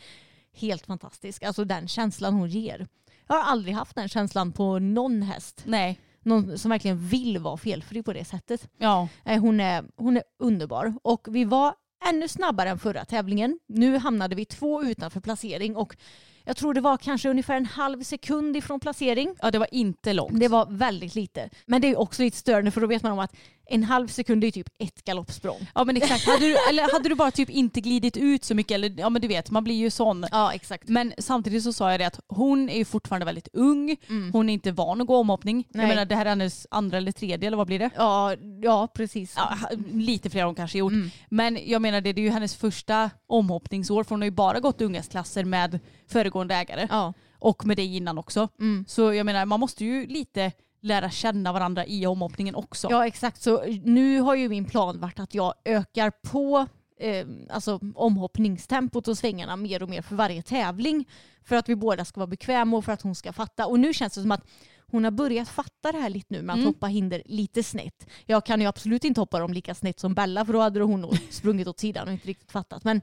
helt 0.55 0.87
fantastisk. 0.87 1.43
Alltså 1.43 1.65
den 1.65 1.89
känslan 1.89 2.35
hon 2.35 2.49
ger. 2.49 2.87
Jag 3.29 3.35
har 3.35 3.43
aldrig 3.43 3.75
haft 3.75 3.97
den 3.97 4.09
känslan 4.09 4.53
på 4.53 4.79
någon 4.79 5.23
häst. 5.23 5.63
Nej. 5.67 6.01
någon 6.23 6.59
som 6.59 6.71
verkligen 6.71 6.99
vill 7.09 7.39
vara 7.39 7.57
felfri 7.57 8.03
på 8.03 8.13
det 8.13 8.25
sättet. 8.25 8.69
Ja. 8.79 9.09
Nej, 9.25 9.39
hon, 9.39 9.61
är, 9.61 9.85
hon 9.97 10.17
är 10.17 10.23
underbar. 10.39 10.95
Och 11.03 11.29
vi 11.31 11.45
var 11.45 11.75
ännu 12.09 12.29
snabbare 12.29 12.69
än 12.69 12.79
förra 12.79 13.05
tävlingen. 13.05 13.59
Nu 13.69 13.99
hamnade 13.99 14.35
vi 14.35 14.45
två 14.45 14.83
utanför 14.83 15.21
placering 15.21 15.77
och 15.77 15.97
jag 16.45 16.57
tror 16.57 16.75
det 16.75 16.81
var 16.81 16.97
kanske 16.97 17.29
ungefär 17.29 17.57
en 17.57 17.67
halv 17.67 18.03
sekund 18.03 18.57
ifrån 18.57 18.81
placering. 18.81 19.35
ja, 19.43 19.51
det 19.51 19.59
var 19.59 19.75
inte 19.75 20.13
långt. 20.13 20.41
Det 20.41 20.49
var 20.49 20.67
väldigt 20.71 21.15
lite. 21.15 21.51
Men 21.67 21.81
det 21.81 21.89
är 21.89 21.99
också 21.99 22.23
lite 22.23 22.37
störande 22.37 22.71
för 22.71 22.81
då 22.81 22.87
vet 22.87 23.03
man 23.03 23.13
om 23.13 23.19
att 23.19 23.35
en 23.67 23.85
halv 23.85 24.09
sekund 24.09 24.45
är 24.45 24.51
typ 24.51 24.69
ett 24.79 25.05
galoppsprång. 25.05 25.67
Ja 25.75 25.85
men 25.85 25.97
exakt. 25.97 26.27
Hade 26.27 26.47
du, 26.47 26.57
eller 26.71 26.93
hade 26.93 27.09
du 27.09 27.15
bara 27.15 27.31
typ 27.31 27.51
inte 27.51 27.81
glidit 27.81 28.17
ut 28.17 28.45
så 28.45 28.55
mycket, 28.55 28.75
eller 28.75 28.95
ja 28.99 29.11
men 29.11 29.23
du 29.23 29.29
vet, 29.29 29.51
man 29.51 29.65
blir 29.65 29.75
ju 29.75 29.91
sån. 29.91 30.27
Ja 30.31 30.53
exakt. 30.53 30.89
Men 30.89 31.13
samtidigt 31.19 31.63
så 31.63 31.73
sa 31.73 31.91
jag 31.91 32.01
det 32.01 32.07
att 32.07 32.21
hon 32.29 32.69
är 32.69 32.79
ju 32.79 32.85
fortfarande 32.85 33.27
väldigt 33.27 33.49
ung. 33.53 33.97
Hon 34.33 34.49
är 34.49 34.53
inte 34.53 34.73
van 34.73 35.01
att 35.01 35.07
gå 35.07 35.17
omhoppning. 35.17 35.57
Mm. 35.57 35.65
Nej. 35.71 35.83
Jag 35.83 35.89
menar 35.89 36.05
det 36.05 36.15
här 36.17 36.25
är 36.25 36.29
hennes 36.29 36.67
andra 36.71 36.97
eller 36.97 37.13
tredje 37.13 37.47
eller 37.47 37.57
vad 37.57 37.67
blir 37.67 37.79
det? 37.79 37.91
Ja, 37.97 38.37
ja 38.63 38.89
precis. 38.95 39.35
Ja, 39.37 39.59
lite 39.93 40.31
fler 40.31 40.41
har 40.41 40.47
hon 40.47 40.55
kanske 40.55 40.79
gjort. 40.79 40.93
Mm. 40.93 41.11
Men 41.29 41.59
jag 41.67 41.83
menar 41.83 42.01
det, 42.01 42.13
det 42.13 42.21
är 42.21 42.25
ju 42.25 42.31
hennes 42.31 42.57
första 42.57 43.11
omhoppningsår 43.27 44.05
för 44.05 44.11
hon 44.11 44.21
har 44.21 44.27
ju 44.27 44.31
bara 44.31 44.61
gått 44.61 44.81
ungasklasser 44.81 45.45
med 45.45 45.81
föregående 46.09 46.32
ägare. 46.51 46.87
Ja. 46.91 47.13
Och 47.39 47.67
med 47.67 47.77
dig 47.77 47.97
innan 47.97 48.19
också. 48.19 48.49
Mm. 48.61 48.85
Så 48.89 49.15
jag 49.15 49.27
menar 49.27 49.47
man 49.47 49.61
måste 49.61 49.85
ju 49.85 50.07
lite 50.07 50.53
lära 50.81 51.11
känna 51.11 51.53
varandra 51.53 51.87
i 51.87 52.07
omhoppningen 52.07 52.55
också. 52.55 52.89
Ja 52.91 53.07
exakt, 53.07 53.43
så 53.43 53.65
nu 53.85 54.21
har 54.21 54.35
ju 54.35 54.49
min 54.49 54.65
plan 54.65 55.01
varit 55.01 55.21
att 55.21 55.35
jag 55.35 55.55
ökar 55.65 56.11
på 56.11 56.67
eh, 57.01 57.27
alltså, 57.51 57.81
omhoppningstempot 57.95 59.09
och 59.09 59.19
svängarna 59.19 59.57
mer 59.57 59.83
och 59.83 59.89
mer 59.89 60.03
för 60.03 60.17
varje 60.17 60.43
tävling. 60.43 61.09
För 61.45 61.57
att 61.57 61.69
vi 61.69 61.77
båda 61.77 62.05
ska 62.05 62.21
vara 62.21 62.27
bekväma 62.27 62.77
och 62.77 62.85
för 62.85 62.93
att 62.93 63.03
hon 63.03 63.15
ska 63.15 63.33
fatta. 63.33 63.67
Och 63.67 63.81
nu 63.81 63.95
känns 63.95 64.15
det 64.15 64.21
som 64.21 64.33
att 64.33 64.47
hon 64.93 65.05
har 65.05 65.11
börjat 65.11 65.49
fatta 65.49 65.93
det 65.93 65.99
här 65.99 66.09
lite 66.11 66.27
nu 66.29 66.43
med 66.43 66.53
att 66.55 66.59
Mm. 66.59 66.67
hoppa 66.67 66.87
hinder 66.87 67.23
lite 67.27 67.63
snett. 67.63 68.07
Jag 68.27 68.47
kan 68.47 68.61
ju 68.61 68.67
absolut 68.67 69.05
inte 69.05 69.21
hoppa 69.21 69.39
dem 69.39 69.53
lika 69.53 69.75
snett 69.75 70.01
som 70.01 70.15
Bella 70.15 70.45
för 70.45 70.53
då 70.53 70.61
hade 70.61 70.81
hon 70.81 71.01
nog 71.01 71.19
sprungit 71.31 71.69
åt 71.69 71.81
sidan 71.81 72.07
och 72.07 72.13
inte 72.13 72.29
riktigt 72.29 72.53
fattat. 72.53 72.85
Men 72.85 73.01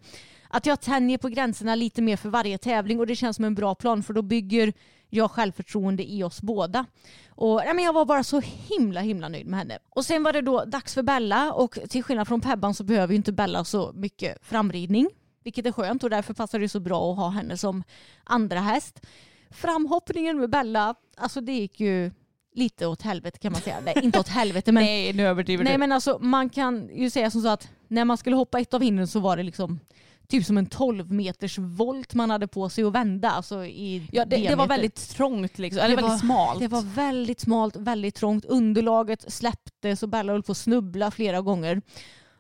att 0.48 0.66
jag 0.66 0.82
tänjer 0.82 1.18
på 1.18 1.28
gränserna 1.30 1.76
lite 1.76 2.02
mer 2.02 2.18
för 2.18 2.30
varje 2.30 2.58
tävling 2.58 3.00
och 3.00 3.08
det 3.08 3.16
känns 3.16 3.36
som 3.36 3.46
en 3.46 3.56
bra 3.56 3.76
plan 3.76 4.04
för 4.04 4.14
då 4.14 4.22
bygger 4.22 4.74
jag 5.10 5.32
självförtroende 5.32 6.12
i 6.12 6.24
oss 6.24 6.42
båda. 6.42 6.86
Och, 7.30 7.56
nej, 7.66 7.74
men 7.74 7.84
jag 7.86 7.94
var 7.94 8.06
bara 8.06 8.24
så 8.24 8.42
himla 8.46 9.02
himla 9.02 9.30
nöjd 9.30 9.48
med 9.48 9.60
henne. 9.60 9.80
Och 9.90 10.06
sen 10.06 10.24
var 10.24 10.34
det 10.34 10.42
då 10.42 10.66
dags 10.66 10.94
för 10.94 11.04
Bella 11.04 11.54
och 11.54 11.80
till 11.90 12.04
skillnad 12.04 12.28
från 12.28 12.42
Pebban 12.42 12.74
så 12.74 12.84
behöver 12.84 13.14
ju 13.14 13.18
inte 13.18 13.32
Bella 13.32 13.64
så 13.64 13.92
mycket 13.94 14.38
framridning. 14.42 15.10
Vilket 15.44 15.66
är 15.66 15.72
skönt 15.72 16.04
och 16.04 16.10
därför 16.10 16.34
passar 16.34 16.60
det 16.60 16.70
så 16.70 16.80
bra 16.80 17.12
att 17.12 17.18
ha 17.18 17.30
henne 17.30 17.58
som 17.58 17.84
andra 18.24 18.60
häst. 18.60 19.06
Framhoppningen 19.52 20.40
med 20.40 20.50
Bella, 20.50 20.96
alltså 21.18 21.42
det 21.42 21.52
gick 21.54 21.80
ju 21.80 22.12
lite 22.54 22.88
åt 22.88 23.02
helvete 23.02 23.40
kan 23.40 23.52
man 23.52 23.62
säga. 23.62 23.78
Nej, 23.86 23.96
inte 24.04 24.20
åt 24.20 24.28
helvete 24.28 24.72
men 24.72 24.84
Nej 24.86 25.14
nu 25.14 25.24
överdriver 25.28 25.64
Nej 25.64 25.74
du. 25.74 25.80
men 25.80 25.92
alltså 25.92 26.18
man 26.22 26.50
kan 26.50 26.90
ju 26.96 27.10
säga 27.10 27.32
som 27.32 27.42
så 27.42 27.48
att 27.48 27.70
när 27.88 28.06
man 28.06 28.18
skulle 28.18 28.36
hoppa 28.36 28.60
ett 28.60 28.74
av 28.74 28.82
hindren 28.82 29.08
så 29.08 29.20
var 29.20 29.38
det 29.38 29.44
liksom 29.44 29.80
typ 30.28 30.46
som 30.46 30.58
en 30.58 30.66
12 30.66 31.12
meters 31.12 31.58
volt 31.58 32.14
man 32.14 32.30
hade 32.30 32.48
på 32.48 32.70
sig 32.70 32.84
att 32.84 32.94
vända. 32.94 33.30
Alltså 33.30 33.66
i 33.66 34.08
Ja, 34.12 34.26
det, 34.26 34.38
det 34.38 34.56
var 34.56 34.68
väldigt 34.68 35.10
trångt 35.10 35.60
liksom. 35.60 35.80
Eller 35.84 35.96
Det 35.96 36.02
väldigt 36.02 36.12
var- 36.12 36.18
smalt. 36.18 36.60
Det 36.60 36.68
var 36.68 36.82
väldigt 36.82 37.40
smalt, 37.40 37.76
väldigt 37.76 38.16
trångt. 38.16 38.46
Underlaget 38.46 39.34
släppte 39.34 39.96
så 39.96 40.08
Bella 40.08 40.32
höll 40.32 40.44
på 40.44 40.52
att 40.52 40.58
snubbla 40.58 41.12
flera 41.12 41.42
gånger. 41.42 41.82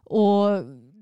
Och 0.04 0.48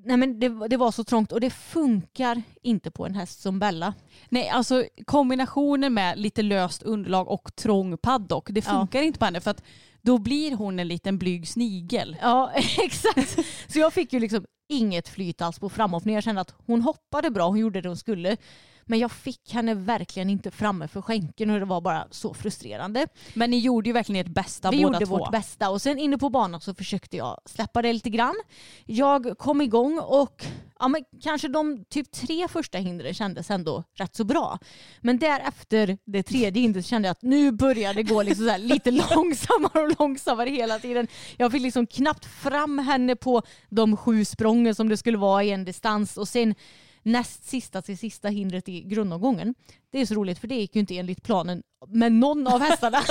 nej 0.08 0.18
men 0.18 0.40
det, 0.40 0.68
det 0.68 0.78
var 0.78 0.92
så 0.92 1.04
trångt 1.04 1.32
och 1.32 1.40
det 1.42 1.50
funkar 1.50 2.42
inte 2.62 2.92
på 2.92 3.06
en 3.06 3.16
häst 3.16 3.42
som 3.42 3.60
Bella. 3.60 3.94
Nej, 4.30 4.50
alltså 4.50 4.84
kombinationen 5.06 5.94
med 5.94 6.20
lite 6.20 6.42
löst 6.42 6.84
underlag 6.84 7.28
och 7.28 7.56
trång 7.56 7.98
paddock, 7.98 8.48
det 8.50 8.66
Ja. 8.66 8.72
funkar 8.72 9.02
inte 9.02 9.20
på 9.20 9.26
henne 9.26 9.42
för 9.42 9.52
att 9.52 9.64
då 10.02 10.18
blir 10.18 10.56
hon 10.56 10.80
en 10.80 10.88
liten 10.88 11.18
blyg 11.18 11.48
snigel. 11.48 12.18
Ja, 12.22 12.52
exakt. 12.84 13.38
Så 13.68 13.80
jag 13.80 13.94
fick 13.94 14.14
ju 14.14 14.20
liksom 14.20 14.46
inget 14.70 15.08
flyt 15.10 15.42
alls 15.42 15.60
på 15.60 15.70
framhoppning. 15.70 16.16
Jag 16.16 16.24
kände 16.24 16.42
att 16.42 16.54
hon 16.66 16.82
hoppade 16.82 17.30
bra, 17.32 17.48
hon 17.48 17.60
gjorde 17.60 17.82
det 17.82 17.90
hon 17.90 17.98
skulle. 17.98 18.38
Men 18.88 19.00
jag 19.00 19.12
fick 19.12 19.54
henne 19.54 19.74
verkligen 19.74 20.30
inte 20.30 20.52
framme 20.52 20.88
för 20.88 21.02
skänken 21.02 21.50
och 21.50 21.60
det 21.60 21.66
var 21.66 21.82
bara 21.82 22.08
så 22.12 22.34
frustrerande. 22.34 23.08
Men 23.34 23.50
ni 23.50 23.60
gjorde 23.60 23.90
ju 23.90 23.94
verkligen 23.94 24.26
ert 24.26 24.34
bästa 24.34 24.72
Vi 24.72 24.78
båda 24.78 24.96
gjorde 24.96 25.06
två. 25.06 25.18
vårt 25.18 25.32
bästa 25.32 25.70
och 25.70 25.82
sen 25.82 26.00
inne 26.00 26.18
på 26.18 26.30
banan 26.30 26.62
så 26.62 26.74
försökte 26.74 27.18
jag 27.18 27.42
släppa 27.46 27.82
det 27.82 27.94
lite 27.94 28.10
grann. 28.10 28.36
Jag 28.86 29.38
kom 29.38 29.62
igång 29.62 30.00
och 30.00 30.46
ja, 30.80 30.88
men 30.88 31.04
kanske 31.24 31.48
de 31.48 31.86
typ 31.90 32.12
tre 32.12 32.48
första 32.48 32.78
hindren 32.78 33.14
kändes 33.14 33.52
ändå 33.52 33.84
rätt 33.94 34.16
så 34.16 34.24
bra. 34.24 34.60
Men 35.02 35.20
därefter 35.20 35.98
det 36.06 36.24
tredje 36.24 36.62
hindret 36.62 36.86
kände 36.86 37.08
jag 37.08 37.12
att 37.12 37.22
nu 37.22 37.52
börjar 37.52 37.94
det 37.94 38.04
gå 38.04 38.24
liksom 38.24 38.48
här 38.48 38.58
lite 38.58 38.92
långsammare 39.16 39.84
och 39.84 39.96
långsammare 40.00 40.50
hela 40.50 40.80
tiden. 40.80 41.08
Jag 41.38 41.52
fick 41.52 41.62
liksom 41.62 41.88
knappt 41.88 42.26
fram 42.26 42.80
henne 42.80 43.16
på 43.16 43.42
de 43.70 43.98
sju 43.98 44.26
sprången 44.26 44.76
som 44.76 44.90
det 44.90 44.98
skulle 44.98 45.18
vara 45.18 45.44
i 45.44 45.52
en 45.52 45.66
distans 45.66 46.18
och 46.18 46.28
sen 46.28 46.56
näst 47.04 47.50
sista 47.50 47.82
till 47.82 47.98
sista 47.98 48.28
hindret 48.30 48.70
i 48.70 48.82
grundomgången. 48.82 49.56
Det 49.92 50.02
är 50.02 50.06
så 50.06 50.16
roligt 50.16 50.40
för 50.40 50.48
det 50.48 50.56
gick 50.56 50.76
ju 50.76 50.80
inte 50.80 50.98
enligt 50.98 51.24
planen 51.24 51.64
med 51.88 52.12
någon 52.12 52.48
av 52.48 52.62
hästarna. 52.62 53.02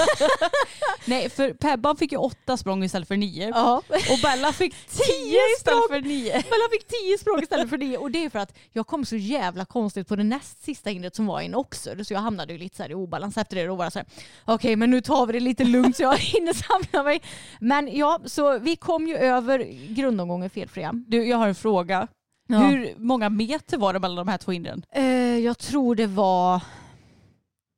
Nej, 1.05 1.31
för 1.31 1.53
Pebban 1.53 1.96
fick 1.96 2.12
ju 2.12 2.18
åtta 2.18 2.57
språng 2.57 2.85
istället 2.85 3.09
för 3.09 3.16
nio. 3.16 3.49
Ja. 3.49 3.83
Och 3.88 4.18
Bella 4.22 4.53
fick 4.53 4.75
tio 4.88 5.40
istället 5.59 5.88
för 5.88 6.01
nio. 6.01 6.33
Bella 6.33 6.68
fick 6.72 6.87
tio 6.88 7.18
språng 7.18 7.42
istället 7.42 7.70
för 7.70 7.79
det 7.79 7.99
och 7.99 8.11
det 8.11 8.25
är 8.25 8.31
för 8.31 8.38
att 8.38 8.57
jag 8.72 8.87
kom 8.87 9.05
så 9.05 9.16
jävla 9.16 9.64
konstigt 9.64 10.09
på 10.09 10.16
det 10.16 10.25
näst 10.25 10.64
sista 10.64 10.90
hindret 10.90 11.14
som 11.14 11.27
var 11.27 11.40
i 11.40 11.46
en 11.46 11.55
oxer 11.55 12.05
så 12.05 12.14
jag 12.14 12.20
hamnade 12.20 12.53
ju 12.53 12.59
lite 12.59 12.77
så 12.77 12.83
här 12.83 12.90
i 12.90 12.94
obalans 12.94 13.37
efter 13.37 13.57
det 13.57 13.70
och 13.70 13.77
bara 13.77 13.90
så 13.90 13.99
här 13.99 14.09
okej 14.44 14.77
men 14.77 14.90
nu 14.90 15.01
tar 15.01 15.27
vi 15.27 15.33
det 15.33 15.40
lite 15.40 15.64
lugnt 15.64 15.96
så 15.96 16.03
jag 16.03 16.16
hinner 16.18 16.53
samla 16.53 17.03
mig. 17.03 17.22
Men 17.61 17.96
ja, 17.96 18.20
så 18.25 18.59
vi 18.59 18.77
kom 18.77 19.07
ju 19.07 19.16
över 19.16 19.59
grundomgången 19.94 20.51
felfria. 20.51 20.92
Du, 21.07 21.25
jag 21.29 21.37
har 21.37 21.49
en 21.49 21.55
fråga. 21.55 22.09
Ja. 22.47 22.59
Hur 22.59 22.95
många 22.99 23.29
meter 23.29 23.79
var 23.79 23.93
det 23.93 23.99
mellan 24.01 24.17
de 24.27 24.31
här 24.31 24.39
två 24.39 24.53
hindren? 24.53 24.85
Eh, 24.93 25.05
jag 25.39 25.59
tror 25.59 25.95
det 25.95 26.07
var 26.07 26.63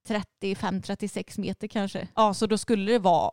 35-36 0.08 1.40
meter 1.40 1.68
kanske. 1.68 2.08
Ja, 2.14 2.34
så 2.34 2.46
då 2.46 2.58
skulle 2.58 2.92
det 2.92 2.98
vara 2.98 3.30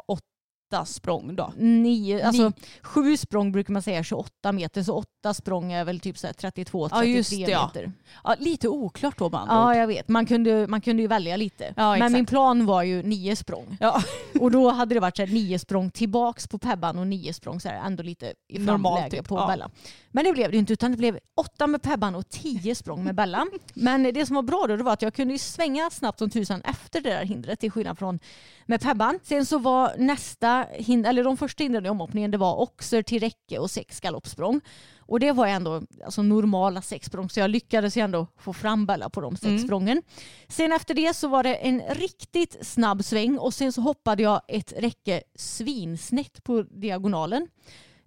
åtta 0.65 0.86
språng 0.86 1.36
då. 1.36 1.54
Nio, 1.58 2.28
alltså 2.28 2.51
sju 2.82 3.17
språng 3.17 3.51
brukar 3.51 3.73
man 3.73 3.82
säga 3.82 4.04
28 4.04 4.51
meter 4.51 4.84
så 4.84 4.93
åtta 4.93 5.34
språng 5.34 5.71
är 5.71 5.86
väl 5.86 5.99
typ 5.99 6.17
så 6.17 6.28
här 6.28 6.34
32-33 6.34 6.89
Ja, 6.91 7.04
just 7.04 7.30
det, 7.30 7.36
ja. 7.36 7.65
meter. 7.65 7.91
Ja, 8.23 8.36
lite 8.39 8.67
oklart 8.69 9.17
då 9.17 9.25
ord. 9.25 9.34
Ja 9.34 9.75
jag 9.75 9.88
vet, 9.88 10.08
man 10.08 10.25
kunde, 10.25 10.67
man 10.67 10.82
kunde 10.82 11.01
ju 11.01 11.08
välja 11.08 11.38
lite. 11.38 11.73
Ja, 11.78 11.91
Men 11.91 11.97
exakt. 11.97 12.13
min 12.13 12.25
plan 12.25 12.65
var 12.65 12.84
ju 12.84 13.04
nio 13.04 13.36
språng. 13.36 13.78
Ja. 13.80 14.04
Och 14.39 14.51
då 14.51 14.69
hade 14.69 14.93
det 14.93 14.99
varit 14.99 15.17
så 15.17 15.25
här, 15.25 15.34
nio 15.34 15.60
språng 15.60 15.91
tillbaks 15.91 16.47
på 16.47 16.58
Pebban 16.58 16.99
och 16.99 17.08
nio 17.08 17.34
språng 17.34 17.60
så 17.60 17.69
här, 17.69 17.86
ändå 17.86 18.04
lite 18.04 18.34
i 18.47 18.65
framläge 18.65 19.10
typ, 19.10 19.28
på 19.28 19.36
ja. 19.38 19.47
Bella. 19.47 19.69
Men 20.12 20.25
det 20.25 20.34
blev 20.34 20.51
det 20.51 20.58
inte 20.58 20.73
utan 20.73 20.91
det 20.91 20.97
blev 20.97 21.19
åtta 21.36 21.67
med 21.67 21.82
Pebban 21.82 22.15
och 22.15 22.30
tio 22.30 22.75
språng 22.75 23.04
med 23.04 23.15
Bella. 23.15 23.47
Men 23.73 24.04
det 24.04 24.25
som 24.25 24.36
var 24.36 24.43
bra 24.43 24.65
då 24.67 24.78
det 24.78 24.84
var 24.84 24.93
att 24.93 25.01
jag 25.01 25.13
kunde 25.13 25.34
ju 25.34 25.38
svänga 25.38 25.89
snabbt 25.89 26.19
som 26.19 26.30
tusan 26.30 26.62
efter 26.62 27.01
det 27.01 27.10
där 27.10 27.25
hindret 27.25 27.60
till 27.60 27.71
skillnad 27.71 27.97
från 27.97 28.19
med 28.65 28.82
Pebban. 28.82 29.19
Sen 29.23 29.45
så 29.45 29.58
var 29.58 29.93
nästa 29.97 30.54
hinder, 30.63 31.09
eller 31.09 31.23
de 31.23 31.37
första 31.37 31.63
hindren 31.63 31.85
i 31.85 31.89
omhoppningen 31.89 32.31
det 32.31 32.37
var 32.37 32.61
oxer 32.61 33.01
till 33.01 33.19
räcke 33.19 33.59
och 33.59 33.71
sex 33.71 33.99
galoppsprång. 33.99 34.61
Och 35.07 35.19
det 35.19 35.31
var 35.31 35.47
ändå 35.47 35.81
alltså, 36.05 36.21
normala 36.21 36.81
sex 36.81 37.05
språng 37.07 37.29
så 37.29 37.39
jag 37.39 37.49
lyckades 37.49 37.97
ju 37.97 38.01
ändå 38.01 38.27
få 38.37 38.53
fram 38.53 38.85
Bella 38.85 39.09
på 39.09 39.21
de 39.21 39.35
sex 39.35 39.45
Mm. 39.45 39.59
sprången. 39.59 40.01
Sen 40.47 40.71
efter 40.71 40.93
det 40.93 41.13
så 41.13 41.27
var 41.27 41.43
det 41.43 41.55
en 41.55 41.81
riktigt 41.89 42.57
snabb 42.61 43.03
sväng 43.03 43.37
och 43.37 43.53
sen 43.53 43.71
så 43.73 43.81
hoppade 43.81 44.23
jag 44.23 44.41
ett 44.47 44.73
räcke 44.77 45.21
svinsnett 45.35 46.43
på 46.43 46.61
diagonalen. 46.61 47.47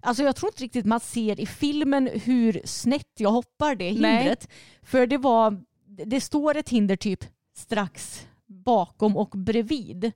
Alltså 0.01 0.23
jag 0.23 0.35
tror 0.35 0.49
inte 0.49 0.63
riktigt 0.63 0.85
man 0.85 0.99
ser 0.99 1.39
i 1.39 1.45
filmen 1.45 2.09
hur 2.13 2.61
snett 2.65 3.11
jag 3.17 3.31
hoppar 3.31 3.75
det 3.75 3.93
Nej. 3.93 4.17
hindret. 4.17 4.47
För 4.83 5.07
det 5.07 5.17
var, 5.17 5.61
det 6.05 6.21
står 6.21 6.57
ett 6.57 6.69
hinder 6.69 6.95
typ 6.95 7.23
strax 7.57 8.27
bakom 8.47 9.17
och 9.17 9.29
bredvid 9.29 10.11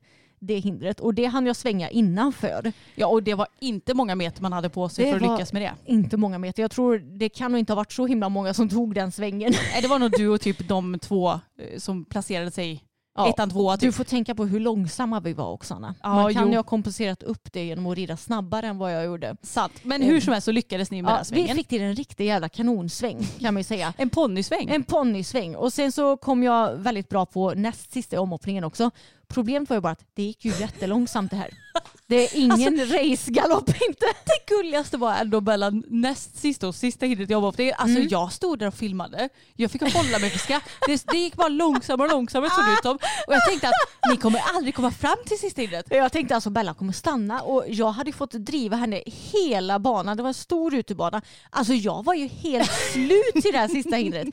det 0.46 0.58
hindret 0.58 1.00
och 1.00 1.14
det 1.14 1.24
hann 1.24 1.46
jag 1.46 1.56
svänga 1.56 1.90
innanför. 1.90 2.72
ja, 2.94 3.06
och 3.06 3.22
det 3.22 3.34
var 3.34 3.46
inte 3.60 3.94
många 3.94 4.14
meter 4.14 4.42
man 4.42 4.52
hade 4.52 4.68
på 4.68 4.88
sig 4.88 5.04
Det 5.04 5.10
för 5.10 5.16
att 5.16 5.32
lyckas 5.32 5.52
med 5.52 5.62
det. 5.62 5.72
Inte 5.84 6.16
många 6.16 6.38
meter. 6.38 6.62
Jag 6.62 6.70
tror 6.70 6.98
det 6.98 7.28
kan 7.28 7.52
nog 7.52 7.58
inte 7.58 7.72
ha 7.72 7.76
varit 7.76 7.92
så 7.92 8.06
himla 8.06 8.28
många 8.28 8.54
som 8.54 8.68
tog 8.68 8.94
den 8.94 9.12
svängen. 9.12 9.52
Nej, 9.72 9.82
det 9.82 9.88
var 9.88 9.98
nog 9.98 10.10
du 10.10 10.28
och 10.28 10.40
typ 10.40 10.68
de 10.68 10.98
två 10.98 11.30
eh, 11.30 11.78
som 11.78 12.04
placerade 12.04 12.50
sig 12.50 12.84
Ja, 13.16 13.28
ettan, 13.28 13.50
tvåa 13.50 13.76
Du 13.76 13.86
typ. 13.86 13.94
får 13.94 14.04
tänka 14.04 14.34
på 14.34 14.44
hur 14.44 14.60
långsamma 14.60 15.20
vi 15.20 15.32
var 15.32 15.50
också 15.50 15.74
Anna. 15.74 15.94
Ja, 16.02 16.14
Man 16.14 16.34
kan 16.34 16.42
jo. 16.46 16.50
ju 16.50 16.56
ha 16.56 16.62
kompenserat 16.62 17.22
upp 17.22 17.52
det 17.52 17.64
genom 17.64 17.86
att 17.86 17.96
rida 17.96 18.16
snabbare 18.16 18.66
än 18.66 18.78
vad 18.78 18.94
jag 18.94 19.04
gjorde. 19.04 19.36
Sant. 19.42 19.72
Men 19.82 20.02
hur 20.02 20.20
som 20.20 20.32
helst 20.32 20.44
så 20.44 20.52
lyckades 20.52 20.90
ni 20.90 21.02
med 21.02 21.10
den 21.12 21.16
Ja, 21.18 21.22
vi 21.22 21.24
svängen. 21.40 21.56
fick 21.56 21.68
till 21.68 21.82
en 21.82 21.94
riktig 21.94 22.26
jävla 22.26 22.48
kanonsväng 22.48 23.26
kan 23.40 23.54
man 23.54 23.60
ju 23.60 23.64
säga. 23.64 23.92
En 23.96 24.10
ponnysväng. 24.10 24.68
En 24.68 24.82
ponnysväng. 24.84 25.56
Och 25.56 25.72
sen 25.72 25.92
så 25.92 26.16
kom 26.16 26.42
jag 26.42 26.74
väldigt 26.76 27.08
bra 27.08 27.26
på 27.26 27.54
näst 27.54 27.92
sista 27.92 28.20
omhoppningen 28.20 28.64
också. 28.64 28.90
Problemet 29.28 29.70
var 29.70 29.76
ju 29.76 29.80
bara 29.80 29.92
att 29.92 30.04
det 30.14 30.22
gick 30.22 30.44
ju 30.44 30.50
jättelångsamt 30.60 31.30
det 31.30 31.36
här. 31.36 31.50
Det 32.06 32.16
är 32.24 32.36
ingen 32.36 32.78
racegalopp 32.88 33.68
inte. 33.88 34.06
Det 34.24 34.54
gulligaste 34.54 34.96
var 34.96 35.14
ändå 35.14 35.40
mellan 35.40 35.84
näst 35.88 36.36
sista 36.38 36.68
och 36.68 36.74
sista 36.74 37.06
hindret 37.06 37.30
jag 37.30 37.40
var 37.40 37.52
på. 37.52 37.72
Alltså 37.76 37.96
Mm. 37.96 38.08
jag 38.10 38.32
stod 38.32 38.58
där 38.58 38.66
och 38.66 38.74
filmade. 38.74 39.28
Jag 39.56 39.70
fick 39.70 39.82
hålla 39.82 40.18
mig 40.18 40.30
för 40.30 40.38
skratt. 40.38 40.62
Det, 40.86 41.04
det 41.12 41.16
gick 41.18 41.36
bara 41.36 41.48
långsammare 41.48 42.08
och 42.08 42.14
långsammare 42.14 42.50
såg 42.50 42.64
det 42.64 42.72
ut 42.72 42.82
som. 42.82 42.94
Och 43.26 43.34
jag 43.34 43.44
tänkte 43.48 43.68
att 43.68 44.10
ni 44.10 44.16
kommer 44.16 44.40
aldrig 44.54 44.74
komma 44.74 44.90
fram 44.90 45.16
till 45.26 45.38
sista 45.38 45.60
hindret. 45.60 45.86
Jag 45.90 46.12
tänkte 46.12 46.34
alltså 46.34 46.50
Bella 46.50 46.74
kommer 46.74 46.92
stanna 46.92 47.40
och 47.42 47.64
jag 47.68 47.90
hade 47.92 48.12
fått 48.12 48.32
driva 48.32 48.76
henne 48.76 49.02
hela 49.06 49.78
banan. 49.78 50.16
Det 50.16 50.22
var 50.22 50.28
en 50.30 50.34
stor 50.34 50.74
utebana. 50.74 51.22
Alltså 51.50 51.72
jag 51.74 52.04
var 52.04 52.14
ju 52.14 52.26
helt 52.26 52.70
slut 52.92 53.32
till 53.42 53.52
det 53.52 53.58
här 53.58 53.68
sista 53.68 53.96
hindret. 53.96 54.28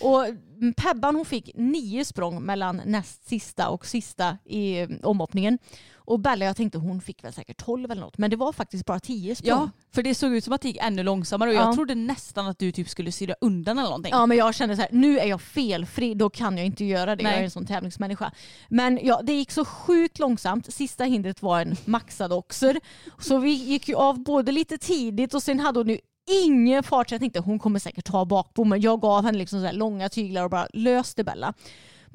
Och 0.00 0.24
Pebban 0.76 1.16
hon 1.16 1.24
fick 1.24 1.50
nio 1.54 2.04
språng 2.04 2.42
mellan 2.42 2.82
näst 2.84 3.28
sista 3.28 3.68
och 3.68 3.86
sista 3.86 4.38
i 4.44 4.78
eh, 4.80 4.88
omhoppningen. 5.02 5.58
Och 6.06 6.20
Bella 6.20 6.44
jag 6.44 6.56
tänkte 6.56 6.78
hon 6.78 7.00
fick 7.00 7.24
väl 7.24 7.32
säkert 7.32 7.64
12 7.64 7.90
eller 7.90 8.00
något 8.02 8.18
men 8.18 8.30
det 8.30 8.36
var 8.36 8.52
faktiskt 8.52 8.86
bara 8.86 9.00
10 9.00 9.34
språng. 9.34 9.48
Ja, 9.50 9.70
för 9.94 10.02
det 10.02 10.14
såg 10.14 10.32
ut 10.34 10.44
som 10.44 10.52
att 10.52 10.60
det 10.60 10.68
gick 10.68 10.76
ännu 10.80 11.02
långsammare 11.02 11.50
och 11.50 11.54
jag 11.56 11.68
Ja. 11.68 11.74
trodde 11.74 11.94
nästan 11.94 12.46
att 12.46 12.58
du 12.58 12.72
typ 12.72 12.88
skulle 12.88 13.12
syra 13.12 13.34
undan 13.40 13.78
eller 13.78 13.88
någonting. 13.88 14.10
Ja 14.12 14.26
men 14.26 14.36
jag 14.38 14.54
kände 14.54 14.76
så 14.76 14.82
här, 14.82 14.90
nu 14.92 15.18
är 15.18 15.26
jag 15.26 15.40
felfri, 15.40 16.14
då 16.14 16.30
kan 16.30 16.56
jag 16.56 16.66
inte 16.66 16.84
göra 16.84 17.16
det. 17.16 17.22
Nej. 17.24 17.32
Jag 17.32 17.40
är 17.40 17.44
en 17.44 17.50
sån 17.50 17.66
tävlingsmänniska. 17.66 18.32
Men 18.68 18.98
ja, 19.02 19.20
det 19.22 19.32
gick 19.32 19.50
så 19.50 19.64
sjukt 19.64 20.18
långsamt. 20.18 20.72
Sista 20.74 21.04
hindret 21.04 21.42
var 21.42 21.60
en 21.60 21.76
maxad 21.84 22.32
oxer. 22.32 22.80
Så 23.18 23.38
vi 23.38 23.50
gick 23.52 23.88
ju 23.88 23.94
av 23.94 24.22
både 24.24 24.52
lite 24.52 24.78
tidigt 24.78 25.34
och 25.34 25.42
sen 25.42 25.60
hade 25.60 25.80
hon 25.80 25.88
ju 25.88 25.98
ingen 26.44 26.82
fart 26.82 27.08
så 27.08 27.14
jag 27.14 27.20
tänkte 27.20 27.40
hon 27.40 27.58
kommer 27.58 27.78
säkert 27.78 28.04
ta 28.04 28.24
bakbommen. 28.24 28.80
Jag 28.80 29.00
gav 29.00 29.24
henne 29.24 29.38
liksom 29.38 29.66
så 29.66 29.72
långa 29.72 30.08
tyglar 30.08 30.44
och 30.44 30.50
bara 30.50 30.66
löste 30.72 31.24
Bella. 31.24 31.54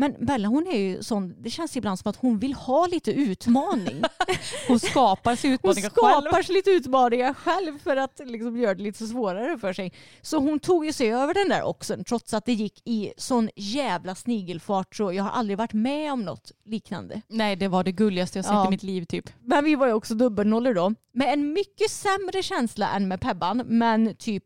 Men 0.02 0.16
Bella 0.26 0.48
hon 0.48 0.68
är 0.68 0.78
ju 0.78 1.04
sån, 1.04 1.36
det 1.42 1.50
känns 1.50 1.78
ibland 1.78 2.00
som 2.00 2.10
att 2.10 2.16
hon 2.16 2.40
vill 2.40 2.54
ha 2.54 2.88
lite 2.88 3.12
utmaning. 3.12 4.02
Hon 4.68 4.80
skapar 4.80 5.36
sig 5.36 5.50
Hon 5.50 5.56
utmaningar 5.56 5.90
själv. 5.90 6.22
skapar 6.22 6.42
sig 6.44 6.56
lite 6.56 6.70
utmaningar 6.70 7.34
själv 7.34 7.80
för 7.80 7.98
att 7.98 8.22
liksom 8.26 8.58
göra 8.58 8.74
det 8.76 8.84
lite 8.84 9.08
svårare 9.08 9.58
för 9.58 9.74
sig. 9.74 9.94
Så 10.22 10.38
hon 10.38 10.60
tog 10.60 10.86
ju 10.86 10.94
sig 10.94 11.14
över 11.14 11.34
den 11.34 11.50
där 11.50 11.64
oxen 11.64 12.04
trots 12.04 12.34
att 12.34 12.46
det 12.46 12.54
gick 12.54 12.82
i 12.88 13.14
sån 13.18 13.50
jävla 13.56 14.16
snigelfart 14.16 14.96
så 14.96 15.14
jag 15.14 15.24
har 15.24 15.32
aldrig 15.32 15.58
varit 15.58 15.74
med 15.74 16.14
om 16.14 16.24
något 16.24 16.52
liknande. 16.66 17.22
Nej 17.28 17.56
det 17.56 17.68
var 17.68 17.84
det 17.84 17.92
gulligaste 17.92 18.38
jag 18.38 18.46
sett 18.46 18.54
Ja. 18.54 18.68
i 18.68 18.70
mitt 18.70 18.84
liv 18.84 19.06
typ. 19.06 19.30
Men 19.40 19.64
vi 19.64 19.76
var 19.76 19.88
ju 19.88 19.94
också 19.94 20.14
dubbelnollor 20.16 20.74
då. 20.74 20.94
Med 21.14 21.34
en 21.34 21.54
mycket 21.54 21.92
sämre 21.92 22.44
känsla 22.44 22.90
än 22.90 23.08
med 23.08 23.22
Pebban 23.22 23.64
men 23.68 24.16
typ 24.16 24.44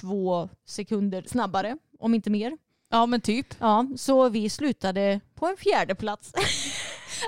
två 0.00 0.48
sekunder 0.66 1.24
snabbare 1.26 1.76
om 1.98 2.14
inte 2.14 2.30
mer. 2.30 2.58
Ja 2.90 3.06
men 3.06 3.20
typ. 3.20 3.46
Ja, 3.58 3.86
så 3.96 4.28
vi 4.28 4.50
slutade 4.50 5.20
på 5.34 5.46
en 5.46 5.56
fjärde 5.56 5.94
plats. 5.94 6.32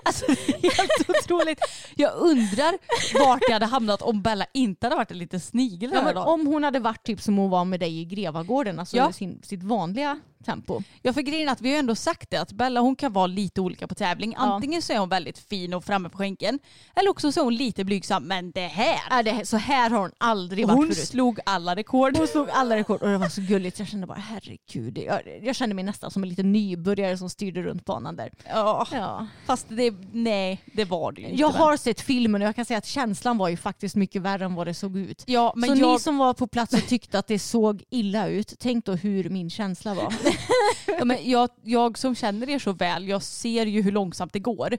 Alltså 0.05 0.27
helt 0.63 1.09
otroligt. 1.09 1.61
Jag 1.97 2.13
undrar 2.17 2.79
vart 3.25 3.41
jag 3.49 3.53
hade 3.53 3.67
hamnat 3.67 4.03
om 4.03 4.23
Bella 4.23 4.47
inte 4.55 4.87
hade 4.87 4.97
varit 4.97 5.11
en 5.11 5.19
liten 5.19 5.41
snigel 5.41 5.91
Ja, 5.95 6.03
men 6.03 6.17
om 6.17 6.47
hon 6.47 6.65
hade 6.65 6.79
varit 6.79 7.03
typ 7.07 7.21
som 7.21 7.37
hon 7.37 7.51
var 7.51 7.65
med 7.65 7.81
dig 7.81 8.01
i 8.01 8.05
Grevagården, 8.05 8.79
alltså 8.79 8.97
Ja. 8.97 9.13
sin, 9.13 9.43
sitt 9.43 9.63
vanliga 9.63 10.21
tempo. 10.45 10.83
Ja 11.03 11.13
för 11.13 11.21
grejen 11.23 11.49
är 11.49 11.53
att 11.53 11.61
vi 11.61 11.73
har 11.73 11.79
ändå 11.79 11.95
sagt 11.95 12.31
det 12.31 12.37
att 12.37 12.53
Bella 12.53 12.81
hon 12.81 12.97
kan 12.97 13.13
vara 13.13 13.27
lite 13.27 13.61
olika 13.61 13.87
på 13.87 13.95
tävling. 13.95 14.35
Antingen 14.37 14.83
så 14.83 14.93
är 14.93 14.99
hon 14.99 15.09
väldigt 15.09 15.39
fin 15.39 15.75
och 15.75 15.85
framme 15.85 16.09
på 16.09 16.19
skänken 16.19 16.59
eller 16.97 17.11
också 17.11 17.33
så 17.33 17.41
är 17.41 17.45
hon 17.45 17.55
lite 17.55 17.85
blygsam. 17.85 18.25
Men 18.25 18.51
det 18.51 18.67
här! 18.67 18.99
Är 19.19 19.23
det, 19.23 19.47
så 19.47 19.57
här 19.57 19.91
har 19.91 19.99
hon 20.01 20.11
aldrig 20.19 20.67
varit 20.67 20.77
Hon 20.77 20.87
förut. 20.87 21.09
slog 21.09 21.41
alla 21.47 21.77
rekord. 21.77 22.17
Hon 22.17 22.27
slog 22.27 22.51
alla 22.51 22.77
rekord 22.77 23.03
och 23.03 23.09
det 23.09 23.19
var 23.19 23.29
så 23.29 23.41
gulligt. 23.41 23.79
Jag 23.79 23.89
kände 23.89 24.07
bara 24.07 24.19
herregud. 24.19 24.99
Jag, 24.99 25.21
jag 25.43 25.57
kände 25.57 25.75
mig 25.75 25.85
nästan 25.85 26.11
som 26.11 26.23
en 26.23 26.29
liten 26.29 26.53
nybörjare 26.53 27.19
som 27.19 27.31
styrde 27.31 27.63
runt 27.63 27.85
banan 27.85 28.17
där. 28.17 28.31
Ja, 28.49 28.87
Ja. 28.93 29.27
fast 29.47 29.67
det, 29.69 29.95
nej 30.13 30.63
det 30.73 30.85
var 30.85 31.13
det 31.13 31.21
ju 31.21 31.27
inte. 31.29 31.41
Jag 31.41 31.49
har 31.51 31.77
sett 31.77 32.01
filmen 32.01 32.43
och 32.43 32.49
jag 32.49 32.57
kan 32.57 32.65
säga 32.65 32.79
att 32.79 32.87
känslan 32.87 33.39
var 33.39 33.49
ju 33.49 33.57
faktiskt 33.57 33.97
mycket 33.97 34.23
värre 34.23 34.45
än 34.45 34.55
vad 34.55 34.67
det 34.67 34.75
såg 34.75 34.97
ut. 34.97 35.23
Ja 35.27 35.53
men 35.57 35.69
så 35.77 35.83
jag, 35.83 35.93
ni 35.93 35.99
som 35.99 36.19
var 36.19 36.35
på 36.35 36.47
plats 36.47 36.73
och 36.75 36.87
tyckte 36.87 37.19
att 37.19 37.27
det 37.27 37.39
såg 37.39 37.83
illa 37.91 38.29
ut, 38.29 38.55
tänk 38.59 38.85
då 38.85 38.93
hur 38.93 39.31
min 39.31 39.51
känsla 39.51 39.95
var. 39.95 40.15
ja, 40.99 41.05
men 41.05 41.31
jag, 41.31 41.49
jag 41.65 41.99
som 41.99 42.15
känner 42.15 42.49
er 42.51 42.59
så 42.59 42.73
väl, 42.73 43.09
jag 43.09 43.23
ser 43.23 43.67
ju 43.67 43.83
hur 43.83 43.93
långsamt 43.93 44.33
det 44.33 44.39
går. 44.39 44.79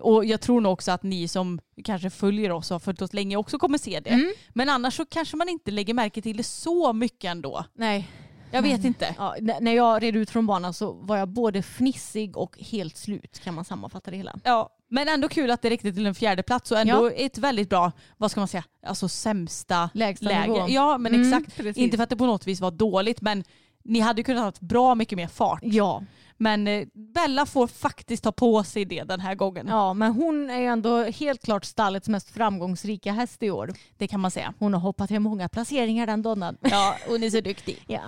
Och 0.00 0.24
jag 0.24 0.40
tror 0.40 0.60
nog 0.60 0.72
också 0.72 0.90
att 0.92 1.02
ni 1.02 1.28
som 1.28 1.60
kanske 1.84 2.10
följer 2.10 2.50
oss 2.52 2.70
och 2.70 2.74
har 2.74 2.80
följt 2.80 3.02
oss 3.02 3.12
länge 3.12 3.36
också 3.36 3.58
kommer 3.58 3.78
se 3.78 4.00
det. 4.00 4.10
Mm. 4.10 4.32
Men 4.48 4.68
annars 4.68 4.96
så 4.96 5.04
kanske 5.06 5.36
man 5.36 5.48
inte 5.48 5.70
lägger 5.70 5.94
märke 5.94 6.22
till 6.22 6.36
det 6.36 6.42
så 6.42 6.92
mycket 6.92 7.30
ändå. 7.30 7.64
Nej, 7.74 8.08
Jag 8.52 8.62
vet 8.62 8.84
inte. 8.84 9.14
ja, 9.18 9.36
när 9.60 9.72
jag 9.72 10.02
red 10.02 10.16
ut 10.16 10.30
från 10.30 10.46
banan 10.46 10.74
så 10.74 10.92
var 10.92 11.16
jag 11.16 11.28
både 11.28 11.58
fnissig 11.62 12.36
och 12.36 12.58
helt 12.58 12.96
slut 12.96 13.40
kan 13.44 13.54
man 13.54 13.64
sammanfatta 13.64 14.10
det 14.10 14.16
hela. 14.16 14.36
Ja, 14.44 14.76
men 14.88 15.08
ändå 15.08 15.28
kul 15.28 15.50
att 15.50 15.62
det 15.62 15.70
räckte 15.70 15.92
till 15.92 16.06
en 16.06 16.14
fjärde 16.14 16.42
plats 16.42 16.70
och 16.72 16.78
ändå 16.78 17.10
ett 17.16 17.38
väldigt 17.38 17.68
bra, 17.68 17.92
vad 18.16 18.30
ska 18.30 18.40
man 18.40 18.48
säga, 18.48 18.64
alltså 18.86 19.08
sämsta 19.08 19.90
läge. 19.94 20.66
Ja 20.68 20.98
men 20.98 21.14
Mm, 21.14 21.32
exakt. 21.32 21.56
precis. 21.56 21.76
Inte 21.76 21.96
för 21.96 22.04
att 22.04 22.10
det 22.10 22.16
på 22.16 22.26
något 22.26 22.46
vis 22.46 22.60
var 22.60 22.70
dåligt 22.70 23.20
men 23.20 23.44
ni 23.90 24.00
hade 24.00 24.20
ju 24.20 24.24
kunnat 24.24 24.40
ha 24.40 24.44
haft 24.46 24.60
bra 24.60 24.94
mycket 24.94 25.16
mer 25.16 25.26
fart. 25.26 25.58
Ja, 25.62 26.02
Men 26.36 26.66
eh, 26.68 26.86
Bella 27.14 27.46
får 27.46 27.66
faktiskt 27.66 28.24
ta 28.24 28.32
på 28.32 28.62
sig 28.64 28.84
det 28.84 29.02
den 29.02 29.20
här 29.20 29.34
gången. 29.34 29.66
ja, 29.68 29.94
men 29.94 30.12
hon 30.12 30.50
är 30.50 30.58
ju 30.60 30.66
ändå 30.66 31.02
helt 31.04 31.42
klart 31.44 31.64
stallets 31.64 32.08
mest 32.08 32.30
framgångsrika 32.30 33.12
häst 33.12 33.42
i 33.42 33.50
år. 33.50 33.70
Det 33.98 34.08
kan 34.08 34.20
man 34.20 34.30
säga. 34.30 34.54
Hon 34.58 34.72
har 34.74 34.80
hoppat 34.80 35.10
hem 35.10 35.22
många 35.22 35.48
placeringar 35.48 36.06
den 36.06 36.22
donnan. 36.22 36.56
Ja, 36.60 36.96
hon 37.08 37.22
är 37.22 37.30
så 37.30 37.40
duktig. 37.40 37.76
Ja. 37.86 38.00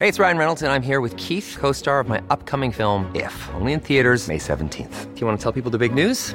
Hey, 0.00 0.08
it's 0.08 0.18
Ryan 0.18 0.38
Reynolds, 0.38 0.62
and 0.62 0.72
I'm 0.72 0.82
here 0.82 1.00
with 1.00 1.16
Keith, 1.16 1.56
co 1.60 1.72
star 1.72 2.00
of 2.00 2.08
my 2.08 2.20
upcoming 2.28 2.72
film, 2.72 3.06
If, 3.14 3.50
only 3.54 3.72
in 3.72 3.80
theaters, 3.80 4.26
May 4.28 4.38
17th. 4.38 5.14
Do 5.14 5.20
you 5.20 5.26
want 5.26 5.38
to 5.38 5.42
tell 5.42 5.52
people 5.52 5.70
the 5.70 5.88
big 5.88 5.94
news? 5.94 6.34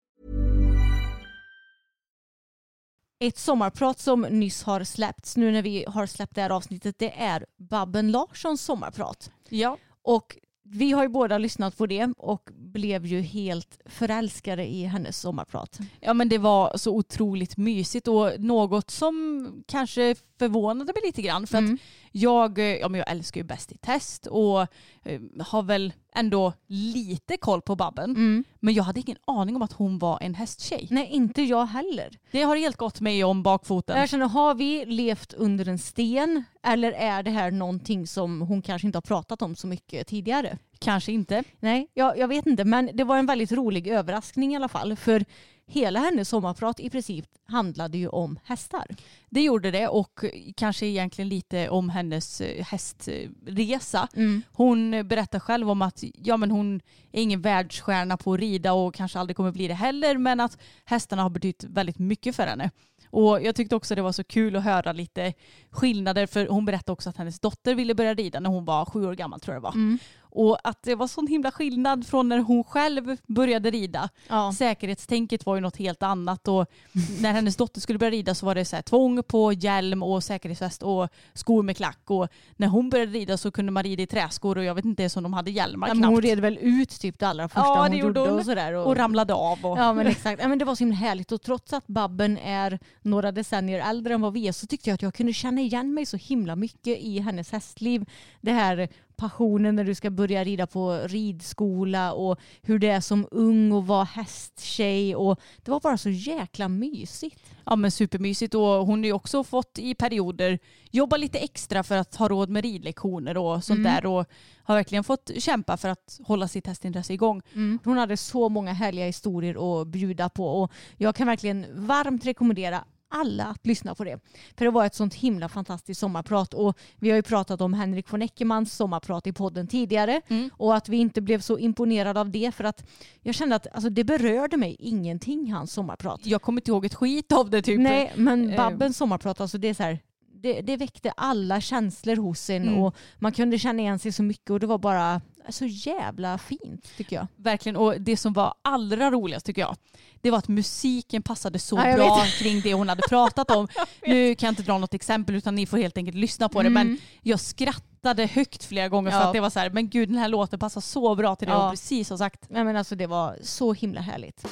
Ett 3.21 3.37
sommarprat 3.37 3.99
som 3.99 4.21
nyss 4.21 4.63
har 4.63 4.83
släppts 4.83 5.37
nu 5.37 5.51
när 5.51 5.61
vi 5.61 5.85
har 5.87 6.05
släppt 6.05 6.35
det 6.35 6.41
här 6.41 6.49
avsnittet 6.49 6.99
det 6.99 7.19
är 7.19 7.45
Babben 7.57 8.11
Larssons 8.11 8.61
sommarprat. 8.61 9.31
Ja. 9.49 9.77
Och 10.03 10.37
vi 10.63 10.91
har 10.91 11.03
ju 11.03 11.09
båda 11.09 11.37
lyssnat 11.37 11.77
på 11.77 11.85
det 11.85 12.13
och 12.17 12.49
blev 12.53 13.05
ju 13.05 13.21
helt 13.21 13.79
förälskade 13.85 14.65
i 14.65 14.83
hennes 14.83 15.19
sommarprat. 15.19 15.79
ja 15.99 16.13
men 16.13 16.29
det 16.29 16.37
var 16.37 16.77
så 16.77 16.95
otroligt 16.95 17.57
mysigt 17.57 18.07
och 18.07 18.39
något 18.39 18.91
som 18.91 19.47
kanske 19.67 20.15
förvånade 20.41 20.93
mig 20.93 21.01
lite 21.05 21.21
grann 21.21 21.47
för 21.47 21.57
Mm. 21.57 21.73
att 21.73 21.79
jag, 22.11 22.59
eh, 22.59 22.65
ja, 22.65 22.89
men 22.89 22.97
jag 22.99 23.11
älskar 23.11 23.41
ju 23.41 23.43
Bäst 23.47 23.71
i 23.71 23.77
test 23.77 24.27
och 24.27 24.61
eh, 25.03 25.21
har 25.39 25.63
väl 25.63 25.93
ändå 26.15 26.53
lite 26.67 27.37
koll 27.37 27.61
på 27.61 27.75
Babben. 27.75 28.43
Men 28.59 28.73
jag 28.73 28.83
hade 28.83 28.99
ingen 28.99 29.17
aning 29.27 29.55
om 29.55 29.61
att 29.61 29.71
hon 29.73 29.99
var 29.99 30.17
en 30.21 30.35
hästtjej. 30.35 30.87
Nej, 30.91 31.07
inte 31.11 31.41
jag 31.41 31.65
heller. 31.65 32.09
Det 32.31 32.41
har 32.41 32.55
helt 32.55 32.77
gått 32.77 33.01
mig 33.01 33.23
om 33.23 33.43
bakfoten. 33.43 33.99
Jag 33.99 34.09
känner, 34.09 34.27
har 34.27 34.55
vi 34.55 34.85
levt 34.85 35.33
under 35.33 35.67
en 35.67 35.79
sten 35.79 36.43
eller 36.63 36.91
är 36.91 37.23
det 37.23 37.31
här 37.31 37.51
någonting 37.51 38.07
som 38.07 38.41
hon 38.41 38.61
kanske 38.61 38.85
inte 38.87 38.97
har 38.97 39.01
pratat 39.01 39.41
om 39.41 39.55
så 39.55 39.67
mycket 39.67 40.07
tidigare? 40.07 40.57
Kanske 40.79 41.11
inte. 41.11 41.43
Nej, 41.59 41.87
jag, 41.93 42.17
jag 42.17 42.27
vet 42.27 42.45
inte. 42.47 42.65
Men 42.65 42.89
det 42.93 43.03
var 43.03 43.17
en 43.17 43.25
väldigt 43.25 43.51
rolig 43.51 43.87
överraskning 43.87 44.53
i 44.53 44.55
alla 44.55 44.67
fall. 44.69 44.95
För 44.95 45.25
hela 45.71 45.99
hennes 45.99 46.29
sommarprat 46.29 46.79
i 46.79 46.89
princip 46.89 47.25
handlade 47.45 47.97
ju 47.97 48.07
om 48.07 48.39
hästar. 48.43 48.85
Det 49.29 49.41
gjorde 49.41 49.71
det 49.71 49.87
och 49.87 50.25
kanske 50.55 50.85
egentligen 50.85 51.29
lite 51.29 51.69
om 51.69 51.89
hennes 51.89 52.41
eh, 52.41 52.65
hästresa. 52.65 54.07
Hon 54.47 55.07
berättar 55.07 55.39
själv 55.39 55.69
om 55.69 55.81
att 55.81 56.03
ja, 56.13 56.37
men 56.37 56.51
hon 56.51 56.75
är 57.11 57.21
ingen 57.21 57.41
världsstjärna 57.41 58.17
på 58.17 58.33
att 58.33 58.39
rida 58.39 58.73
och 58.73 58.95
kanske 58.95 59.19
aldrig 59.19 59.37
kommer 59.37 59.51
bli 59.51 59.67
det 59.67 59.73
heller 59.73 60.17
men 60.17 60.39
att 60.39 60.57
hästarna 60.85 61.21
har 61.23 61.29
betytt 61.29 61.63
väldigt 61.63 61.99
mycket 61.99 62.35
för 62.35 62.43
henne. 62.43 62.71
Och 63.09 63.41
jag 63.41 63.55
tyckte 63.55 63.75
också 63.75 63.95
det 63.95 64.01
var 64.01 64.11
så 64.11 64.23
kul 64.23 64.55
att 64.55 64.63
höra 64.63 64.91
lite 64.91 65.33
skillnader 65.69 66.27
för 66.27 66.47
hon 66.47 66.65
berättade 66.65 66.91
också 66.91 67.09
att 67.09 67.17
hennes 67.17 67.39
dotter 67.39 67.75
ville 67.75 67.95
börja 67.95 68.13
rida 68.13 68.39
när 68.39 68.49
hon 68.49 68.65
var 68.65 68.85
sju 68.85 69.05
år 69.05 69.13
gammal 69.13 69.39
tror 69.39 69.53
jag 69.55 69.61
det 69.61 69.63
var. 69.63 69.97
Och 70.31 70.57
att 70.63 70.83
det 70.83 70.95
var 70.95 71.07
sån 71.07 71.27
himla 71.27 71.51
skillnad 71.51 72.07
från 72.07 72.29
när 72.29 72.39
hon 72.39 72.63
själv 72.63 73.17
började 73.27 73.71
rida. 73.71 74.09
Ja. 74.27 74.53
Säkerhetstänket 74.57 75.45
var 75.45 75.55
ju 75.55 75.61
något 75.61 75.77
helt 75.77 76.03
annat 76.03 76.47
och 76.47 76.65
när 77.21 77.31
hennes 77.31 77.55
dotter 77.55 77.81
skulle 77.81 77.99
börja 77.99 78.11
rida 78.11 78.35
så 78.35 78.45
var 78.45 78.55
det 78.55 78.65
så 78.65 78.75
här 78.75 78.83
tvång 78.83 79.23
på 79.23 79.53
hjälm 79.53 80.03
och 80.03 80.23
säkerhetsväst 80.23 80.83
och 80.83 81.07
skor 81.33 81.63
med 81.63 81.77
klack 81.77 81.99
och 82.05 82.27
när 82.55 82.67
hon 82.67 82.89
började 82.89 83.11
rida 83.11 83.37
så 83.37 83.51
kunde 83.51 83.71
man 83.71 83.83
rida 83.83 84.03
i 84.03 84.07
träskor 84.07 84.57
och 84.57 84.63
jag 84.63 84.75
vet 84.75 84.85
inte 84.85 85.03
ens 85.03 85.17
om 85.17 85.23
de 85.23 85.33
hade 85.33 85.51
hjälmar 85.51 85.87
Ja, 85.87 85.93
men 85.93 86.01
knappt. 86.01 86.13
hon 86.13 86.21
red 86.21 86.39
väl 86.39 86.57
ut 86.61 86.89
typ 87.01 87.19
det 87.19 87.27
allra 87.27 87.49
första 87.49 87.61
Ja, 87.61 87.87
hon 87.87 87.97
gjorde 87.97 88.19
hon. 88.19 88.29
och 88.39 88.45
sådär. 88.45 88.73
och 88.73 88.95
ramlade 88.95 89.33
av. 89.33 89.65
Och... 89.65 89.77
Ja 89.77 89.93
men 89.93 90.07
exakt. 90.07 90.41
Ja, 90.41 90.47
men 90.47 90.59
det 90.59 90.65
var 90.65 90.75
så 90.75 90.83
himla 90.83 90.95
härligt 90.97 91.31
och 91.31 91.41
trots 91.41 91.73
att 91.73 91.87
Babben 91.87 92.37
är 92.37 92.79
några 93.01 93.31
decennier 93.31 93.89
äldre 93.89 94.13
än 94.13 94.21
vad 94.21 94.33
vi 94.33 94.47
är 94.47 94.51
så 94.51 94.67
tyckte 94.67 94.89
jag 94.89 94.95
att 94.95 95.01
jag 95.01 95.13
kunde 95.13 95.33
känna 95.33 95.61
igen 95.61 95.93
mig 95.93 96.05
så 96.05 96.17
himla 96.17 96.55
mycket 96.55 96.99
i 96.99 97.19
hennes 97.19 97.51
hästliv. 97.51 98.05
Det 98.41 98.51
här 98.51 98.89
passionen 99.21 99.75
när 99.75 99.83
du 99.83 99.95
ska 99.95 100.09
börja 100.09 100.43
rida 100.43 100.67
på 100.67 100.93
ridskola 101.05 102.13
och 102.13 102.39
hur 102.61 102.79
det 102.79 102.87
är 102.87 103.01
som 103.01 103.27
ung 103.31 103.71
och 103.71 103.87
vara 103.87 104.03
hästtjej 104.03 105.15
och 105.15 105.39
det 105.63 105.71
var 105.71 105.79
bara 105.79 105.97
så 105.97 106.09
jäkla 106.09 106.67
mysigt. 106.67 107.39
Ja 107.65 107.75
men 107.75 107.91
supermysigt 107.91 108.53
och 108.55 108.61
hon 108.61 108.99
har 108.99 109.05
ju 109.05 109.13
också 109.13 109.43
fått 109.43 109.79
i 109.79 109.95
perioder 109.95 110.59
jobba 110.91 111.17
lite 111.17 111.37
extra 111.39 111.83
för 111.83 111.97
att 111.97 112.15
ha 112.15 112.27
råd 112.27 112.49
med 112.49 112.63
ridlektioner 112.63 113.37
och 113.37 113.63
sånt 113.63 113.79
Mm. 113.79 113.93
där 113.93 114.05
och 114.05 114.25
har 114.63 114.75
verkligen 114.75 115.03
fått 115.03 115.31
kämpa 115.37 115.77
för 115.77 115.89
att 115.89 116.19
hålla 116.23 116.47
sitt 116.47 116.67
hästintresse 116.67 117.13
igång. 117.13 117.41
Hon 117.83 117.97
hade 117.97 118.17
så 118.17 118.49
många 118.49 118.73
härliga 118.73 119.05
historier 119.05 119.81
att 119.81 119.87
bjuda 119.87 120.29
på 120.29 120.45
och 120.61 120.71
jag 120.97 121.15
kan 121.15 121.27
verkligen 121.27 121.65
varmt 121.87 122.25
rekommendera 122.25 122.83
alla 123.11 123.45
att 123.45 123.65
lyssna 123.65 123.95
på 123.95 124.03
det. 124.03 124.19
För 124.57 124.65
det 124.65 124.71
var 124.71 124.85
ett 124.85 124.95
sånt 124.95 125.13
himla 125.13 125.49
fantastiskt 125.49 125.99
sommarprat 125.99 126.53
och 126.53 126.77
vi 126.99 127.09
har 127.09 127.15
ju 127.15 127.21
pratat 127.21 127.61
om 127.61 127.73
Henrik 127.73 128.13
von 128.13 128.21
Eckermans 128.21 128.73
sommarprat 128.73 129.27
i 129.27 129.33
podden 129.33 129.67
tidigare 129.67 130.21
och 130.57 130.75
att 130.75 130.89
vi 130.89 130.97
inte 130.97 131.21
blev 131.21 131.39
så 131.39 131.57
imponerade 131.57 132.19
av 132.19 132.29
det 132.29 132.55
för 132.55 132.63
att 132.63 132.89
jag 133.21 133.35
kände 133.35 133.55
att 133.55 133.67
alltså, 133.73 133.89
det 133.89 134.03
berörde 134.03 134.57
mig 134.57 134.75
ingenting 134.79 135.53
hans 135.53 135.73
sommarprat. 135.73 136.25
Jag 136.25 136.41
kommer 136.41 136.61
inte 136.61 136.71
ihåg 136.71 136.85
ett 136.85 136.95
skit 136.95 137.31
av 137.31 137.49
det 137.49 137.61
typ. 137.61 137.79
Nej 137.79 138.11
men 138.15 138.49
eh, 138.49 138.57
Babbens 138.57 138.97
sommarprat 138.97 139.41
alltså 139.41 139.57
det 139.57 139.67
är 139.67 139.73
så 139.73 139.83
här 139.83 139.99
det, 140.41 140.61
det 140.61 140.77
väckte 140.77 141.11
alla 141.11 141.61
känslor 141.61 142.15
hos 142.15 142.49
en 142.49 142.61
Mm. 142.61 142.77
och 142.77 142.95
man 143.19 143.31
kunde 143.31 143.59
känna 143.59 143.81
igen 143.81 143.99
sig 143.99 144.11
så 144.11 144.23
mycket 144.23 144.49
och 144.49 144.59
det 144.59 144.67
var 144.67 144.77
bara 144.77 145.21
så 145.49 145.65
jävla 145.65 146.37
fint 146.37 146.97
tycker 146.97 147.15
jag. 147.15 147.27
Verkligen 147.35 147.75
och 147.75 148.01
det 148.01 148.17
som 148.17 148.33
var 148.33 148.53
allra 148.61 149.11
roligast 149.11 149.45
tycker 149.45 149.61
jag 149.61 149.75
det 150.21 150.31
var 150.31 150.37
att 150.37 150.47
musiken 150.47 151.23
passade 151.23 151.59
så 151.59 151.75
Ja, 151.77 151.95
bra 151.95 152.23
kring 152.39 152.61
det 152.61 152.73
hon 152.73 152.89
hade 152.89 153.01
pratat 153.09 153.51
om. 153.51 153.67
nu 154.05 154.35
kan 154.35 154.47
jag 154.47 154.51
inte 154.51 154.63
dra 154.63 154.77
något 154.77 154.93
exempel 154.93 155.35
utan 155.35 155.55
ni 155.55 155.65
får 155.65 155.77
helt 155.77 155.97
enkelt 155.97 156.17
lyssna 156.17 156.49
på 156.49 156.63
det 156.63 156.69
men 156.69 156.97
jag 157.21 157.39
skrattade 157.39 158.25
högt 158.25 158.63
flera 158.63 158.89
gånger 158.89 159.11
för 159.11 159.17
Ja. 159.17 159.23
att 159.23 159.33
det 159.33 159.39
var 159.39 159.49
så 159.49 159.59
här 159.59 159.69
men 159.69 159.89
gud 159.89 160.09
den 160.09 160.17
här 160.17 160.27
låten 160.29 160.59
passar 160.59 160.81
så 160.81 161.15
bra 161.15 161.35
till 161.35 161.47
det 161.47 161.53
Ja. 161.53 161.61
hon 161.63 161.71
precis 161.71 162.09
har 162.09 162.17
sagt. 162.17 162.45
Nej, 162.49 162.63
men 162.63 162.75
alltså, 162.75 162.95
det 162.95 163.07
var 163.07 163.37
så 163.43 163.73
himla 163.73 164.01
härligt. 164.01 164.45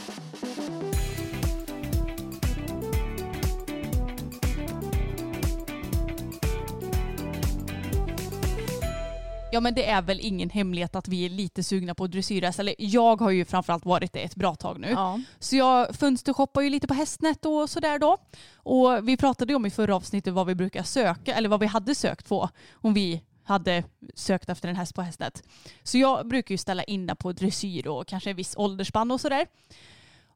Ja 9.52 9.60
men 9.60 9.74
det 9.74 9.86
är 9.86 10.02
väl 10.02 10.20
ingen 10.22 10.50
hemlighet 10.50 10.96
att 10.96 11.08
vi 11.08 11.26
är 11.26 11.30
lite 11.30 11.64
sugna 11.64 11.96
på 11.96 12.08
dressyrhäst. 12.08 12.60
Eller 12.60 12.76
jag 12.78 13.22
har 13.22 13.32
ju 13.32 13.46
framförallt 13.46 13.86
varit 13.86 14.14
det 14.14 14.20
ett 14.20 14.36
bra 14.36 14.56
tag 14.56 14.80
nu. 14.80 14.90
Ja. 14.90 15.20
Så 15.40 15.56
jag 15.56 15.96
fönstershoppar 15.96 16.62
ju 16.62 16.70
lite 16.70 16.88
på 16.88 16.94
Hästnet 16.94 17.46
och 17.46 17.70
sådär 17.70 18.00
då. 18.00 18.18
Och 18.54 19.08
vi 19.08 19.18
pratade 19.18 19.52
ju 19.52 19.56
om 19.56 19.66
i 19.66 19.70
förra 19.70 19.96
avsnittet 19.96 20.34
vad 20.34 20.48
vi 20.48 20.56
brukar 20.56 20.84
söka, 20.84 21.36
eller 21.36 21.50
vad 21.50 21.60
vi 21.60 21.66
hade 21.66 21.96
sökt 21.96 22.30
på 22.30 22.50
om 22.74 22.94
vi 22.94 23.24
hade 23.44 23.84
sökt 24.16 24.50
efter 24.50 24.70
en 24.70 24.76
häst 24.76 24.96
på 24.96 25.02
Hästnet. 25.02 25.44
Så 25.84 25.98
jag 25.98 26.28
brukar 26.28 26.54
ju 26.54 26.58
ställa 26.58 26.84
in 26.84 27.08
den 27.08 27.16
på 27.16 27.32
dressyr 27.32 27.88
och 27.88 28.08
kanske 28.08 28.30
en 28.30 28.36
viss 28.36 28.58
åldersspann 28.58 29.12
och 29.12 29.22
sådär. 29.22 29.48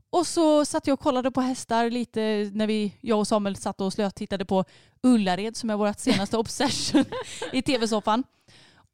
Och 0.10 0.28
så 0.28 0.66
satt 0.66 0.88
jag 0.88 0.94
och 0.94 1.00
kollade 1.00 1.32
på 1.32 1.42
hästar 1.42 1.90
lite 1.90 2.50
när 2.54 2.68
vi, 2.68 2.94
jag 3.02 3.20
och 3.20 3.28
Samuel 3.28 3.56
satt 3.56 3.82
och 3.82 3.94
slötittade 3.94 4.46
på 4.46 4.66
Ullared 5.04 5.58
som 5.58 5.70
är 5.70 5.76
vårt 5.76 6.00
senaste 6.00 6.38
obsession 6.44 7.06
i 7.52 7.62
tv-soffan. 7.62 8.24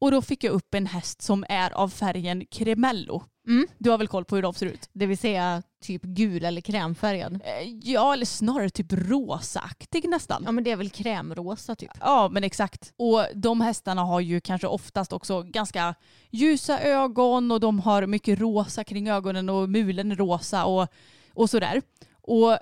Och 0.00 0.10
då 0.10 0.22
fick 0.22 0.44
jag 0.44 0.52
upp 0.52 0.74
en 0.74 0.86
häst 0.86 1.22
som 1.22 1.44
är 1.48 1.70
av 1.70 1.88
färgen 1.88 2.46
cremello. 2.50 3.22
Mm. 3.48 3.66
Du 3.78 3.90
har 3.90 3.98
väl 3.98 4.08
koll 4.08 4.24
på 4.24 4.34
hur 4.36 4.42
de 4.42 4.54
ser 4.54 4.66
ut? 4.66 4.88
Det 4.92 5.06
vill 5.06 5.18
säga 5.18 5.62
typ 5.84 6.02
gul 6.02 6.44
eller 6.44 6.60
krämfärgad. 6.60 7.34
Eh, 7.34 7.68
Ja, 7.82 8.12
eller 8.12 8.26
snarare 8.26 8.70
typ 8.70 8.92
rosaaktig 8.92 10.08
nästan. 10.08 10.42
Ja 10.46 10.52
men 10.52 10.64
det 10.64 10.70
är 10.70 10.76
väl 10.76 10.90
krämrosa 10.90 11.74
typ. 11.74 11.90
Ja, 12.00 12.28
men 12.32 12.44
exakt. 12.44 12.92
Och 12.96 13.24
de 13.34 13.60
hästarna 13.60 14.02
har 14.02 14.20
ju 14.20 14.40
kanske 14.40 14.66
oftast 14.66 15.12
också 15.12 15.42
ganska 15.42 15.94
ljusa 16.30 16.80
ögon 16.80 17.50
och 17.50 17.60
de 17.60 17.80
har 17.80 18.06
mycket 18.06 18.38
rosa 18.38 18.84
kring 18.84 19.08
ögonen 19.08 19.48
och 19.48 19.68
mulen 19.68 20.12
är 20.12 20.16
rosa 20.16 20.64
och, 20.64 20.88
och 21.34 21.50
sådär. 21.50 21.82
Och 22.22 22.58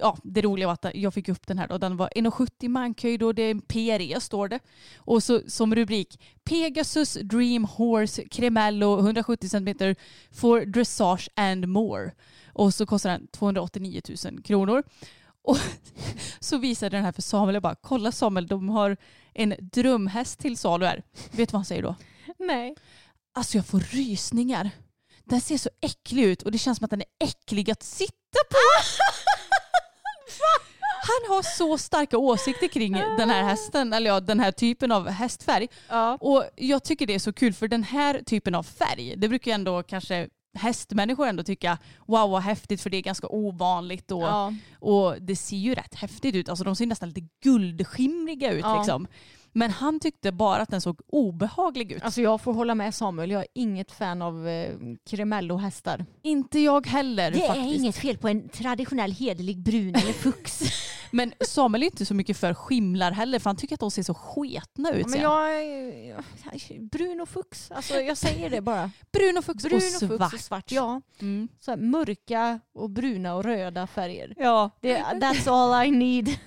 ja, 0.00 0.16
det 0.22 0.42
roliga 0.42 0.66
var 0.66 0.74
att 0.74 0.86
jag 0.94 1.14
fick 1.14 1.28
upp 1.28 1.46
den 1.46 1.58
här 1.58 1.68
då. 1.68 1.78
Den 1.78 1.96
var 1.96 2.08
1,70 2.16 2.68
mankhöjd 2.68 3.22
och 3.22 3.34
det 3.34 3.42
är 3.42 3.50
en 3.50 3.60
PRE 3.60 4.20
står 4.20 4.48
det. 4.48 4.60
Och 4.96 5.22
så 5.22 5.40
som 5.46 5.74
rubrik 5.74 6.20
Pegasus 6.44 7.14
Dream 7.14 7.64
Horse 7.64 8.28
Cremello 8.28 8.98
170 8.98 9.48
cm 9.48 9.96
for 10.30 10.60
dressage 10.60 11.28
and 11.36 11.68
more. 11.68 12.12
Och 12.52 12.74
så 12.74 12.86
kostar 12.86 13.10
den 13.10 13.26
289 13.26 14.02
000 14.24 14.42
kronor. 14.42 14.82
Och 15.42 15.58
så 16.40 16.58
visade 16.58 16.96
den 16.96 17.04
här 17.04 17.12
för 17.12 17.22
Samuel. 17.22 17.54
Jag 17.54 17.62
bara, 17.62 17.76
kolla 17.80 18.12
Samuel, 18.12 18.46
de 18.46 18.68
har 18.68 18.96
en 19.34 19.54
drömhäst 19.58 20.38
till 20.38 20.56
salu 20.56 20.86
här. 20.86 21.02
Vet 21.30 21.48
du 21.48 21.52
vad 21.52 21.58
han 21.58 21.64
säger 21.64 21.82
då? 21.82 21.94
Nej. 22.38 22.76
Alltså 23.34 23.58
jag 23.58 23.66
får 23.66 23.80
rysningar. 23.80 24.70
Den 25.24 25.40
ser 25.40 25.58
så 25.58 25.70
äcklig 25.80 26.24
ut 26.24 26.42
och 26.42 26.52
det 26.52 26.58
känns 26.58 26.78
som 26.78 26.84
att 26.84 26.90
den 26.90 27.00
är 27.00 27.26
äcklig 27.26 27.70
att 27.70 27.82
sitta 27.82 28.38
på. 28.50 28.56
Han 31.10 31.36
har 31.36 31.42
så 31.42 31.78
starka 31.78 32.18
åsikter 32.18 32.68
kring 32.68 32.92
den 32.92 33.30
här 33.30 33.42
hästen, 33.42 33.92
eller 33.92 34.10
ja, 34.10 34.20
den 34.20 34.40
här 34.40 34.52
typen 34.52 34.92
av 34.92 35.08
hästfärg. 35.08 35.68
Ja. 35.88 36.18
Och 36.20 36.44
jag 36.56 36.84
tycker 36.84 37.06
det 37.06 37.14
är 37.14 37.18
så 37.18 37.32
kul 37.32 37.52
för 37.52 37.68
den 37.68 37.82
här 37.82 38.22
typen 38.26 38.54
av 38.54 38.62
färg, 38.62 39.14
det 39.16 39.28
brukar 39.28 39.50
ju 39.50 39.54
ändå 39.54 39.82
kanske 39.82 40.28
hästmänniskor 40.54 41.26
ändå 41.26 41.42
tycka 41.42 41.78
wow 42.06 42.30
vad 42.30 42.42
häftigt 42.42 42.80
för 42.82 42.90
det 42.90 42.96
är 42.96 43.02
ganska 43.02 43.26
ovanligt 43.28 44.10
och, 44.10 44.22
Ja. 44.22 44.54
och 44.78 45.14
det 45.22 45.36
ser 45.36 45.56
ju 45.56 45.74
rätt 45.74 45.94
häftigt 45.94 46.34
ut. 46.34 46.48
Alltså 46.48 46.64
de 46.64 46.76
ser 46.76 46.86
nästan 46.86 47.08
lite 47.08 47.28
guldskimriga 47.42 48.52
ut 48.52 48.60
Ja. 48.64 48.78
liksom. 48.78 49.06
Men 49.52 49.70
han 49.70 50.00
tyckte 50.00 50.32
bara 50.32 50.62
att 50.62 50.68
den 50.70 50.80
såg 50.80 51.00
obehaglig 51.06 51.92
ut. 51.92 52.02
Alltså 52.02 52.20
jag 52.20 52.40
får 52.40 52.52
hålla 52.52 52.74
med 52.74 52.94
Samuel, 52.94 53.30
jag 53.30 53.40
är 53.40 53.46
inget 53.54 53.92
fan 53.92 54.22
av 54.22 54.48
eh, 54.48 54.74
kremellohästar. 55.10 56.04
Inte 56.22 56.58
jag 56.60 56.86
heller 56.86 57.32
faktiskt. 57.32 57.98
fel 57.98 58.18
på 58.18 58.28
en 58.28 58.48
traditionell 58.48 59.12
hederlig 59.12 59.58
brun 59.58 59.94
eller 59.94 60.12
fux. 60.12 60.60
Men 61.12 61.32
Samuel 61.46 61.82
är 61.82 61.86
inte 61.86 62.06
så 62.06 62.14
mycket 62.14 62.36
för 62.36 62.54
skimlar 62.54 63.12
heller 63.12 63.38
för 63.38 63.50
han 63.50 63.56
tycker 63.56 63.74
att 63.74 63.80
de 63.80 63.90
ser 63.90 64.02
så 64.02 64.14
sketna 64.14 64.92
ut. 64.92 65.06
men 65.06 65.20
jag, 65.20 65.54
är- 65.64 66.80
brun 66.90 67.20
och 67.20 67.28
fux, 67.28 67.70
alltså 67.70 67.94
jag 67.94 68.16
säger 68.16 68.50
det 68.50 68.60
bara. 68.60 68.90
Brun 69.12 69.38
och 69.38 69.44
fux 69.44 69.64
Brun 69.64 69.76
och 69.76 70.02
och 70.02 70.18
svart. 70.18 70.30
fux 70.30 70.34
och 70.34 70.40
svart. 70.40 70.72
Ja, 70.72 71.00
Mm. 71.20 71.48
så 71.60 71.70
här 71.70 71.78
mörka 71.78 72.60
och 72.74 72.90
bruna 72.90 73.34
och 73.34 73.44
röda 73.44 73.86
färger. 73.86 74.34
Ja. 74.36 74.70
Det, 74.80 74.96
that's 74.98 75.48
all 75.50 75.86
I 75.86 75.90
need. 75.90 76.28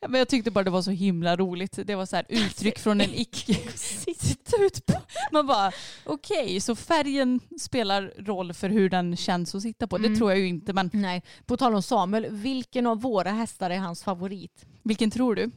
Ja, 0.00 0.08
Men 0.08 0.18
jag 0.18 0.28
tyckte 0.28 0.50
bara 0.50 0.64
det 0.64 0.70
var 0.70 0.82
så 0.82 0.90
himla 0.90 1.36
roligt. 1.36 1.78
Det 1.84 1.94
var 1.94 2.06
så 2.06 2.16
här 2.16 2.26
uttryck 2.46 2.78
från 2.78 3.00
en 3.00 3.10
icke... 3.14 3.54
Sitta 3.74 4.56
ut 4.62 4.86
på. 4.86 4.92
Man 5.32 5.46
bara 5.46 5.72
okej, 6.06 6.60
så 6.60 6.76
färgen 6.76 7.40
spelar 7.60 8.12
roll 8.18 8.52
för 8.52 8.68
hur 8.68 8.88
den 8.90 9.16
känns 9.16 9.54
att 9.54 9.62
sitta 9.62 9.86
på. 9.86 9.98
Det 9.98 10.06
Mm. 10.06 10.18
tror 10.18 10.30
jag 10.30 10.40
ju 10.40 10.48
inte 10.48 10.72
men 10.72 10.90
Nej, 10.92 11.22
på 11.46 11.56
tal 11.56 11.74
om 11.74 11.82
Samuel, 11.82 12.26
vilken 12.30 12.86
av 12.86 13.00
våra 13.00 13.30
hästar 13.30 13.70
är 13.70 13.78
hans 13.78 14.02
favorit? 14.04 14.64
vilken 14.82 15.10
tror 15.10 15.34
du? 15.34 15.50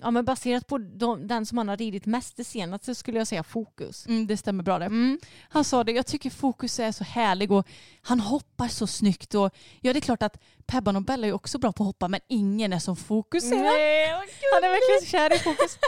Ja 0.00 0.10
men 0.10 0.24
baserat 0.24 0.66
på 0.66 0.78
de, 0.78 1.26
den 1.26 1.46
som 1.46 1.58
han 1.58 1.68
har 1.68 1.76
ridit 1.76 2.06
mest 2.06 2.36
det 2.36 2.44
senaste 2.44 2.94
skulle 2.94 3.18
jag 3.18 3.26
säga 3.26 3.42
Fokus. 3.42 4.06
Mm, 4.06 4.26
det 4.26 4.36
stämmer 4.36 4.62
bra 4.62 4.78
det. 4.78 4.84
Mm. 4.84 5.18
Han 5.48 5.64
sa 5.64 5.84
det, 5.84 5.92
jag 5.92 6.06
tycker 6.06 6.30
Fokus 6.30 6.80
är 6.80 6.92
så 6.92 7.04
härlig 7.04 7.52
och 7.52 7.66
han 8.02 8.20
hoppar 8.20 8.68
så 8.68 8.86
snyggt. 8.86 9.34
Och, 9.34 9.50
ja 9.80 9.92
det 9.92 9.98
är 9.98 10.00
klart 10.00 10.22
att 10.22 10.42
Pebban 10.66 10.96
och 10.96 11.02
Bella 11.02 11.26
är 11.26 11.32
också 11.32 11.58
bra 11.58 11.72
på 11.72 11.82
att 11.82 11.86
hoppa 11.86 12.08
men 12.08 12.20
ingen 12.28 12.72
är 12.72 12.78
som 12.78 12.96
Fokus 12.96 13.44
är. 13.44 13.56
Nej, 13.56 14.10
Han 14.54 14.64
är 14.64 14.68
verkligen 14.68 15.10
kär 15.10 15.36
i 15.36 15.38
Fokus. 15.38 15.78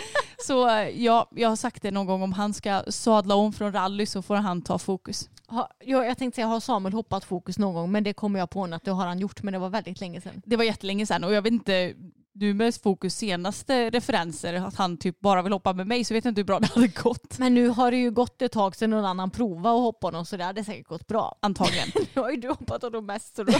Så 0.47 0.69
eh, 0.69 0.89
ja, 0.89 1.29
jag 1.31 1.49
har 1.49 1.57
sagt 1.57 1.83
det 1.83 1.91
någon 1.91 2.07
gång 2.07 2.23
om 2.23 2.33
han 2.33 2.55
ska 2.55 2.83
sadla 2.89 3.35
om 3.35 3.53
från 3.53 3.73
rally 3.73 4.07
så 4.07 4.23
får 4.23 4.35
han 4.35 4.63
ta 4.63 4.79
fokus. 4.79 5.29
Ha, 5.49 5.71
ja, 5.85 6.05
jag 6.05 6.19
tänkte 6.19 6.37
säga, 6.37 6.47
har 6.47 6.61
Samuel 6.61 6.93
hoppat 6.93 7.25
fokus 7.25 7.59
någon 7.59 7.75
gång? 7.75 7.93
Men 7.93 8.05
det 8.05 8.13
kommer 8.13 8.39
jag 8.39 8.51
på 8.51 8.65
att 8.65 8.85
det 8.85 8.91
har 8.91 9.07
han 9.07 9.19
gjort, 9.19 9.43
men 9.43 9.53
det 9.53 9.59
var 9.59 9.69
väldigt 9.69 10.01
länge 10.01 10.21
sedan. 10.21 10.43
Det 10.45 10.57
var 10.57 10.65
jättelänge 10.65 11.07
sedan 11.07 11.25
och 11.25 11.33
jag 11.33 11.43
vet 11.43 11.53
inte, 11.53 11.95
nu 12.41 12.55
med 12.55 12.75
fokus 12.75 13.17
senaste 13.17 13.91
referenser 13.91 14.55
att 14.55 14.77
han 14.77 14.97
typ 14.97 15.21
bara 15.21 15.43
vill 15.43 15.53
hoppa 15.53 15.73
med 15.73 15.87
mig 15.87 16.05
så 16.05 16.15
vet 16.15 16.25
jag 16.25 16.31
inte 16.31 16.41
hur 16.41 16.47
bra 16.47 16.59
det 16.59 16.67
hade 16.67 16.87
gått. 16.89 17.39
Men 17.39 17.55
nu 17.55 17.69
har 17.69 17.91
det 17.91 17.97
ju 17.97 18.11
gått 18.11 18.43
ett 18.43 18.53
tag 18.53 18.77
sedan 18.77 18.91
någon 18.91 19.05
annan 19.05 19.31
provade 19.31 19.77
att 19.77 19.83
hoppa 19.83 20.07
honom 20.07 20.27
så 20.27 20.37
det 20.37 20.45
hade 20.45 20.65
säkert 20.65 20.87
gått 20.87 21.07
bra. 21.07 21.39
Antagligen. 21.43 21.89
Nu 22.15 22.23
har 22.23 22.31
ju 22.31 22.37
du 22.37 22.49
hoppat 22.49 22.83
honom 22.83 23.07
mest 23.07 23.37
så 23.37 23.45
då... 23.45 23.53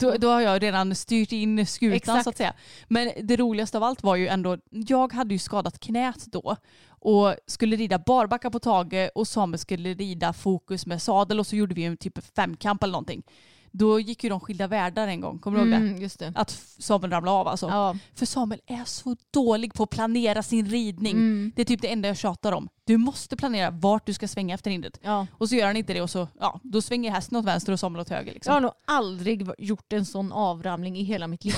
Då, 0.00 0.14
då 0.18 0.28
har 0.28 0.40
jag 0.40 0.62
redan 0.62 0.94
styrt 0.94 1.32
in 1.32 1.66
skutan 1.66 1.96
Exakt. 1.96 2.24
så 2.24 2.30
att 2.30 2.36
säga. 2.36 2.54
Men 2.88 3.12
det 3.22 3.36
roligaste 3.36 3.76
av 3.76 3.82
allt 3.82 4.02
var 4.02 4.16
ju 4.16 4.28
ändå, 4.28 4.58
jag 4.70 5.12
hade 5.12 5.34
ju 5.34 5.38
skadat 5.38 5.80
knät 5.80 6.26
då 6.26 6.56
och 7.00 7.34
skulle 7.46 7.76
rida 7.76 7.98
barbacka 7.98 8.50
på 8.50 8.58
Tage 8.58 9.10
och 9.14 9.28
Samuel 9.28 9.58
skulle 9.58 9.94
rida 9.94 10.32
fokus 10.32 10.86
med 10.86 11.02
sadel 11.02 11.40
och 11.40 11.46
så 11.46 11.56
gjorde 11.56 11.74
vi 11.74 11.84
en 11.84 11.96
typ 11.96 12.34
femkamp 12.36 12.82
eller 12.82 12.92
någonting. 12.92 13.22
Då 13.70 14.00
gick 14.00 14.24
ju 14.24 14.30
de 14.30 14.40
skilda 14.40 14.66
världar 14.66 15.08
en 15.08 15.20
gång, 15.20 15.38
kommer 15.38 15.58
du 15.58 15.64
ihåg 15.64 15.70
det? 15.70 15.86
Mm, 15.86 16.08
det. 16.18 16.32
Att 16.34 16.50
Samuel 16.78 17.10
ramlade 17.10 17.36
av 17.36 17.48
alltså. 17.48 17.66
Ja. 17.66 17.96
För 18.14 18.26
Samuel 18.26 18.60
är 18.66 18.84
så 18.84 19.16
dålig 19.30 19.74
på 19.74 19.82
att 19.82 19.90
planera 19.90 20.42
sin 20.42 20.66
ridning. 20.66 21.12
Mm. 21.12 21.52
Det 21.56 21.62
är 21.62 21.66
typ 21.66 21.82
det 21.82 21.92
enda 21.92 22.08
jag 22.08 22.16
tjatar 22.16 22.52
om. 22.52 22.68
Du 22.84 22.96
måste 22.96 23.36
planera 23.36 23.70
vart 23.70 24.06
du 24.06 24.14
ska 24.14 24.28
svänga 24.28 24.54
efter 24.54 24.70
rindet. 24.70 25.00
Ja. 25.02 25.26
Och 25.32 25.48
så 25.48 25.54
gör 25.54 25.66
han 25.66 25.76
inte 25.76 25.94
det 25.94 26.00
och 26.00 26.10
så, 26.10 26.28
ja, 26.40 26.60
då 26.62 26.82
svänger 26.82 27.10
hästen 27.10 27.38
åt 27.38 27.44
vänster 27.44 27.72
och 27.72 27.80
Samuel 27.80 28.00
åt 28.00 28.08
höger. 28.08 28.32
Liksom. 28.34 28.50
Jag 28.50 28.56
har 28.56 28.60
nog 28.60 28.72
aldrig 28.86 29.48
gjort 29.58 29.92
en 29.92 30.06
sån 30.06 30.32
avramling 30.32 30.96
i 30.96 31.02
hela 31.02 31.26
mitt 31.26 31.44
liv. 31.44 31.54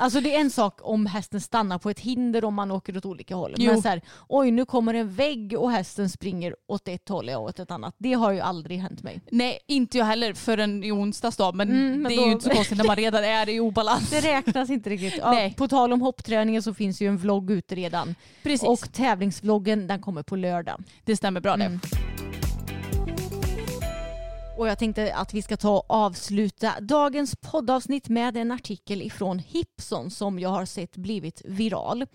Alltså 0.00 0.20
det 0.20 0.34
är 0.34 0.40
en 0.40 0.50
sak 0.50 0.78
om 0.82 1.06
hästen 1.06 1.40
stannar 1.40 1.78
på 1.78 1.90
ett 1.90 2.00
hinder 2.00 2.44
om 2.44 2.54
man 2.54 2.70
åker 2.70 2.96
åt 2.96 3.04
olika 3.06 3.34
håll. 3.34 3.54
Jo. 3.58 3.72
Men 3.72 3.82
så 3.82 3.88
här, 3.88 4.00
oj 4.28 4.50
nu 4.50 4.64
kommer 4.64 4.94
en 4.94 5.14
vägg 5.14 5.54
och 5.58 5.70
hästen 5.72 6.08
springer 6.10 6.56
åt 6.68 6.88
ett 6.88 7.08
håll 7.08 7.28
och 7.28 7.42
åt 7.42 7.58
ett 7.58 7.70
annat. 7.70 7.94
Det 7.98 8.12
har 8.12 8.32
ju 8.32 8.40
aldrig 8.40 8.78
hänt 8.78 9.02
mig. 9.02 9.20
Nej, 9.30 9.58
inte 9.66 9.98
jag 9.98 10.04
heller 10.04 10.34
förrän 10.34 10.84
i 10.84 10.92
onsdags 10.92 11.36
då. 11.36 11.52
Men, 11.52 11.70
Mm, 11.70 12.02
men 12.02 12.10
det 12.10 12.16
då- 12.16 12.22
är 12.22 12.26
ju 12.26 12.32
inte 12.32 12.44
så 12.44 12.54
konstigt 12.54 12.78
när 12.78 12.84
man 12.84 12.96
redan 12.96 13.24
är 13.24 13.48
i 13.48 13.60
obalans. 13.60 14.10
Det 14.10 14.20
räknas 14.20 14.70
inte 14.70 14.90
riktigt. 14.90 15.14
Ja, 15.18 15.32
Nej. 15.32 15.54
på 15.54 15.68
tal 15.68 15.92
om 15.92 16.00
hoppträningen 16.02 16.62
så 16.62 16.74
finns 16.74 17.00
ju 17.02 17.08
en 17.08 17.18
vlogg 17.18 17.50
ute 17.50 17.74
redan. 17.74 18.14
Precis, 18.42 18.68
Och 18.68 18.92
tävlingsvloggen 18.92 19.86
den 19.86 20.00
kommer 20.00 20.22
på 20.22 20.36
lördag. 20.36 20.82
det 21.04 21.16
stämmer 21.16 21.40
bra 21.40 21.56
det. 21.56 21.64
Mm. 21.64 21.80
Och 24.56 24.68
jag 24.68 24.78
tänkte 24.78 25.14
att 25.14 25.34
vi 25.34 25.42
ska 25.42 25.56
ta 25.56 25.76
och 25.78 25.84
avsluta 25.90 26.80
dagens 26.80 27.36
poddavsnitt 27.36 28.08
med 28.08 28.36
en 28.36 28.52
artikel 28.52 29.02
ifrån 29.02 29.38
Hipson 29.38 30.10
som 30.10 30.38
jag 30.38 30.48
har 30.48 30.64
sett 30.64 30.96
blivit 30.96 31.42
viral. 31.44 32.06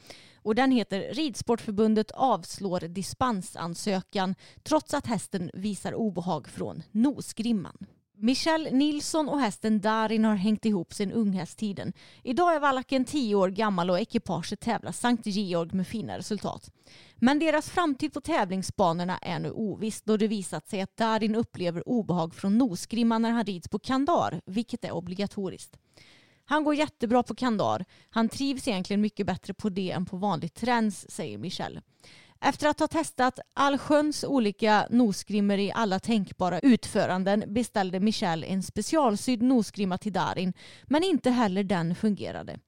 Och 0.41 0.55
den 0.55 0.71
heter 0.71 1.13
Ridsportförbundet 1.13 2.11
avslår 2.11 2.79
dispensansökan 2.79 4.35
trots 4.63 4.93
att 4.93 5.07
hästen 5.07 5.51
visar 5.53 5.93
obehag 5.93 6.47
från 6.47 6.83
nosgrimman. 6.91 7.77
Michelle 8.19 8.71
Nilsson 8.71 9.29
och 9.29 9.39
hästen 9.39 9.81
Darin 9.81 10.25
har 10.25 10.35
hängt 10.35 10.65
ihop 10.65 10.93
sedan 10.93 11.11
unghästtiden. 11.11 11.93
Idag 12.23 12.55
är 12.55 12.59
valacken 12.59 13.05
10 13.05 13.35
år 13.35 13.49
gammal 13.49 13.89
och 13.89 13.99
ekipaget 13.99 14.59
tävlar 14.59 14.91
Sankt 14.91 15.25
Georg 15.25 15.69
med 15.73 15.87
fina 15.87 16.17
resultat. 16.17 16.71
Men 17.15 17.39
deras 17.39 17.69
framtid 17.69 18.13
på 18.13 18.21
tävlingsbanorna 18.21 19.17
är 19.17 19.39
nu 19.39 19.51
oviss 19.51 20.01
då 20.01 20.17
det 20.17 20.27
visat 20.27 20.69
sig 20.69 20.81
att 20.81 20.97
Darin 20.97 21.35
upplever 21.35 21.89
obehag 21.89 22.35
från 22.35 22.57
nosgrimman 22.57 23.21
när 23.21 23.31
han 23.31 23.45
rids 23.45 23.69
på 23.69 23.79
kandar, 23.79 24.41
vilket 24.45 24.85
är 24.85 24.91
obligatoriskt. 24.91 25.77
Han 26.45 26.63
går 26.63 26.75
jättebra 26.75 27.23
på 27.23 27.35
kandar. 27.35 27.85
Han 28.09 28.29
trivs 28.29 28.67
egentligen 28.67 29.01
mycket 29.01 29.25
bättre 29.25 29.53
på 29.53 29.69
det 29.69 29.91
än 29.91 30.05
på 30.05 30.17
vanlig 30.17 30.53
träns, 30.53 31.11
säger 31.11 31.37
Michelle. 31.37 31.81
Efter 32.41 32.67
att 32.67 32.79
ha 32.79 32.87
testat 32.87 33.39
allsköns 33.53 34.23
olika 34.23 34.87
nosgrimmor 34.89 35.57
i 35.57 35.71
alla 35.71 35.99
tänkbara 35.99 36.59
utföranden 36.59 37.43
beställde 37.47 37.99
Michelle 37.99 38.47
en 38.47 38.63
specialsydd 38.63 39.41
nosgrimma 39.41 39.97
till 39.97 40.13
Darin, 40.13 40.53
men 40.83 41.03
inte 41.03 41.31
heller 41.31 41.63
den 41.63 41.95
fungerade. 41.95 42.59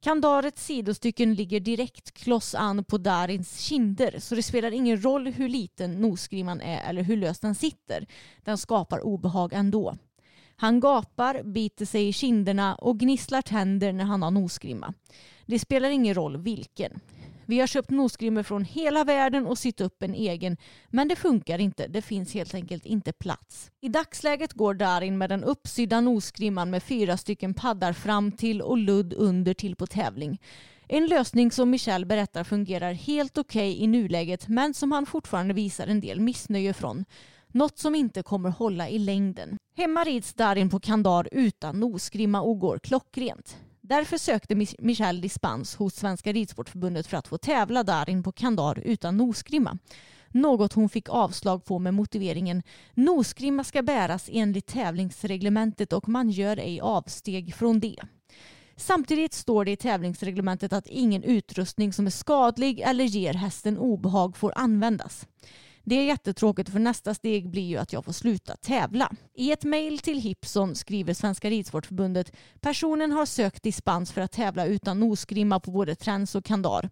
Kandarets 0.00 0.66
sidostycken 0.66 1.34
ligger 1.34 1.60
direkt 1.60 2.12
kloss 2.12 2.54
an 2.54 2.84
på 2.84 2.98
Darins 2.98 3.60
kinder 3.60 4.18
så 4.18 4.34
det 4.34 4.42
spelar 4.42 4.70
ingen 4.70 5.02
roll 5.02 5.26
hur 5.26 5.48
liten 5.48 5.92
nosgrimman 5.92 6.60
är 6.60 6.90
eller 6.90 7.02
hur 7.02 7.16
löst 7.16 7.42
den 7.42 7.54
sitter. 7.54 8.06
Den 8.44 8.58
skapar 8.58 9.00
obehag 9.00 9.52
ändå. 9.52 9.96
Han 10.56 10.80
gapar, 10.80 11.42
biter 11.42 11.84
sig 11.84 12.08
i 12.08 12.12
kinderna 12.12 12.74
och 12.74 12.98
gnisslar 12.98 13.42
tänder 13.42 13.92
när 13.92 14.04
han 14.04 14.22
har 14.22 14.30
nosgrimma. 14.30 14.94
Det 15.46 15.58
spelar 15.58 15.90
ingen 15.90 16.14
roll 16.14 16.36
vilken. 16.36 17.00
Vi 17.48 17.60
har 17.60 17.66
köpt 17.66 17.90
nosgrimmor 17.90 18.42
från 18.42 18.64
hela 18.64 19.04
världen 19.04 19.46
och 19.46 19.58
sytt 19.58 19.80
upp 19.80 20.02
en 20.02 20.14
egen 20.14 20.56
men 20.88 21.08
det 21.08 21.16
funkar 21.16 21.58
inte. 21.58 21.86
Det 21.86 22.02
finns 22.02 22.34
helt 22.34 22.54
enkelt 22.54 22.86
inte 22.86 23.12
plats. 23.12 23.70
I 23.80 23.88
dagsläget 23.88 24.52
går 24.52 24.74
Darin 24.74 25.18
med 25.18 25.30
den 25.30 25.44
uppsydda 25.44 26.00
nosgrimman 26.00 26.70
med 26.70 26.82
fyra 26.82 27.16
stycken 27.16 27.54
paddar 27.54 27.92
fram 27.92 28.32
till 28.32 28.62
och 28.62 28.78
ludd 28.78 29.12
under 29.12 29.54
till 29.54 29.76
på 29.76 29.86
tävling. 29.86 30.40
En 30.88 31.06
lösning 31.06 31.50
som 31.50 31.70
Michel 31.70 32.06
berättar 32.06 32.44
fungerar 32.44 32.92
helt 32.92 33.38
okej 33.38 33.82
i 33.82 33.86
nuläget 33.86 34.48
men 34.48 34.74
som 34.74 34.92
han 34.92 35.06
fortfarande 35.06 35.54
visar 35.54 35.86
en 35.86 36.00
del 36.00 36.20
missnöje 36.20 36.74
från. 36.74 37.04
Något 37.48 37.78
som 37.78 37.94
inte 37.94 38.22
kommer 38.22 38.50
hålla 38.50 38.88
i 38.88 38.98
längden. 38.98 39.56
Hemma 39.76 40.04
rids 40.04 40.34
Darin 40.34 40.70
på 40.70 40.80
kandar 40.80 41.28
utan 41.32 41.80
nosgrimma 41.80 42.40
och 42.40 42.58
går 42.58 42.78
klockrent. 42.78 43.56
Därför 43.88 44.18
sökte 44.18 44.54
Michel 44.78 45.20
dispens 45.20 45.76
hos 45.76 45.94
Svenska 45.94 46.32
Ridsportförbundet 46.32 47.06
för 47.06 47.16
att 47.16 47.28
få 47.28 47.38
tävla 47.38 47.82
Darin 47.82 48.22
på 48.22 48.32
kandar 48.32 48.78
utan 48.78 49.16
nosgrimma. 49.16 49.78
Något 50.28 50.72
hon 50.72 50.88
fick 50.88 51.08
avslag 51.08 51.64
på 51.64 51.78
med 51.78 51.94
motiveringen 51.94 52.62
nosgrimma 52.94 53.64
ska 53.64 53.82
bäras 53.82 54.28
enligt 54.32 54.66
tävlingsreglementet 54.66 55.92
och 55.92 56.08
man 56.08 56.30
gör 56.30 56.56
ej 56.56 56.80
avsteg 56.80 57.54
från 57.54 57.80
det. 57.80 57.96
Samtidigt 58.76 59.34
står 59.34 59.64
det 59.64 59.70
i 59.70 59.76
tävlingsreglementet 59.76 60.72
att 60.72 60.86
ingen 60.86 61.22
utrustning 61.22 61.92
som 61.92 62.06
är 62.06 62.10
skadlig 62.10 62.80
eller 62.80 63.04
ger 63.04 63.34
hästen 63.34 63.78
obehag 63.78 64.36
får 64.36 64.52
användas. 64.56 65.26
Det 65.84 65.94
är 65.94 66.04
jättetråkigt 66.04 66.68
för 66.68 66.78
nästa 66.78 67.14
steg 67.14 67.50
blir 67.50 67.66
ju 67.66 67.76
att 67.76 67.92
jag 67.92 68.04
får 68.04 68.12
sluta 68.12 68.56
tävla. 68.56 69.12
I 69.34 69.52
ett 69.52 69.64
mejl 69.64 69.98
till 69.98 70.20
Hipson 70.20 70.74
skriver 70.74 71.14
Svenska 71.14 71.50
Ridsportförbundet 71.50 72.32
personen 72.60 73.12
har 73.12 73.26
sökt 73.26 73.62
dispens 73.62 74.12
för 74.12 74.20
att 74.20 74.32
tävla 74.32 74.66
utan 74.66 75.00
nosgrimma 75.00 75.60
på 75.60 75.70
både 75.70 75.94
träns 75.94 76.34
och 76.34 76.44
kandar. 76.44 76.90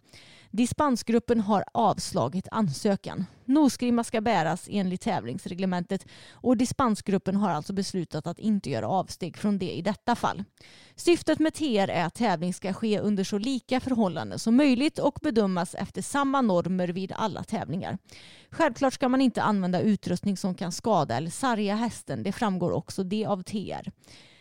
Dispensgruppen 0.51 1.41
har 1.41 1.63
avslagit 1.73 2.47
ansökan. 2.51 3.25
Nosgrimma 3.47 4.03
ska 4.03 4.21
bäras 4.21 4.67
enligt 4.71 5.01
tävlingsreglementet 5.01 6.05
och 6.31 6.57
dispensgruppen 6.57 7.35
har 7.35 7.49
alltså 7.49 7.73
beslutat 7.73 8.27
att 8.27 8.39
inte 8.39 8.69
göra 8.69 8.87
avsteg 8.87 9.37
från 9.37 9.57
det 9.57 9.71
i 9.71 9.81
detta 9.81 10.15
fall. 10.15 10.43
Syftet 10.95 11.39
med 11.39 11.53
TR 11.53 11.89
är 11.89 12.05
att 12.05 12.13
tävling 12.13 12.53
ska 12.53 12.73
ske 12.73 12.99
under 12.99 13.23
så 13.23 13.37
lika 13.37 13.79
förhållanden 13.79 14.39
som 14.39 14.55
möjligt 14.55 14.99
och 14.99 15.19
bedömas 15.21 15.75
efter 15.75 16.01
samma 16.01 16.41
normer 16.41 16.87
vid 16.87 17.11
alla 17.15 17.43
tävlingar. 17.43 17.97
Självklart 18.49 18.93
ska 18.93 19.09
man 19.09 19.21
inte 19.21 19.41
använda 19.41 19.81
utrustning 19.81 20.37
som 20.37 20.55
kan 20.55 20.71
skada 20.71 21.17
eller 21.17 21.29
sarga 21.29 21.75
hästen. 21.75 22.23
Det 22.23 22.31
framgår 22.31 22.71
också 22.71 23.03
det 23.03 23.25
av 23.25 23.43
TR. 23.43 23.91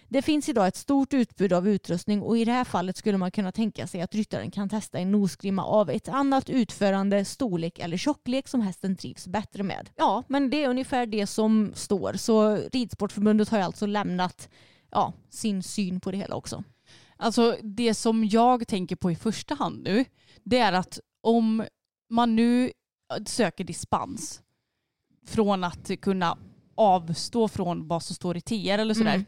Det 0.09 0.23
finns 0.23 0.49
idag 0.49 0.67
ett 0.67 0.77
stort 0.77 1.15
utbud 1.15 1.53
av 1.53 1.69
utrustning 1.69 2.23
och 2.23 2.39
i 2.39 2.45
det 2.45 2.53
här 2.53 2.65
fallet 2.65 2.97
skulle 2.97 3.19
man 3.19 3.31
kunna 3.31 3.53
tänka 3.53 3.87
sig 3.87 4.01
att 4.01 4.15
ryttaren 4.15 4.51
kan 4.51 4.69
testa 4.69 4.99
en 4.99 5.13
nosgrimma 5.13 5.65
av 5.65 5.91
ett 5.91 6.09
annat 6.09 6.51
utförande, 6.51 7.25
storlek 7.25 7.79
eller 7.79 7.97
tjocklek 7.97 8.49
som 8.49 8.61
hästen 8.61 8.97
trivs 8.97 9.27
bättre 9.27 9.63
med. 9.63 9.91
Ja, 9.97 10.23
men 10.29 10.51
det 10.51 10.65
är 10.65 10.69
ungefär 10.69 11.07
det 11.07 11.27
som 11.27 11.73
står. 11.75 12.13
Så 12.13 12.57
Ridsportförbundet 12.57 13.49
har 13.49 13.59
ju 13.59 13.65
alltså 13.65 13.87
lämnat 13.87 14.49
ja, 14.91 15.13
sin 15.31 15.63
syn 15.63 16.01
på 16.01 16.11
det 16.11 16.17
hela 16.17 16.35
också. 16.35 16.65
Alltså 17.17 17.57
det 17.63 17.95
som 17.95 18.25
jag 18.25 18.69
tänker 18.69 18.97
på 18.97 19.11
i 19.11 19.17
första 19.17 19.55
hand 19.55 19.83
nu, 19.85 20.05
det 20.45 20.59
är 20.59 20.73
att 20.73 21.01
om 21.21 21.65
man 22.11 22.37
nu 22.37 22.71
söker 23.27 23.65
dispens 23.65 24.43
från 25.27 25.65
att 25.65 25.91
kunna 26.01 26.39
avstå 26.75 27.49
från 27.49 27.89
vad 27.89 28.03
som 28.03 28.17
står 28.17 28.37
i 28.37 28.41
TR 28.41 28.79
eller 28.79 28.95
sådär. 28.95 29.15
Mm. 29.15 29.27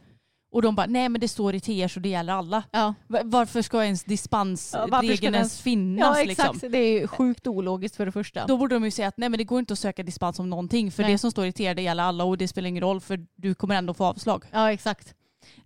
Och 0.50 0.62
de 0.62 0.74
bara, 0.74 0.86
nej 0.86 1.08
men 1.08 1.20
det 1.20 1.28
står 1.28 1.54
i 1.54 1.60
TR 1.60 1.88
så 1.88 2.00
det 2.00 2.08
gäller 2.08 2.32
alla. 2.32 2.62
Ja, 2.70 2.94
Va- 3.06 3.20
Varför 3.24 3.62
ska 3.62 3.84
ens 3.84 4.02
Ja, 4.06 4.08
dispensregeln 4.08 5.18
den- 5.20 5.34
ens 5.34 5.60
finnas? 5.60 6.16
ja 6.16 6.22
exakt. 6.22 6.52
Liksom? 6.54 6.70
Det 6.72 6.78
är 6.78 7.00
ju 7.00 7.06
sjukt 7.06 7.46
ologiskt 7.46 7.96
för 7.96 8.06
det 8.06 8.12
första. 8.12 8.46
Då 8.46 8.56
borde 8.56 8.74
de 8.74 8.84
ju 8.84 8.90
säga 8.90 9.08
att 9.08 9.18
nej 9.18 9.28
men 9.28 9.38
det 9.38 9.44
går 9.44 9.58
inte 9.58 9.72
att 9.72 9.78
söka 9.78 10.02
dispens 10.02 10.38
om 10.38 10.50
någonting 10.50 10.92
för 10.92 11.02
Nej. 11.02 11.12
det 11.12 11.18
som 11.18 11.30
står 11.30 11.46
i 11.46 11.52
TR 11.52 11.74
det 11.74 11.82
gäller 11.82 12.02
alla 12.02 12.24
och 12.24 12.38
det 12.38 12.48
spelar 12.48 12.68
ingen 12.68 12.82
roll 12.82 13.00
för 13.00 13.26
du 13.36 13.54
kommer 13.54 13.74
ändå 13.74 13.94
få 13.94 14.04
avslag. 14.04 14.44
Ja 14.52 14.72
exakt. 14.72 15.14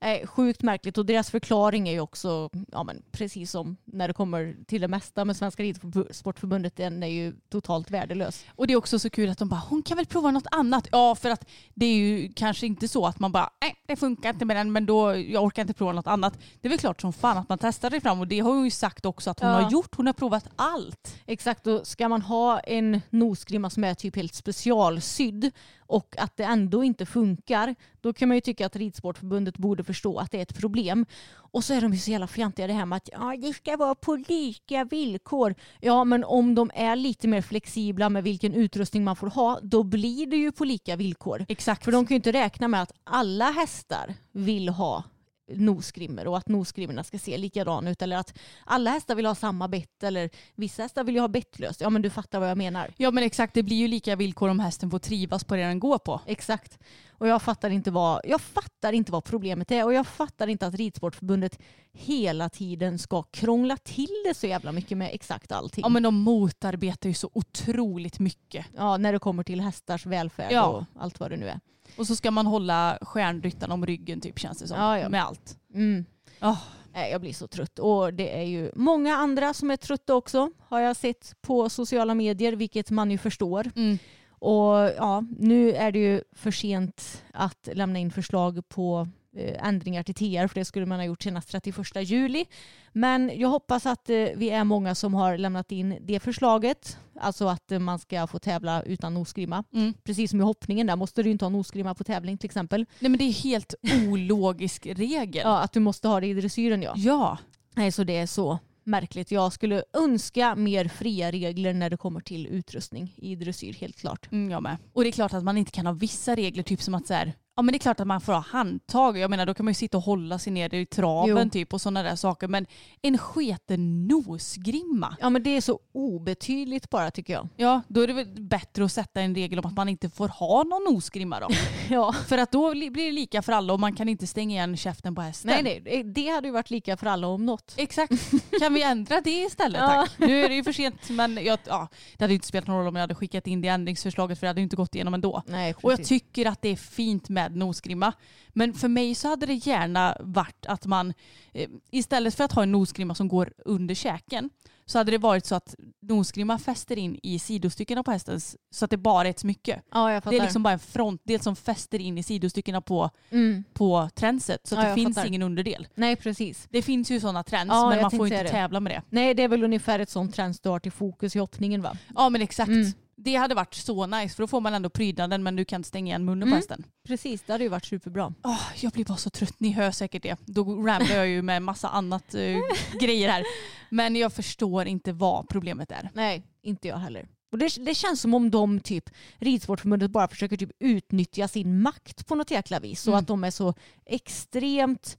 Eh, 0.01 0.27
sjukt 0.27 0.63
märkligt 0.63 0.99
och 0.99 1.07
deras 1.07 1.31
förklaring 1.31 1.89
är 1.89 1.93
ju 1.93 2.01
också, 2.01 2.51
ja 2.73 2.83
men 2.85 3.03
precis 3.13 3.51
som 3.51 3.77
när 3.85 4.09
det 4.09 4.15
kommer 4.15 4.57
till 4.67 4.81
det 4.81 4.89
mesta 4.89 5.25
med 5.25 5.37
Svenska 5.37 5.63
Ridsportförbundet, 5.63 6.77
den 6.77 7.03
är 7.03 7.07
ju 7.07 7.33
totalt 7.51 7.91
värdelös. 7.91 8.45
Och 8.57 8.67
det 8.67 8.73
är 8.73 8.77
också 8.77 8.99
så 8.99 9.11
kul 9.11 9.31
att 9.31 9.39
de 9.39 9.49
bara, 9.49 9.63
hon 9.69 9.83
kan 9.83 9.97
väl 9.97 10.07
prova 10.07 10.31
något 10.31 10.47
annat. 10.51 10.89
Ja, 10.93 11.15
för 11.15 11.31
att 11.31 11.49
det 11.75 11.87
är 11.87 11.95
ju 11.95 12.33
kanske 12.33 12.67
inte 12.67 12.89
så 12.89 13.07
att 13.07 13.19
man 13.21 13.33
bara, 13.33 13.51
nej 13.61 13.77
det 13.87 13.97
funkar 13.97 14.31
inte 14.31 14.45
med 14.45 14.57
den 14.57 14.73
men 14.73 14.87
då, 14.87 15.17
jag 15.17 15.45
orkar 15.45 15.63
inte 15.63 15.75
prova 15.75 15.93
något 15.93 16.07
annat. 16.07 16.39
Det 16.61 16.69
är 16.69 16.71
väl 16.71 16.79
klart 16.79 17.01
som 17.01 17.13
fan 17.13 17.39
att 17.39 17.49
man 17.49 17.59
testar 17.59 17.91
det 17.91 18.01
fram 18.01 18.21
och 18.21 18.29
det 18.29 18.41
har 18.41 18.51
hon 18.53 18.65
ju 18.65 18.71
sagt 18.71 19.07
också 19.07 19.31
att 19.31 19.41
hon 19.41 19.51
Ja. 19.51 19.61
har 19.61 19.71
gjort. 19.71 19.95
Hon 19.97 20.07
har 20.07 20.13
provat 20.13 20.45
allt. 20.57 21.17
Exakt, 21.27 21.67
och 21.67 21.87
ska 21.87 22.09
man 22.09 22.23
ha 22.23 22.61
en 22.61 23.01
nosgrimma 23.11 23.71
som 23.71 23.85
är 23.85 23.95
typ 23.95 24.17
helt 24.17 24.35
specialsydd 24.35 25.51
och 25.93 26.15
att 26.19 26.37
det 26.37 26.45
ändå 26.45 26.85
inte 26.85 27.07
funkar, 27.07 27.75
då 28.01 28.13
kan 28.13 28.29
man 28.29 28.37
ju 28.37 28.41
tycka 28.41 28.67
att 28.67 28.77
Ridsportförbundet 28.77 29.59
borde 29.59 29.85
förstå 29.85 30.19
att 30.19 30.31
det 30.31 30.39
är 30.39 30.43
ett 30.43 30.59
problem. 30.59 31.07
Och 31.35 31.65
så 31.65 31.75
är 31.75 31.81
de 31.81 31.93
ju 31.93 31.99
så 31.99 32.11
jävla 32.11 32.27
fjantiga 32.27 32.67
det 32.67 32.73
här 32.73 32.87
med 32.87 32.97
att 32.97 33.09
ja, 33.13 33.37
det 33.43 33.53
ska 33.53 33.77
vara 33.77 33.95
på 33.95 34.15
lika 34.29 34.85
villkor. 34.85 35.55
Ja, 35.81 36.05
men 36.05 36.25
om 36.25 36.55
de 36.55 36.71
är 36.75 36.97
lite 36.97 37.29
mer 37.29 37.43
flexibla 37.43 38.09
med 38.09 38.25
vilken 38.25 38.55
utrustning 38.55 39.05
man 39.05 39.17
får 39.17 39.27
ha, 39.27 39.61
då 39.63 39.83
blir 39.83 40.27
det 40.27 40.37
ju 40.37 40.53
på 40.53 40.65
lika 40.65 40.97
villkor. 40.97 41.47
Exakt. 41.49 41.85
För 41.85 41.93
de 41.93 42.07
kan 42.07 42.15
ju 42.15 42.17
inte 42.17 42.33
räkna 42.33 42.69
med 42.69 42.83
att 42.83 42.93
alla 43.05 43.51
hästar 43.51 44.15
vill 44.33 44.69
ha 44.69 45.05
nosgrimmor 45.49 46.27
och 46.27 46.39
att 46.39 46.49
nosgrimmorna 46.49 47.05
ska 47.05 47.19
se 47.19 47.39
likadana 47.39 47.91
ut 47.91 48.03
eller 48.03 48.17
att 48.17 48.39
alla 48.65 48.91
hästar 48.91 49.15
vill 49.15 49.27
ha 49.27 49.35
samma 49.35 49.69
bett 49.69 50.03
eller 50.03 50.31
vissa 50.55 50.83
hästar 50.83 51.05
vill 51.05 51.15
ju 51.15 51.21
ha 51.21 51.29
bettlöst. 51.29 51.81
Ja 51.81 51.91
men 51.91 52.03
du 52.03 52.11
fattar 52.11 52.41
vad 52.41 52.51
jag 52.51 52.59
menar. 52.59 52.91
Ja 52.97 53.11
men 53.11 53.25
exakt, 53.25 53.55
det 53.55 53.63
blir 53.63 53.77
ju 53.77 53.89
lika 53.89 54.17
villkor 54.17 54.49
om 54.49 54.61
hästen 54.61 54.91
får 54.91 54.99
trivas 54.99 55.45
på 55.45 55.57
det 55.57 55.63
den 55.63 55.81
går 55.81 55.99
på. 55.99 56.21
Exakt. 56.27 56.79
Och 57.11 57.29
jag 57.29 57.43
fattar, 57.43 57.71
inte 57.71 57.91
vad, 57.91 58.21
jag 58.25 58.41
fattar 58.41 58.93
inte 58.93 59.13
vad 59.13 59.25
problemet 59.25 59.71
är 59.71 59.85
och 59.85 59.95
jag 59.95 60.07
fattar 60.07 60.47
inte 60.47 60.67
att 60.67 60.75
Ridsportförbundet 60.75 61.59
hela 61.93 62.49
tiden 62.49 62.99
ska 62.99 63.23
krångla 63.23 63.77
till 63.77 64.23
det 64.29 64.35
så 64.35 64.47
jävla 64.47 64.73
mycket 64.73 64.99
med 64.99 65.11
exakt 65.13 65.53
allting. 65.53 65.83
Ja 65.83 65.89
men 65.89 66.03
de 66.03 66.15
motarbetar 66.15 67.09
ju 67.09 67.15
så 67.15 67.31
otroligt 67.33 68.19
mycket. 68.19 68.67
Ja, 68.77 68.97
när 68.97 69.13
det 69.13 69.19
kommer 69.19 69.43
till 69.43 69.61
hästars 69.61 70.07
välfärd 70.07 70.53
Ja. 70.53 70.67
och 70.67 70.85
allt 71.03 71.21
vad 71.21 71.31
det 71.31 71.37
nu 71.37 71.49
är. 71.49 71.61
Och 71.97 72.07
så 72.07 72.17
ska 72.17 72.31
man 72.31 72.47
hålla 72.47 72.99
stjärnryttarna 73.03 73.75
om 73.75 73.87
ryggen 73.87 74.21
typ 74.21 74.39
känns 74.39 74.59
det 74.59 74.69
som. 74.69 74.77
Ja, 74.77 74.99
ja. 74.99 75.09
Med 75.09 75.25
allt. 75.25 75.59
Mm. 75.75 76.05
Oh. 76.41 76.59
Jag 76.95 77.21
blir 77.21 77.33
så 77.33 77.47
trött. 77.47 77.79
Och 77.79 78.15
det 78.15 78.39
är 78.39 78.43
ju 78.43 78.73
många 78.75 79.17
andra 79.17 79.55
som 79.55 79.71
är 79.71 79.77
trötta 79.77 80.15
också 80.15 80.51
har 80.59 80.81
jag 80.81 80.97
sett 80.97 81.35
på 81.41 81.69
sociala 81.69 82.15
medier, 82.15 82.53
vilket 82.53 82.91
man 82.91 83.11
ju 83.11 83.19
förstår. 83.19 83.71
Mm. 83.77 83.99
Och 84.31 84.75
ja, 84.97 85.25
nu 85.39 85.73
är 85.73 85.93
det 85.93 85.99
ju 85.99 86.23
för 86.33 86.51
sent 86.51 87.25
att 87.33 87.69
lämna 87.73 87.99
in 87.99 88.11
förslag 88.11 88.69
på 88.69 89.09
ändringar 89.39 90.03
till 90.03 90.15
TR 90.15 90.47
för 90.47 90.55
det 90.55 90.65
skulle 90.65 90.87
man 90.87 90.99
ha 90.99 91.05
gjort 91.05 91.23
senast 91.23 91.49
31 91.49 92.11
juli. 92.11 92.47
Men 92.93 93.31
jag 93.35 93.49
hoppas 93.49 93.87
att 93.87 94.11
eh, 94.11 94.17
vi 94.37 94.51
är 94.51 94.65
många 94.65 94.95
som 94.95 95.15
har 95.15 95.39
lämnat 95.39 95.73
in 95.73 95.99
det 96.01 96.21
förslaget. 96.21 96.99
Alltså 97.21 97.49
att 97.49 97.73
eh, 97.73 97.79
man 97.79 97.99
ska 97.99 98.27
få 98.27 98.39
tävla 98.39 98.83
utan 98.83 99.15
nosgrimma. 99.15 99.65
Mm. 99.75 99.95
Precis 100.05 100.31
som 100.31 100.41
i 100.41 100.45
hoppningen, 100.45 100.87
där 100.87 100.97
måste 100.97 101.23
du 101.23 101.31
inte 101.31 101.45
ha 101.45 101.51
nosgrimma 101.51 101.95
på 101.95 102.05
tävling 102.05 102.39
till 102.39 102.47
exempel. 102.47 102.87
Nej 102.99 103.11
men 103.11 103.19
det 103.19 103.25
är 103.25 103.33
helt 103.33 103.75
ologisk 104.09 104.87
regel. 104.87 105.43
Ja, 105.45 105.59
att 105.59 105.73
du 105.73 105.81
måste 105.81 106.09
ha 106.09 106.21
det 106.21 106.27
i 106.27 106.35
dressyren 106.35 106.83
ja. 106.83 106.93
ja. 106.97 107.39
Nej, 107.75 107.93
så 107.93 108.05
det 108.05 108.17
är 108.17 108.27
så 108.27 108.59
märkligt. 108.85 109.31
Jag 109.31 109.53
skulle 109.53 109.85
önska 109.93 110.55
mer 110.55 110.89
fria 110.89 111.31
regler 111.31 111.75
när 111.75 111.91
det 111.91 111.97
kommer 111.97 112.21
till 112.21 112.47
utrustning 112.47 113.15
i 113.17 113.37
dressyr, 113.37 113.73
helt 113.73 113.97
klart. 113.97 114.33
Mm, 114.33 114.51
jag 114.51 114.63
med. 114.63 114.77
Och 114.93 115.03
det 115.03 115.09
är 115.09 115.13
klart 115.13 115.33
att 115.33 115.45
man 115.45 115.59
inte 115.59 115.71
kan 115.73 115.87
ha 115.87 115.93
vissa 115.93 116.35
regler, 116.35 116.63
typ 116.63 116.83
som 116.83 116.95
att 116.95 117.07
så 117.07 117.15
här, 117.15 117.35
ja 117.57 117.63
men 117.63 117.73
det 117.73 117.77
är 117.77 117.79
klart 117.79 118.01
att 118.01 118.07
man 118.07 118.21
får 118.21 118.33
ha 118.33 118.41
handtag. 118.41 119.19
Jag 119.19 119.31
menar 119.31 119.47
då 119.47 119.55
kan 119.55 119.65
man 119.65 119.71
ju 119.71 119.75
sitta 119.75 119.97
och 119.97 120.03
hålla 120.03 120.39
sig 120.39 120.53
ner 120.53 120.75
i 120.75 120.87
traven 120.87 121.45
Jo. 121.45 121.51
typ 121.51 121.73
och 121.75 121.81
sådana 121.81 122.03
där 122.03 122.17
saker. 122.17 122.49
Men 122.49 122.67
en 123.03 123.19
sketen 123.19 124.09
nosgrimma. 124.09 125.17
Ja, 125.21 125.31
men 125.31 125.43
det 125.43 125.51
är 125.57 125.61
så 125.61 125.81
obetydligt 125.93 126.91
bara 126.91 127.11
tycker 127.11 127.33
jag. 127.33 127.49
Ja, 127.57 127.81
då 127.89 128.01
är 128.01 128.07
det 128.07 128.13
väl 128.13 128.27
bättre 128.43 128.85
att 128.85 128.93
sätta 128.93 129.21
en 129.21 129.35
regel 129.35 129.59
om 129.59 129.67
att 129.67 129.75
man 129.77 129.89
inte 129.89 130.11
får 130.11 130.29
ha 130.29 130.63
någon 130.63 130.95
nosgrimma 130.95 131.41
då. 131.41 131.49
Ja. 131.91 132.13
För 132.13 132.39
att 132.39 132.53
då 132.53 132.71
blir 132.75 132.91
det 132.91 133.13
lika 133.13 133.43
för 133.43 133.53
alla 133.53 133.73
och 133.73 133.81
man 133.81 133.95
kan 133.95 134.09
inte 134.09 134.27
stänga 134.27 134.55
igen 134.57 134.77
käften 134.77 135.15
på 135.15 135.21
hästen. 135.23 135.51
Nej, 135.51 135.63
nej, 135.63 136.03
det- 136.03 136.03
det 136.23 136.29
hade 136.29 136.49
ju 136.49 136.53
varit 136.53 136.71
lika 136.71 136.97
för 136.97 137.07
alla 137.07 137.27
om 137.27 137.47
något. 137.47 137.75
Exakt. 137.77 138.13
Kan 138.61 138.75
vi 138.75 138.83
ändra 138.93 139.21
det 139.21 139.31
istället 139.43 139.81
tack? 139.81 140.11
Nu 140.19 140.45
är 140.45 140.49
det 140.49 140.55
ju 140.55 140.65
för 140.65 140.73
sent 140.73 141.11
men 141.11 141.39
jag, 141.45 141.59
ja, 141.67 141.89
det 142.17 142.25
hade 142.25 142.33
ju 142.33 142.37
inte 142.37 142.47
spelat 142.47 142.67
någon 142.67 142.77
roll 142.79 142.87
om 142.89 142.95
jag 142.97 143.01
hade 143.03 143.15
skickat 143.15 143.47
in 143.47 143.61
det 143.61 143.69
ändringsförslaget 143.69 144.39
för 144.39 144.47
det 144.47 144.49
hade 144.49 144.61
ju 144.61 144.65
inte 144.65 144.77
gått 144.77 144.95
igenom 144.95 145.15
ändå. 145.15 145.43
Nej, 145.47 145.75
Och 145.83 145.93
jag 145.93 145.99
precis. 145.99 146.09
tycker 146.09 146.47
att 146.47 146.63
det 146.63 146.69
är 146.69 146.77
fint 146.77 147.29
med 147.29 147.42
nosgrimma. 147.49 148.13
Men 148.49 148.75
för 148.75 148.89
mig 148.89 149.15
så 149.15 149.29
hade 149.29 149.47
det 149.47 149.55
gärna 149.55 150.17
varit 150.21 150.67
att 150.67 150.87
man 150.87 151.15
eh, 151.53 151.71
istället 151.91 152.35
för 152.35 152.45
att 152.45 152.53
ha 152.53 152.63
en 152.63 152.73
nosgrimma 152.73 153.15
som 153.15 153.29
går 153.29 153.53
under 153.65 153.95
käken 153.95 154.51
så 154.87 154.99
hade 154.99 155.11
det 155.11 155.19
varit 155.19 155.47
så 155.47 155.55
att 155.55 155.75
nosgrimma 156.01 156.59
fäster 156.59 156.99
in 156.99 157.19
i 157.23 157.39
sidostyckena 157.39 158.03
på 158.03 158.11
hästen 158.11 158.41
så 158.71 158.85
att 158.85 158.91
det 158.91 158.97
bara 158.97 159.27
är 159.27 159.31
ett 159.31 159.39
smycke. 159.39 159.83
Ja. 159.93 160.21
Det 160.25 160.37
är 160.37 160.43
liksom 160.43 160.63
bara 160.63 160.73
en 160.73 160.79
frontdel 160.79 161.41
som 161.41 161.57
fäster 161.57 161.99
in 161.99 162.19
i 162.19 162.23
sidostyckena 162.23 162.81
på, 162.81 163.11
mm. 163.31 163.65
på 163.73 164.09
tränset 164.15 164.67
så 164.67 164.75
att 164.75 164.83
Ja, 164.85 164.89
det 164.89 164.95
finns 164.95 165.15
fattar. 165.15 165.29
ingen 165.29 165.43
underdel. 165.43 165.87
Nej, 165.95 166.17
precis. 166.17 166.69
Det 166.71 166.83
finns 166.83 167.11
ju 167.11 167.21
sådana 167.21 167.43
trends 167.43 167.73
Ja, 167.73 167.89
men 167.89 168.03
man 168.03 168.11
får 168.11 168.27
inte 168.27 168.43
det. 168.43 168.49
tävla 168.49 168.81
med 168.81 168.93
det. 168.93 169.03
Nej, 169.09 169.35
det 169.35 169.43
är 169.43 169.49
väl 169.49 169.65
ungefär 169.65 169.99
ett 169.99 170.11
sånt 170.11 170.35
trends 170.35 170.61
du 170.61 170.69
har 170.69 170.79
till 170.79 170.93
fokus 170.93 171.37
i 171.37 171.39
hoppningen 171.39 171.83
va? 171.83 171.97
Ja 172.15 172.29
men 172.29 172.43
exakt. 172.43 172.69
Mm. 172.69 172.93
Det 173.17 173.35
hade 173.35 173.55
varit 173.55 173.75
så 173.75 174.07
nice 174.07 174.35
för 174.37 174.43
då 174.43 174.47
får 174.47 174.61
man 174.61 174.75
ändå 174.75 174.91
prydnaden 174.91 175.43
men 175.43 175.57
du 175.57 175.65
kan 175.65 175.85
stänga 175.85 176.07
igen 176.07 176.25
munnen 176.25 176.41
på 176.41 176.47
Mm. 176.47 176.57
hästen. 176.57 176.85
Precis, 177.07 177.43
det 177.43 177.53
hade 177.53 177.65
ju 177.65 177.71
varit 177.71 177.85
superbra. 177.85 178.35
Åh, 178.45 178.61
jag 178.81 178.93
blir 178.93 179.05
bara 179.05 179.17
så 179.19 179.31
trött, 179.31 179.55
ni 179.61 179.71
hör 179.73 179.91
säkert 179.91 180.23
det. 180.23 180.37
Då 180.47 180.65
ramblar 180.65 181.17
jag 181.17 181.29
ju 181.29 181.43
med 181.43 181.63
massa 181.63 181.89
annat 181.89 182.35
eh, 182.35 182.57
grejer 183.01 183.29
här. 183.29 183.45
Men 183.91 184.17
jag 184.17 184.33
förstår 184.33 184.87
inte 184.87 185.13
vad 185.13 185.49
problemet 185.49 185.91
är. 185.93 186.11
Nej, 186.15 186.43
inte 186.63 186.89
jag 186.89 186.97
heller. 186.97 187.29
Och 187.53 187.59
det, 187.59 187.85
det 187.85 187.95
känns 187.95 188.21
som 188.21 188.35
om 188.35 188.51
de 188.51 188.81
typ, 188.81 189.11
Ridsportförbundet 189.39 190.11
bara 190.11 190.29
försöker 190.29 190.57
typ 190.57 190.71
utnyttja 190.79 191.49
sin 191.49 191.83
makt 191.83 192.27
på 192.27 192.35
något 192.35 192.51
jäkla 192.51 192.81
vis. 192.81 193.01
Så 193.03 193.11
Mm. 193.11 193.19
att 193.21 193.27
de 193.27 193.45
är 193.45 193.51
så 193.51 193.75
extremt 194.07 195.17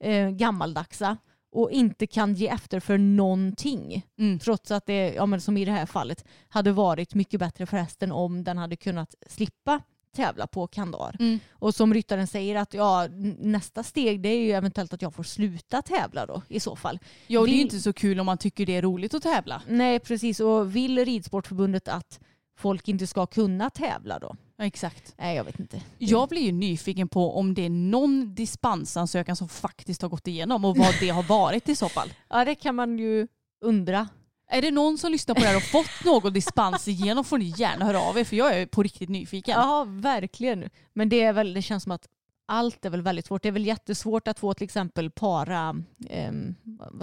eh, 0.00 0.28
gammaldagsa 0.30 1.16
och 1.52 1.70
inte 1.70 2.06
kan 2.06 2.34
ge 2.34 2.48
efter 2.48 2.80
för 2.80 2.98
någonting. 2.98 4.06
Mm. 4.18 4.38
Trots 4.38 4.70
att 4.70 4.86
det, 4.86 5.14
ja, 5.14 5.26
men 5.26 5.40
som 5.40 5.56
i 5.56 5.64
det 5.64 5.72
här 5.72 5.86
fallet, 5.86 6.24
hade 6.48 6.72
varit 6.72 7.14
mycket 7.14 7.40
bättre 7.40 7.66
för 7.66 7.76
hästen 7.76 8.12
om 8.12 8.44
den 8.44 8.58
hade 8.58 8.76
kunnat 8.76 9.14
slippa 9.28 9.80
tävla 10.16 10.46
på 10.46 10.66
kandar. 10.66 11.16
Mm. 11.20 11.38
Och 11.52 11.74
som 11.74 11.94
ryttaren 11.94 12.26
säger 12.26 12.56
att 12.56 12.74
ja, 12.74 13.08
nästa 13.38 13.82
steg 13.82 14.20
det 14.20 14.28
är 14.28 14.38
ju 14.40 14.50
eventuellt 14.52 14.92
att 14.92 15.02
jag 15.02 15.14
får 15.14 15.22
sluta 15.22 15.82
tävla 15.82 16.26
då 16.26 16.42
i 16.48 16.60
så 16.60 16.76
fall. 16.76 16.98
Ja, 17.26 17.40
och 17.40 17.46
det 17.46 17.50
är 17.50 17.52
ju 17.52 17.56
Vill- 17.58 17.66
inte 17.66 17.80
så 17.80 17.92
kul 17.92 18.20
om 18.20 18.26
man 18.26 18.38
tycker 18.38 18.66
det 18.66 18.76
är 18.76 18.82
roligt 18.82 19.14
att 19.14 19.22
tävla. 19.22 19.62
Nej 19.68 19.98
precis 19.98 20.40
och 20.40 20.76
vill 20.76 21.04
Ridsportförbundet 21.04 21.88
att 21.88 22.20
folk 22.58 22.88
inte 22.88 23.06
ska 23.06 23.26
kunna 23.26 23.70
tävla 23.70 24.18
då? 24.18 24.36
Ja, 24.58 24.64
exakt. 24.64 25.14
Nej 25.18 25.36
jag 25.36 25.44
vet 25.44 25.60
inte. 25.60 25.80
Jag 25.98 26.28
blir 26.28 26.42
ju 26.42 26.52
nyfiken 26.52 27.08
på 27.08 27.38
om 27.38 27.54
det 27.54 27.62
är 27.66 27.70
någon 27.70 28.34
dispensansökan 28.34 29.36
som 29.36 29.48
faktiskt 29.48 30.02
har 30.02 30.08
gått 30.08 30.26
igenom 30.26 30.64
och 30.64 30.76
vad 30.76 30.94
det 31.00 31.08
har 31.08 31.22
varit 31.22 31.68
i 31.68 31.76
så 31.76 31.88
fall. 31.88 32.08
Ja 32.28 32.44
det 32.44 32.54
kan 32.54 32.74
man 32.74 32.98
ju 32.98 33.28
undra. 33.64 34.08
Är 34.50 34.62
det 34.62 34.70
någon 34.70 34.98
som 34.98 35.12
lyssnar 35.12 35.34
på 35.34 35.40
det 35.40 35.46
här 35.46 35.56
och 35.56 35.62
fått 35.62 36.04
någon 36.04 36.32
dispens 36.32 36.88
igenom 36.88 37.24
får 37.24 37.38
ni 37.38 37.54
gärna 37.56 37.84
höra 37.84 38.00
av 38.00 38.18
er 38.18 38.24
för 38.24 38.36
jag 38.36 38.60
är 38.60 38.66
på 38.66 38.82
riktigt 38.82 39.08
nyfiken. 39.08 39.54
Ja 39.60 39.86
verkligen. 39.88 40.70
Men 40.92 41.08
det, 41.08 41.22
är 41.22 41.32
väl, 41.32 41.54
det 41.54 41.62
känns 41.62 41.82
som 41.82 41.92
att 41.92 42.08
allt 42.46 42.84
är 42.84 42.90
väl 42.90 43.02
väldigt 43.02 43.26
svårt. 43.26 43.42
Det 43.42 43.48
är 43.48 43.52
väl 43.52 43.66
jättesvårt 43.66 44.28
att 44.28 44.38
få 44.38 44.54
till 44.54 44.64
exempel 44.64 45.10
para... 45.10 45.72
man? 45.72 46.56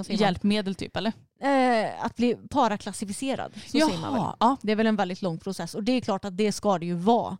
Hjälpmedel 0.07 0.75
typ 0.75 0.97
eller? 0.97 1.13
Eh, 1.41 2.05
att 2.05 2.15
bli 2.15 2.35
paraklassificerad. 2.49 3.53
Så 3.55 3.61
säger 3.71 4.01
man 4.01 4.13
väl. 4.13 4.23
ja. 4.39 4.57
Det 4.61 4.71
är 4.71 4.75
väl 4.75 4.87
en 4.87 4.95
väldigt 4.95 5.21
lång 5.21 5.37
process 5.39 5.75
och 5.75 5.83
det 5.83 5.91
är 5.91 6.01
klart 6.01 6.25
att 6.25 6.37
det 6.37 6.51
ska 6.51 6.77
det 6.79 6.85
ju 6.85 6.95
vara. 6.95 7.37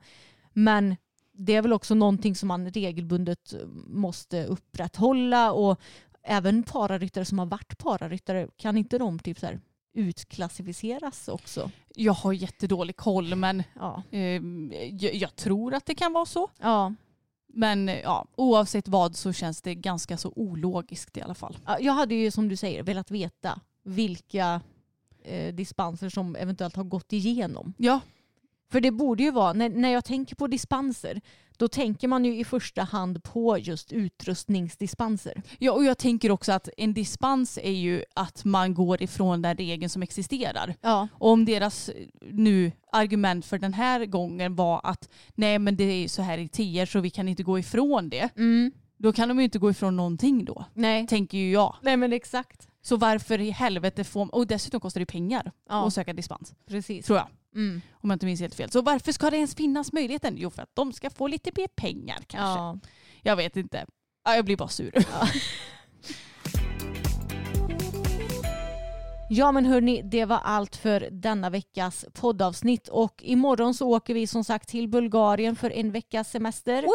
Men 0.53 0.95
det 1.33 1.55
är 1.55 1.61
väl 1.61 1.73
också 1.73 1.95
någonting 1.95 2.35
som 2.35 2.47
man 2.47 2.69
regelbundet 2.69 3.53
måste 3.87 4.45
upprätthålla 4.45 5.51
och 5.51 5.79
även 6.23 6.63
pararyttare 6.63 7.25
som 7.25 7.39
har 7.39 7.45
varit 7.45 7.77
pararyttare, 7.77 8.47
kan 8.57 8.77
inte 8.77 8.97
de 8.97 9.19
typ 9.19 9.39
så 9.39 9.45
här 9.45 9.59
utklassificeras 9.93 11.27
också? 11.27 11.71
Jag 11.95 12.13
har 12.13 12.33
jättedålig 12.33 12.95
koll 12.95 13.35
men 13.35 13.63
Ja. 13.79 14.03
eh, 14.11 14.41
jag, 14.91 15.15
jag 15.15 15.35
tror 15.35 15.73
att 15.73 15.85
det 15.85 15.95
kan 15.95 16.13
vara 16.13 16.25
så. 16.25 16.49
ja. 16.61 16.93
Men 17.55 17.87
ja, 17.87 18.25
oavsett 18.35 18.87
vad 18.87 19.15
så 19.15 19.33
känns 19.33 19.61
det 19.61 19.75
ganska 19.75 20.17
så 20.17 20.33
ologiskt 20.35 21.17
i 21.17 21.21
alla 21.21 21.35
fall. 21.35 21.57
Ja, 21.65 21.79
Jag 21.79 21.93
hade 21.93 22.15
ju 22.15 22.31
som 22.31 22.49
du 22.49 22.55
säger 22.55 22.83
velat 22.83 23.11
veta 23.11 23.59
vilka 23.83 24.61
eh, 25.23 25.53
dispenser 25.53 26.09
som 26.09 26.35
eventuellt 26.35 26.75
har 26.75 26.83
gått 26.83 27.13
igenom. 27.13 27.73
Ja, 27.77 27.99
För 28.73 28.81
det 28.81 28.91
borde 28.91 29.23
ju 29.23 29.31
vara, 29.31 29.53
när, 29.53 29.69
när 29.69 29.89
jag 29.89 30.05
tänker 30.05 30.35
på 30.35 30.47
dispenser, 30.47 31.21
då 31.57 31.67
tänker 31.67 32.07
man 32.07 32.25
ju 32.25 32.39
i 32.39 32.43
första 32.43 32.83
hand 32.83 33.23
på 33.23 33.57
just 33.57 33.91
utrustningsdispenser. 33.91 35.41
ja 35.59 35.71
och 35.71 35.83
jag 35.83 35.97
tänker 35.97 36.31
också 36.31 36.51
att 36.51 36.69
en 36.77 36.93
dispens 36.93 37.59
är 37.63 37.71
ju 37.71 38.03
att 38.15 38.45
man 38.45 38.73
går 38.73 39.01
ifrån 39.03 39.41
den 39.41 39.57
regeln 39.57 39.89
som 39.89 40.01
existerar. 40.03 40.75
Ja. 40.81 41.07
Och 41.13 41.29
om 41.29 41.45
deras 41.45 41.89
eh, 41.89 41.95
nu 42.31 42.71
argument 42.91 43.45
för 43.45 43.57
den 43.57 43.73
här 43.73 44.05
gången 44.05 44.55
var 44.55 44.81
att 44.83 45.09
nej 45.35 45.59
men 45.59 45.75
det 45.75 45.83
är 45.83 46.07
så 46.07 46.21
här 46.21 46.37
i 46.37 46.47
TR 46.47 46.85
så 46.85 46.99
vi 46.99 47.09
kan 47.09 47.27
inte 47.27 47.43
gå 47.43 47.59
ifrån 47.59 48.09
det. 48.09 48.29
Mm. 48.37 48.71
Då 48.97 49.13
kan 49.13 49.27
de 49.27 49.37
ju 49.37 49.43
inte 49.43 49.59
gå 49.59 49.69
ifrån 49.69 49.95
någonting 49.95 50.45
då. 50.45 50.65
Nej. 50.73 51.07
Tänker 51.07 51.37
ju 51.37 51.51
jag. 51.51 51.75
Nej 51.81 51.97
men 51.97 52.13
exakt. 52.13 52.67
Så 52.81 52.97
varför 52.97 53.41
i 53.41 53.49
helvete 53.49 54.03
får 54.03 54.35
Och 54.35 54.47
dessutom 54.47 54.79
kostar 54.79 54.99
det 54.99 55.05
pengar 55.05 55.51
Ja. 55.69 55.87
att 55.87 55.93
söka 55.93 56.13
dispens. 56.13 56.53
Precis. 56.67 57.05
Tror 57.05 57.17
jag. 57.17 57.27
Mm. 57.55 57.81
Om 57.93 58.09
jag 58.09 58.15
inte 58.15 58.25
minns 58.25 58.41
helt 58.41 58.55
fel. 58.55 58.71
Så 58.71 58.81
varför 58.81 59.11
ska 59.11 59.29
det 59.29 59.37
ens 59.37 59.55
finnas 59.55 59.93
möjligheten? 59.93 60.35
Jo 60.37 60.49
för 60.49 60.61
att 60.61 60.75
de 60.75 60.93
ska 60.93 61.09
få 61.09 61.27
lite 61.27 61.51
mer 61.55 61.67
pengar 61.67 62.17
kanske. 62.27 62.37
Ja. 62.37 62.79
Jag 63.21 63.35
vet 63.35 63.57
inte. 63.57 63.85
Ja, 64.25 64.35
jag 64.35 64.45
blir 64.45 64.57
bara 64.57 64.69
sur. 64.69 64.91
Ja 64.95 65.27
men 69.51 69.65
hörni, 69.65 70.01
det 70.01 70.25
var 70.25 70.39
allt 70.43 70.75
för 70.75 71.07
denna 71.11 71.49
veckas 71.49 72.05
poddavsnitt 72.13 72.87
och 72.87 73.23
imorgon 73.23 73.73
så 73.73 73.87
åker 73.87 74.13
vi 74.13 74.27
som 74.27 74.43
sagt 74.43 74.69
till 74.69 74.87
Bulgarien 74.87 75.55
för 75.55 75.69
en 75.69 75.91
veckas 75.91 76.31
semester. 76.31 76.85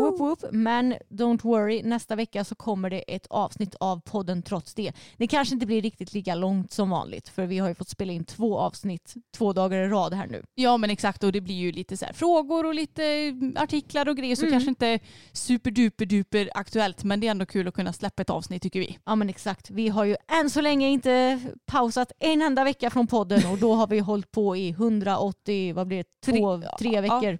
Woop, 0.00 0.20
woop. 0.20 0.44
Men 0.52 0.94
don't 1.08 1.42
worry, 1.42 1.82
nästa 1.82 2.16
vecka 2.16 2.44
så 2.44 2.54
kommer 2.54 2.90
det 2.90 2.98
ett 2.98 3.26
avsnitt 3.26 3.74
av 3.74 4.00
podden 4.00 4.42
trots 4.42 4.74
det. 4.74 4.92
Det 5.16 5.26
kanske 5.26 5.54
inte 5.54 5.66
blir 5.66 5.82
riktigt 5.82 6.14
lika 6.14 6.34
långt 6.34 6.72
som 6.72 6.90
vanligt 6.90 7.28
för 7.28 7.46
vi 7.46 7.58
har 7.58 7.68
ju 7.68 7.74
fått 7.74 7.88
spela 7.88 8.12
in 8.12 8.24
två 8.24 8.58
avsnitt 8.58 9.14
två 9.36 9.52
dagar 9.52 9.78
i 9.78 9.88
rad 9.88 10.14
här 10.14 10.26
nu. 10.26 10.42
Ja 10.54 10.76
men 10.76 10.90
exakt 10.90 11.24
och 11.24 11.32
det 11.32 11.40
blir 11.40 11.54
ju 11.54 11.72
lite 11.72 11.96
så 11.96 12.04
här 12.04 12.12
frågor 12.12 12.66
och 12.66 12.74
lite 12.74 13.04
mm, 13.04 13.56
artiklar 13.58 14.08
och 14.08 14.16
grejer 14.16 14.36
så 14.36 14.48
Mm. 14.48 14.52
kanske 14.52 14.68
inte 14.70 14.98
superduper 15.32 16.06
duper 16.06 16.50
aktuellt 16.54 17.04
men 17.04 17.20
det 17.20 17.26
är 17.26 17.30
ändå 17.30 17.46
kul 17.46 17.68
att 17.68 17.74
kunna 17.74 17.92
släppa 17.92 18.22
ett 18.22 18.30
avsnitt 18.30 18.62
tycker 18.62 18.80
vi. 18.80 18.98
Ja 19.04 19.14
men 19.14 19.28
exakt, 19.28 19.70
vi 19.70 19.88
har 19.88 20.04
ju 20.04 20.16
än 20.40 20.50
så 20.50 20.60
länge 20.60 20.88
inte 20.88 21.40
pausat 21.88 22.12
en 22.18 22.42
enda 22.42 22.64
vecka 22.64 22.90
från 22.90 23.06
podden 23.06 23.46
och 23.52 23.58
då 23.58 23.74
har 23.74 23.86
vi 23.86 23.98
hållit 23.98 24.30
på 24.30 24.56
i 24.56 24.68
180, 24.70 25.74
vad 25.74 25.86
blir 25.86 25.98
det, 25.98 26.04
två, 26.32 26.58
Tre- 26.58 26.68
tre 26.78 26.92
ja. 26.94 27.00
veckor. 27.00 27.38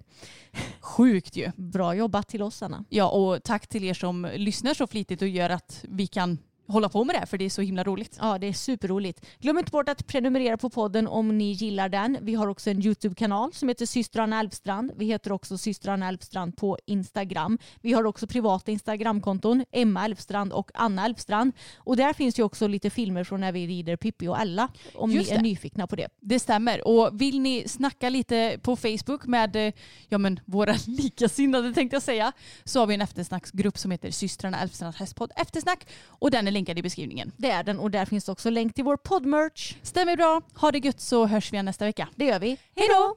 Sjukt 0.79 1.35
ju. 1.35 1.51
Bra 1.55 1.93
jobbat 1.95 2.27
till 2.27 2.41
oss 2.41 2.61
Anna. 2.63 2.85
Ja 2.89 3.09
och 3.09 3.43
tack 3.43 3.67
till 3.67 3.83
er 3.83 3.93
som 3.93 4.27
lyssnar 4.35 4.73
så 4.73 4.87
flitigt 4.87 5.21
och 5.21 5.27
gör 5.27 5.49
att 5.49 5.85
vi 5.89 6.07
kan 6.07 6.37
hålla 6.69 6.89
på 6.89 7.03
med 7.03 7.15
det 7.15 7.19
här 7.19 7.25
för 7.25 7.37
det 7.37 7.45
är 7.45 7.49
så 7.49 7.61
himla 7.61 7.83
roligt. 7.83 8.17
Ja, 8.21 8.37
det 8.37 8.47
är 8.47 8.53
superroligt. 8.53 9.25
Glöm 9.39 9.57
inte 9.57 9.71
bort 9.71 9.89
att 9.89 10.07
prenumerera 10.07 10.57
på 10.57 10.69
podden 10.69 11.07
om 11.07 11.37
ni 11.37 11.51
gillar 11.51 11.89
den. 11.89 12.17
Vi 12.21 12.35
har 12.35 12.47
också 12.47 12.69
en 12.69 12.85
YouTube-kanal 12.85 13.53
som 13.53 13.67
heter 13.69 13.85
Systrarna 13.85 14.39
Elfstrand. 14.39 14.91
Vi 14.95 15.05
heter 15.05 15.31
också 15.31 15.57
Systrarna 15.57 16.07
Elfstrand 16.07 16.57
på 16.57 16.77
Instagram. 16.85 17.57
Vi 17.81 17.93
har 17.93 18.03
också 18.03 18.27
privata 18.27 18.71
Instagramkonton, 18.71 19.65
Emma 19.71 20.05
Elfstrand 20.05 20.53
och 20.53 20.71
Anna 20.73 21.05
Elfstrand. 21.05 21.53
Och 21.77 21.97
där 21.97 22.13
finns 22.13 22.39
ju 22.39 22.43
också 22.43 22.67
lite 22.67 22.89
filmer 22.89 23.23
från 23.23 23.41
när 23.41 23.51
vi 23.51 23.67
rider 23.67 23.95
Pippi 23.95 24.27
och 24.27 24.39
Ella 24.39 24.69
om 24.95 25.11
Just 25.11 25.29
ni 25.29 25.35
är 25.35 25.37
det. 25.37 25.43
nyfikna 25.43 25.87
på 25.87 25.95
det. 25.95 26.07
Det 26.21 26.39
stämmer. 26.39 26.87
Och 26.87 27.21
vill 27.21 27.39
ni 27.39 27.67
snacka 27.67 28.09
lite 28.09 28.59
på 28.61 28.75
Facebook 28.75 29.25
med 29.25 29.55
eh, 29.55 29.73
ja, 30.07 30.17
men 30.17 30.39
våra 30.45 30.75
likasinnade 30.87 31.73
tänkte 31.73 31.95
jag 31.95 32.03
säga 32.03 32.31
så 32.63 32.79
har 32.79 32.87
vi 32.87 32.93
en 32.93 33.01
eftersnacksgrupp 33.01 33.77
som 33.77 33.91
heter 33.91 34.11
Systrarna 34.11 34.59
Elfstrands 34.61 34.97
hästpodd 34.97 35.31
Eftersnack 35.35 35.87
och 36.05 36.31
den 36.31 36.47
är 36.47 36.51
länkad 36.59 36.79
i 36.79 36.81
beskrivningen. 36.81 37.31
Det 37.37 37.49
är 37.49 37.63
den 37.63 37.79
och 37.79 37.91
där 37.91 38.05
finns 38.05 38.29
också 38.29 38.49
länk 38.49 38.73
till 38.73 38.83
vår 38.83 38.97
poddmerch. 38.97 39.75
Stämmer 39.83 40.15
bra. 40.17 40.41
Ha 40.55 40.71
det 40.71 40.79
gött 40.85 40.99
så 41.01 41.25
hörs 41.25 41.51
vi 41.51 41.55
igen 41.55 41.65
nästa 41.65 41.85
vecka. 41.85 42.07
Det 42.15 42.25
gör 42.25 42.39
vi. 42.39 42.57
Hej 42.75 42.87
då! 42.87 43.15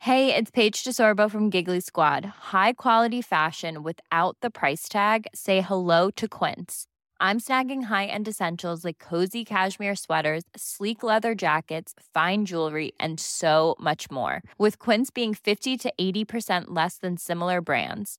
Hey, 0.00 0.32
it's 0.32 0.50
Paige 0.52 0.84
DeSorbo 0.84 1.28
from 1.28 1.50
Giggly 1.50 1.80
Squad. 1.80 2.24
High 2.52 2.72
quality 2.72 3.22
fashion 3.22 3.82
without 3.82 4.36
the 4.42 4.50
price 4.50 4.88
tag. 4.88 5.26
Say 5.34 5.60
hello 5.60 6.10
to 6.10 6.28
Quince. 6.28 6.86
I'm 7.20 7.40
snagging 7.40 7.86
high-end 7.86 8.28
essentials 8.28 8.84
like 8.84 8.98
cozy 9.08 9.44
cashmere 9.44 9.96
sweaters, 9.96 10.44
sleek 10.56 11.02
leather 11.02 11.34
jackets, 11.34 11.94
fine 12.14 12.44
jewelry, 12.44 12.92
and 13.00 13.18
so 13.18 13.74
much 13.80 14.08
more. 14.10 14.40
With 14.56 14.78
Quince 14.78 15.10
being 15.10 15.34
50 15.34 15.76
to 15.78 15.92
80% 16.00 16.66
less 16.68 16.98
than 16.98 17.16
similar 17.16 17.60
brands. 17.60 18.18